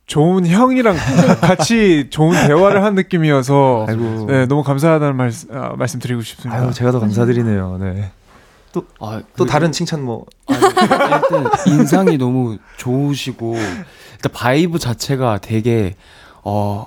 [0.06, 0.94] 좋은 형이랑
[1.40, 4.26] 같이 좋은 대화를 한 느낌이어서 아이고.
[4.28, 6.62] 네 너무 감사하다는 말 아, 말씀 드리고 싶습니다.
[6.62, 7.78] 아유, 제가 더 감사드리네요.
[7.80, 8.12] 네.
[9.00, 15.96] 아, 또 그- 다른 칭찬 뭐 아니, 일단 인상이 너무 좋으시고 일단 vibe 자체가 되게
[16.44, 16.86] 어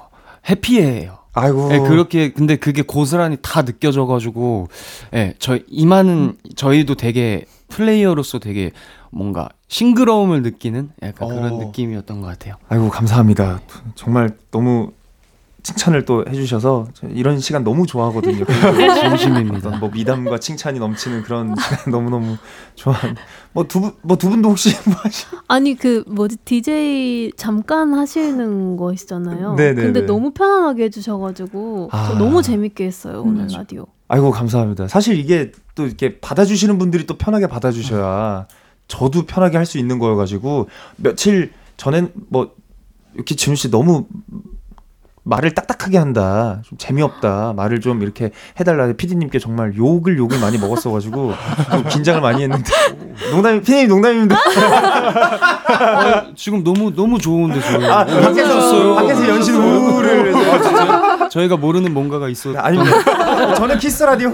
[0.49, 1.17] 해피해요.
[1.33, 1.67] 아이고.
[1.69, 4.69] 네, 그렇게 근데 그게 고스란히 다 느껴져가지고
[5.13, 8.71] 예, 저희 이만은 저희도 되게 플레이어로서 되게
[9.11, 11.57] 뭔가 싱그러움을 느끼는 약간 그런 어.
[11.57, 12.55] 느낌이었던 것 같아요.
[12.67, 13.61] 아이고 감사합니다.
[13.95, 14.91] 정말 너무
[15.61, 18.45] 칭찬을 또 해주셔서 저 이런 시간 너무 좋아하거든요.
[19.01, 19.77] 진심입니다.
[19.77, 22.37] 뭐 미담과 칭찬이 넘치는 그런 시간 너무 너무
[22.75, 22.95] 좋아.
[23.51, 25.25] 뭐두 분, 뭐 두 분도 혹시 뭐 하시?
[25.49, 29.55] 아니 그 뭐지 DJ 잠깐 하시는 거시잖아요.
[29.55, 29.81] 네네네.
[29.81, 32.07] 근데 너무 편안하게 해주셔가지고 아.
[32.07, 33.57] 저 너무 재밌게 했어요 오늘 맞아.
[33.59, 33.85] 라디오.
[34.09, 34.87] 아이고 감사합니다.
[34.87, 38.47] 사실 이게 또 이렇게 받아주시는 분들이 또 편하게 받아주셔야
[38.87, 42.55] 저도 편하게 할 수 있는 거여가지고 며칠 전엔 뭐
[43.13, 44.07] 이렇게 지훈 씨 너무
[45.29, 48.91] 말을 딱딱하게 한다, 좀 재미없다, 말을 좀 이렇게 해달라.
[48.91, 51.33] 피디님께 정말 욕을 욕을 많이 먹었어가지고
[51.71, 52.63] 좀 긴장을 많이 했는데
[53.31, 54.35] 농담, 피디님 농담입니다.
[54.35, 61.29] 어, 지금 너무 너무 좋은데 저희 아, 밖에서 밖에서 연신 우를 아?
[61.29, 62.53] 저희가 모르는 뭔가가 있어.
[62.57, 63.53] 아닙니다.
[63.53, 64.33] 저는 키스 라디오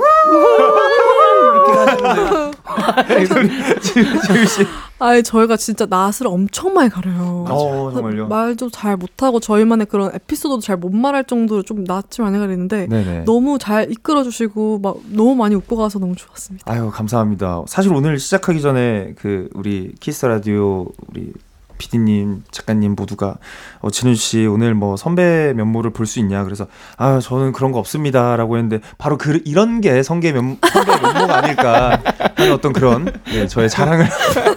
[3.82, 4.66] 지훈 씨.
[4.98, 7.46] 아니 저희가 진짜 낯을 엄청 많이 가려요.
[7.50, 8.28] 어 정말요.
[8.28, 13.24] 말도 잘 못하고 저희만의 그런 에피소드도 잘 못 말할 정도로 좀 낯을 많이 가리는데 네네.
[13.26, 16.72] 너무 잘 이끌어주시고 막 너무 많이 웃고 가서 너무 좋았습니다.
[16.72, 17.64] 아유 감사합니다.
[17.68, 21.32] 사실 오늘 시작하기 전에 그 우리 키스 라디오 우리
[21.78, 23.36] PD님, 작가님 모두가
[23.80, 26.44] 어, 진운 씨 오늘 뭐 선배 면모를 볼 수 있냐?
[26.44, 26.68] 그래서
[26.98, 32.02] 아 저는 그런 거 없습니다라고 했는데 바로 그 이런 게 선배 면 선배 면모가 아닐까
[32.36, 34.08] 하는 어떤 그런 네, 저의 자랑을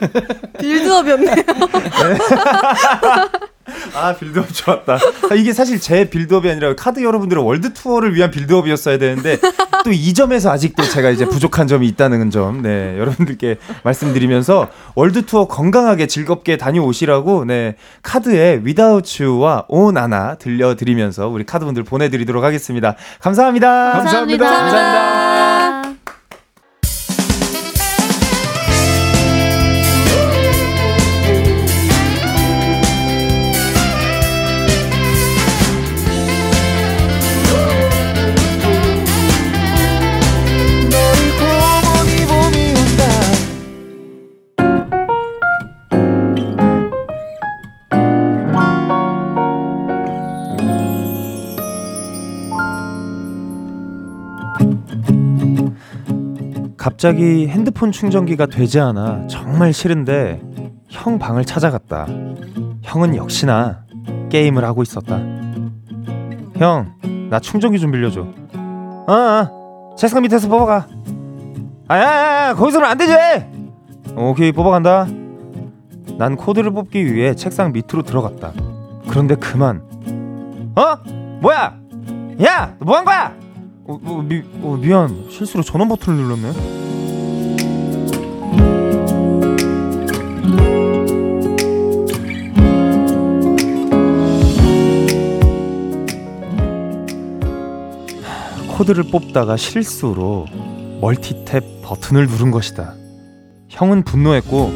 [0.58, 1.34] build-up이었네요.
[3.94, 4.94] 아 빌드업 좋았다.
[5.30, 9.38] 아, 이게 사실 제 build-up이 아니라 카드 여러분들의 월드 투어를 위한 build-up이었어야 되는데
[9.84, 15.46] 또 이 점에서 아직도 제가 이제 부족한 점이 있다는 점, 네 여러분들께 말씀드리면서 월드 투어
[15.46, 22.96] 건강하게 즐겁게 다녀오시라고 네 카드에 Without You와 오 나나 들려드리면서 우리 카드분들 보내드리도록 하겠습니다.
[23.20, 23.92] 감사합니다.
[23.92, 24.44] 감사합니다.
[24.44, 25.09] 감사합니다.
[57.00, 60.38] 갑자기 핸드폰 충전기가 되지 않아 정말 싫은데
[60.90, 62.06] 형 방을 찾아갔다.
[62.82, 63.86] 형은 역시나
[64.28, 65.16] 게임을 하고 있었다.
[66.58, 66.92] 형,
[67.30, 68.20] 나 충전기 좀 빌려줘.
[68.20, 69.94] 어, 어.
[69.96, 70.88] 책상 밑에서 뽑아가.
[71.88, 73.14] 아야, 거기서는 안 되지.
[74.14, 75.06] 오케이, 뽑아간다.
[76.18, 78.52] 난 코드를 뽑기 위해 책상 밑으로 들어갔다.
[79.08, 79.80] 그런데 그만.
[80.76, 80.98] 어?
[81.40, 81.78] 뭐야?
[82.44, 83.39] 야, 뭐 한 거야?
[83.90, 85.26] 어, 어, 미, 어, 미안.
[85.28, 86.52] 실수로 전원 버튼을 눌렀네.
[98.68, 100.46] 코드를 뽑다가 실수로
[101.00, 102.94] 멀티탭 버튼을 누른 것이다.
[103.68, 104.70] 형은 분노했고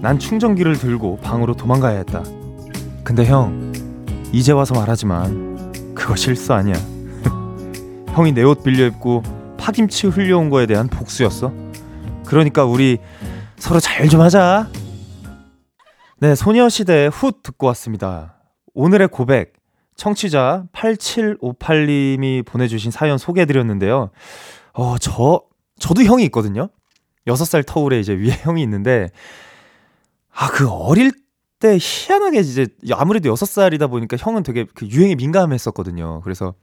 [0.00, 2.22] 난 충전기를 들고 방으로 도망가야 했다.
[3.04, 3.72] 근데 형,
[4.32, 6.95] 이제 와서 말하지만 그거 실수 아니야.
[8.16, 9.22] 형이 내 옷 빌려 입고
[9.58, 11.52] 파김치 흘려온 거에 대한 복수였어.
[12.24, 12.96] 그러니까 우리
[13.58, 14.70] 서로 잘 좀 하자.
[16.20, 18.40] 네, 소녀시대의 훗 듣고 왔습니다.
[18.72, 19.52] 오늘의 고백
[19.96, 24.08] 청취자 8758님이 보내주신 사연 소개해드렸는데요.
[24.72, 25.42] 어, 저,
[25.78, 26.70] 저도 형이 있거든요.
[27.26, 29.10] 6살 터울에 이제 위에 형이 있는데,
[30.32, 31.12] 아, 그 어릴
[31.60, 36.22] 때 희한하게 이제 아무래도 6살이다 보니까 형은 되게 그 유행에 민감했었거든요.
[36.22, 36.54] 그래서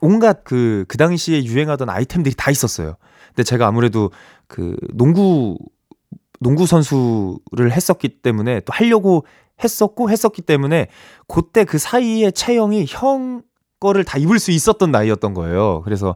[0.00, 2.96] 온갖 그, 그 당시에 유행하던 아이템들이 다 있었어요.
[3.28, 4.10] 근데 제가 아무래도
[4.46, 5.58] 그 농구,
[6.40, 9.24] 농구 선수를 했었기 때문에 또 하려고
[9.62, 10.86] 했었고 했었기 때문에
[11.26, 13.42] 그때 그 사이에 체형이 형
[13.80, 15.82] 거를 다 입을 수 있었던 나이였던 거예요.
[15.82, 16.14] 그래서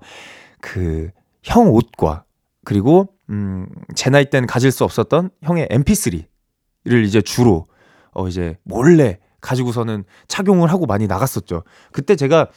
[0.60, 1.10] 그
[1.42, 2.24] 형 옷과
[2.64, 7.66] 그리고 음, 제 나이 때는 가질 수 없었던 형의 MP3를 이제 주로
[8.12, 11.64] 어 이제 몰래 가지고서는 착용을 하고 많이 나갔었죠.
[11.90, 12.48] 그때 제가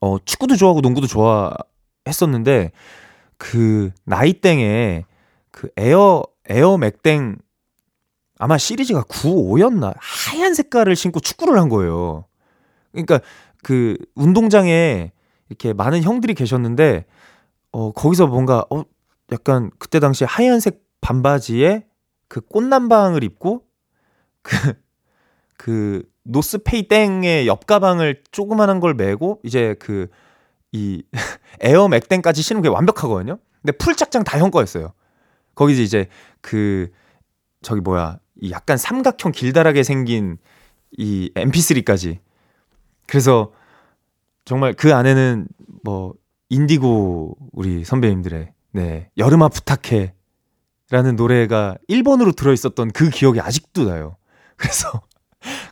[0.00, 2.72] 어 축구도 좋아하고 농구도 좋아했었는데
[3.36, 5.04] 그 나이땡에
[5.50, 7.36] 그 에어 에어 맥땡
[8.38, 12.24] 아마 시리즈가 9, 5였나 하얀 색깔을 신고 축구를 한 거예요.
[12.92, 13.20] 그러니까
[13.62, 15.12] 그 운동장에
[15.48, 17.04] 이렇게 많은 형들이 계셨는데
[17.72, 18.82] 어 거기서 뭔가 어
[19.32, 21.86] 약간 그때 당시에 하얀색 반바지에
[22.28, 23.64] 그 꽃남방을 입고
[25.56, 30.08] 그그 노스페이 땡의 옆 가방을 조그만한 걸 메고 이제 그
[30.72, 31.02] 이
[31.60, 33.38] 에어 맥땡까지 신은 게 완벽하거든요.
[33.62, 34.92] 근데 full 착장 다 형 거였어요.
[35.54, 36.08] 거기서 이제
[36.40, 36.90] 그
[37.62, 40.38] 저기 뭐야 이 약간 삼각형 길다랗게 생긴
[40.96, 42.18] 이 MP3까지.
[43.06, 43.52] 그래서
[44.44, 45.48] 정말 그 안에는
[45.82, 46.14] 뭐
[46.48, 50.14] 인디고 우리 선배님들의 네 여름아 부탁해
[50.90, 54.16] 라는 노래가 1번으로 들어 있었던 그 기억이 아직도 나요.
[54.56, 55.02] 그래서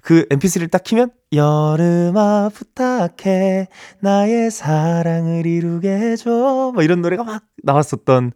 [0.03, 3.69] 그 mp3를 딱 키면 여름아 부탁해
[4.01, 8.33] 나의 사랑을 이루게 해줘 뭐 이런 노래가 막 나왔었던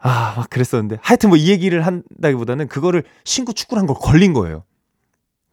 [0.00, 0.98] 아, 막 그랬었는데.
[1.02, 4.64] 하여튼 뭐 이 얘기를 한다기보다는 그거를 신고 축구를 한 걸 걸린 거예요.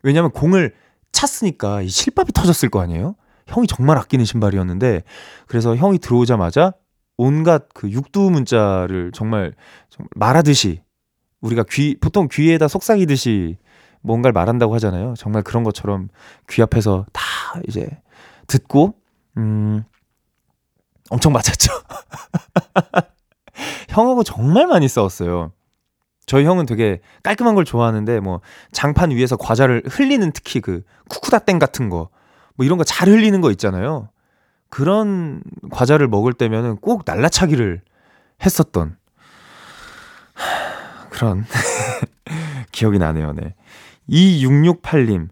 [0.03, 0.73] 왜냐면 공을
[1.11, 3.15] 찼으니까 이 실밥이 터졌을 거 아니에요?
[3.47, 5.01] 형이 정말 아끼는 신발이었는데,
[5.47, 6.73] 그래서 형이 들어오자마자
[7.17, 9.53] 온갖 그 육두 문자를 정말,
[9.89, 10.81] 정말 말하듯이,
[11.41, 13.57] 우리가 귀, 보통 귀에다 속삭이듯이
[14.05, 15.13] 뭔가를 말한다고 하잖아요.
[15.17, 16.09] 정말 그런 것처럼
[16.49, 17.21] 귀 앞에서 다
[17.67, 17.87] 이제
[18.47, 18.95] 듣고,
[19.37, 19.83] 음,
[21.09, 21.71] 엄청 맞았죠.
[23.89, 25.51] 형하고 정말 많이 싸웠어요.
[26.25, 28.41] 저희 형은 되게 깔끔한 걸 좋아하는데 뭐
[28.71, 32.09] 장판 위에서 과자를 흘리는 특히 그 쿠쿠다땡 같은 거
[32.57, 34.07] 뭐 이런 거 잘 흘리는 거 있잖아요.
[34.69, 35.41] 그런
[35.71, 37.81] 과자를 먹을 때면은 꼭 날라차기를
[38.45, 38.95] 했었던
[41.09, 41.45] 그런
[42.71, 43.33] 기억이 나네요.
[43.33, 43.53] 네.
[44.09, 45.29] 2668님,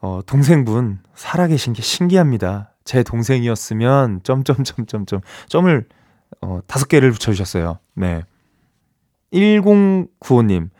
[0.00, 2.72] 어, 동생분 살아계신 게 신기합니다.
[2.84, 5.84] 제 동생이었으면 점점점점점 점을
[6.40, 7.78] 어, 다섯 개를 붙여주셨어요.
[7.94, 8.22] 네.
[9.32, 10.70] 1095님,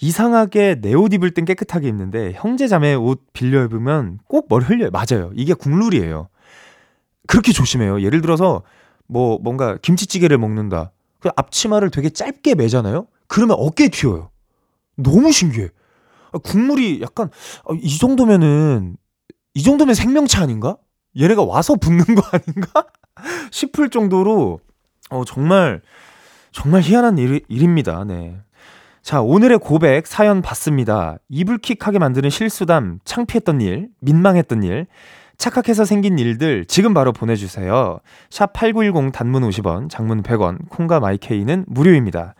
[0.00, 4.90] 이상하게 내 옷 입을 땐 깨끗하게 입는데 형제 자매 옷 빌려 입으면 꼭 머리 흘려요.
[4.90, 5.30] 맞아요.
[5.34, 6.28] 이게 국룰이에요.
[7.26, 8.02] 그렇게 조심해요.
[8.02, 8.62] 예를 들어서
[9.06, 10.92] 뭐 뭔가 김치찌개를 먹는다.
[11.20, 13.06] 그 앞치마를 되게 짧게 매잖아요.
[13.26, 14.30] 그러면 어깨에 튀어요.
[14.96, 15.68] 너무 신기해.
[16.36, 17.30] 아, 국물이 약간
[17.64, 18.96] 아, 이 정도면은
[19.54, 20.76] 이 정도면 생명체 아닌가?
[21.18, 22.86] 얘네가 와서 붙는 거 아닌가?
[23.50, 24.60] 싶을 정도로
[25.10, 25.80] 어 정말
[26.52, 28.04] 정말 희한한 일, 일입니다.
[28.04, 28.38] 네.
[29.02, 31.18] 자, 오늘의 고백 사연 받습니다.
[31.28, 34.86] 이불킥하게 만드는 실수담, 창피했던 일, 민망했던 일,
[35.38, 38.00] 착각해서 생긴 일들 지금 바로 보내주세요.
[38.30, 42.34] 샵 8910 단문 50원, 장문 100원, 콩과 마이케이는 무료입니다.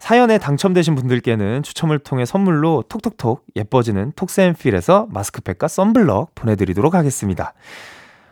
[0.00, 7.52] 사연에 당첨되신 분들께는 추첨을 통해 선물로 톡톡톡 예뻐지는 톡스앤필에서 마스크팩과 썬블럭 보내드리도록 하겠습니다.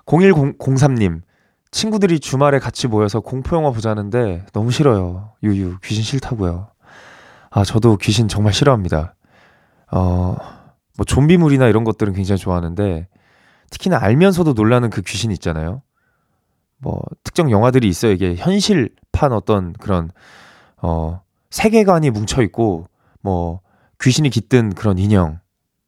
[0.06, 1.20] 0103님,
[1.70, 5.32] 친구들이 주말에 같이 모여서 공포영화 보자는데 너무 싫어요.
[5.42, 6.68] 유유, 귀신 싫다고요.
[7.50, 9.14] 아, 저도 귀신 정말 싫어합니다.
[9.92, 10.36] 어,
[10.96, 13.08] 뭐 좀비물이나 이런 것들은 굉장히 좋아하는데
[13.70, 15.82] 특히나 알면서도 놀라는 그 귀신 있잖아요.
[16.78, 18.12] 뭐 특정 영화들이 있어요.
[18.12, 20.10] 이게 현실판 어떤 그런
[20.80, 21.20] 어
[21.50, 22.86] 세계관이 뭉쳐 있고
[23.20, 23.60] 뭐
[24.00, 25.40] 귀신이 깃든 그런 인형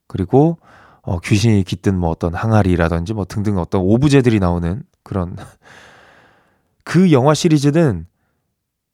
[0.07, 0.59] 그리고
[1.03, 5.37] 어 귀신이 깃든 뭐 어떤 항아리라든지 뭐 등등 어떤 오브제들이 나오는 그런
[6.85, 8.07] 그 영화 시리즈는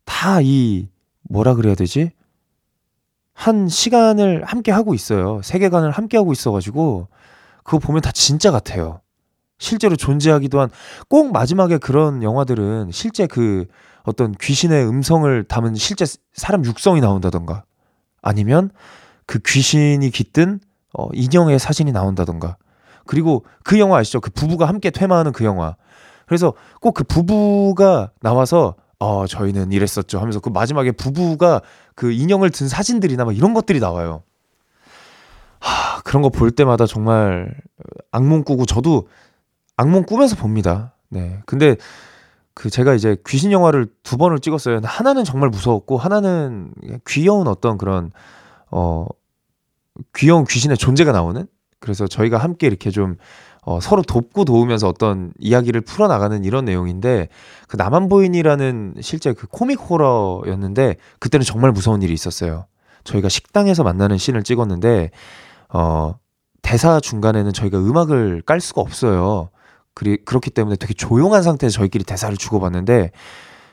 [0.05, 0.88] 다 이
[1.28, 2.10] 뭐라 그래야 되지?
[3.34, 5.40] 한 시간을 함께 하고 있어요.
[5.43, 7.09] 세계관을 함께 하고 있어가지고
[7.64, 9.01] 그거 보면 다 진짜 같아요.
[9.59, 10.70] 실제로 존재하기도 한
[11.09, 13.66] 꼭 마지막에 그런 영화들은 실제 그
[14.05, 17.65] 어떤 귀신의 음성을 담은 실제 사람 육성이 나온다던가
[18.23, 18.70] 아니면
[19.27, 20.61] 그 귀신이 깃든
[20.99, 22.57] 어, 인형의 사진이 나온다던가
[23.07, 24.20] 그리고 그 영화 아시죠?
[24.20, 25.77] 그 부부가 함께 퇴마하는 그 영화.
[26.27, 31.61] 그래서 꼭 그 부부가 나와서 어, 저희는 이랬었죠 하면서 그 마지막에 부부가
[31.95, 34.23] 그 인형을 든 사진들이나 막 이런 것들이 나와요.
[35.61, 37.55] 하, 그런 거 볼 때마다 정말
[38.12, 39.09] 악몽 꾸고 저도
[39.77, 40.94] 악몽 꾸면서 봅니다.
[41.09, 41.40] 네.
[41.47, 41.77] 근데
[42.55, 44.81] 그 제가 이제 귀신 영화를 두 번을 찍었어요.
[44.82, 46.73] 하나는 정말 무서웠고 하나는
[47.07, 48.11] 귀여운 어떤 그런
[48.70, 49.07] 어
[50.15, 51.47] 귀여운 귀신의 존재가 나오는
[51.81, 53.16] 그래서 저희가 함께 이렇게 좀
[53.62, 57.28] 어, 서로 돕고 도우면서 어떤 이야기를 풀어나가는 이런 내용인데
[57.69, 62.66] 그 나만 보인이라는 실제 그 코믹 호러였는데 그때는 정말 무서운 일이 있었어요.
[63.05, 65.11] 저희가 식당에서 만나는 씬을 찍었는데
[65.69, 66.15] 어
[66.62, 69.51] 대사 중간에는 저희가 음악을 깔 수가 없어요.
[69.97, 73.12] 그리, 그렇기 때문에 되게 조용한 상태에서 저희끼리 대사를 주고받는데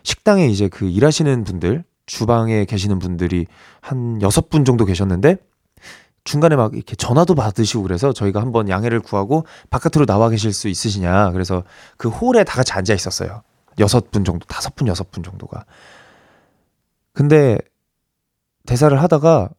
[0.04, 3.46] 식당에 이제 그 일하시는 분들 주방에 계시는 분들이
[3.82, 5.36] 한 여섯 분 정도 계셨는데
[6.24, 11.32] 중간에 막 이렇게 전화도 받으시고 그래서 저희가 한번 양해를 구하고 바깥으로 나와 계실 수 있으시냐.
[11.32, 11.64] 그래서
[11.98, 13.42] 그 홀에 다 같이 앉아 있었어요.
[13.80, 15.66] 여섯 분 정도 다섯 분 여섯 분 정도가.
[17.12, 17.58] 근데
[18.66, 19.50] 대사를 하다가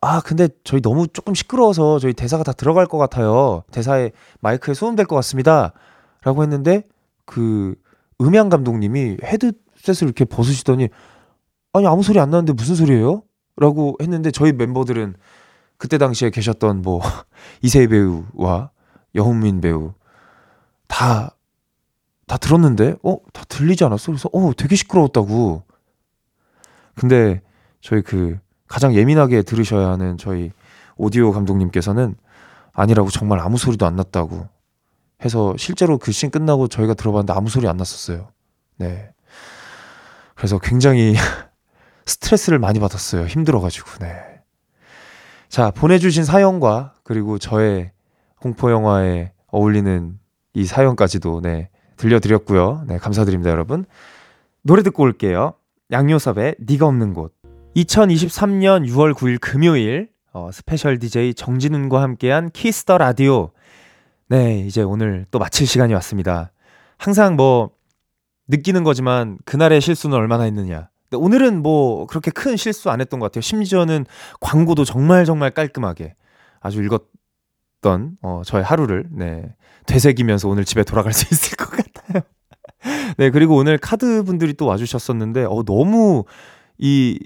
[0.00, 4.10] 아 근데 저희 너무 조금 시끄러워서 저희 대사가 다 들어갈 것 같아요 대사에
[4.40, 5.72] 마이크에 소음될 것 같습니다
[6.22, 6.82] 라고 했는데
[7.24, 7.74] 그
[8.20, 10.88] 음향 감독님이 헤드셋을 이렇게 벗으시더니
[11.72, 13.22] 아니 아무 소리 안 나는데 무슨 소리예요?
[13.56, 15.14] 라고 했는데 저희 멤버들은
[15.78, 17.00] 그때 당시에 계셨던 뭐
[17.62, 18.70] 이세희 배우와
[19.14, 19.94] 여훈민 배우
[20.88, 21.36] 다
[22.30, 24.12] 다 들었는데 어 다 들리지 않았어?
[24.12, 25.64] 그래서 어 되게 시끄러웠다고.
[26.94, 27.42] 근데
[27.80, 28.38] 저희 그
[28.70, 30.52] 가장 예민하게 들으셔야 하는 저희
[30.96, 32.14] 오디오 감독님께서는
[32.72, 34.48] 아니라고 정말 아무 소리도 안 났다고
[35.24, 38.28] 해서 실제로 그 씬 끝나고 저희가 들어봤는데 아무 소리 안 났었어요.
[38.78, 39.10] 네.
[40.36, 41.16] 그래서 굉장히
[42.06, 43.26] 스트레스를 많이 받았어요.
[43.26, 44.14] 힘들어가지고, 네.
[45.48, 47.90] 자, 보내주신 사연과 그리고 저의
[48.40, 50.18] 공포영화에 어울리는
[50.54, 52.84] 이 사연까지도, 네, 들려드렸고요.
[52.86, 53.84] 네, 감사드립니다, 여러분.
[54.62, 55.54] 노래 듣고 올게요.
[55.90, 57.34] 양요섭의 네가 없는 곳.
[57.76, 63.50] 2023년 6월 9일 금요일 어, 스페셜 DJ 정진운과 함께한 키스 더 라디오.
[64.28, 66.52] 네, 이제 오늘 또 마칠 시간이 왔습니다.
[66.98, 67.70] 항상 뭐
[68.48, 70.88] 느끼는 거지만 그날의 실수는 얼마나 했느냐.
[71.08, 73.42] 근데 오늘은 뭐 그렇게 큰 실수 안 했던 것 같아요.
[73.42, 74.06] 심지어는
[74.40, 76.14] 광고도 정말 정말 깔끔하게
[76.60, 79.54] 아주 읽었던 어, 저의 하루를 네,
[79.86, 82.22] 되새기면서 오늘 집에 돌아갈 수 있을 것 같아요.
[83.16, 86.24] 네, 그리고 오늘 카드 분들이 또 와주셨었는데 어, 너무
[86.78, 87.18] 이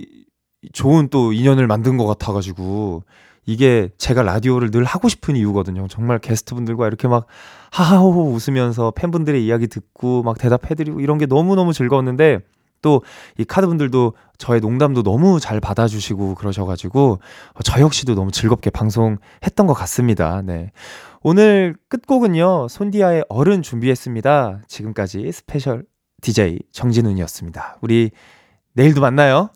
[0.73, 3.03] 좋은 또 인연을 만든 것 같아가지고
[3.47, 5.87] 이게 제가 라디오를 늘 하고 싶은 이유거든요.
[5.89, 7.27] 정말 게스트분들과 이렇게 막
[7.73, 12.41] 하하호호 웃으면서 팬분들의 이야기 듣고 막 대답해드리고 이런 게 너무너무 즐거웠는데
[12.83, 13.03] 또
[13.39, 17.19] 이 카드분들도 저의 농담도 너무 잘 받아주시고 그러셔가지고
[17.55, 20.43] 어, 저 역시도 너무 즐겁게 방송했던 것 같습니다.
[20.43, 20.71] 네.
[21.23, 24.61] 오늘 끝곡은요, 손디아의 어른 준비했습니다.
[24.69, 25.85] 지금까지 스페셜
[26.21, 27.79] DJ 정진운이었습니다.
[27.81, 28.11] 우리
[28.75, 29.51] 내일도 만나요.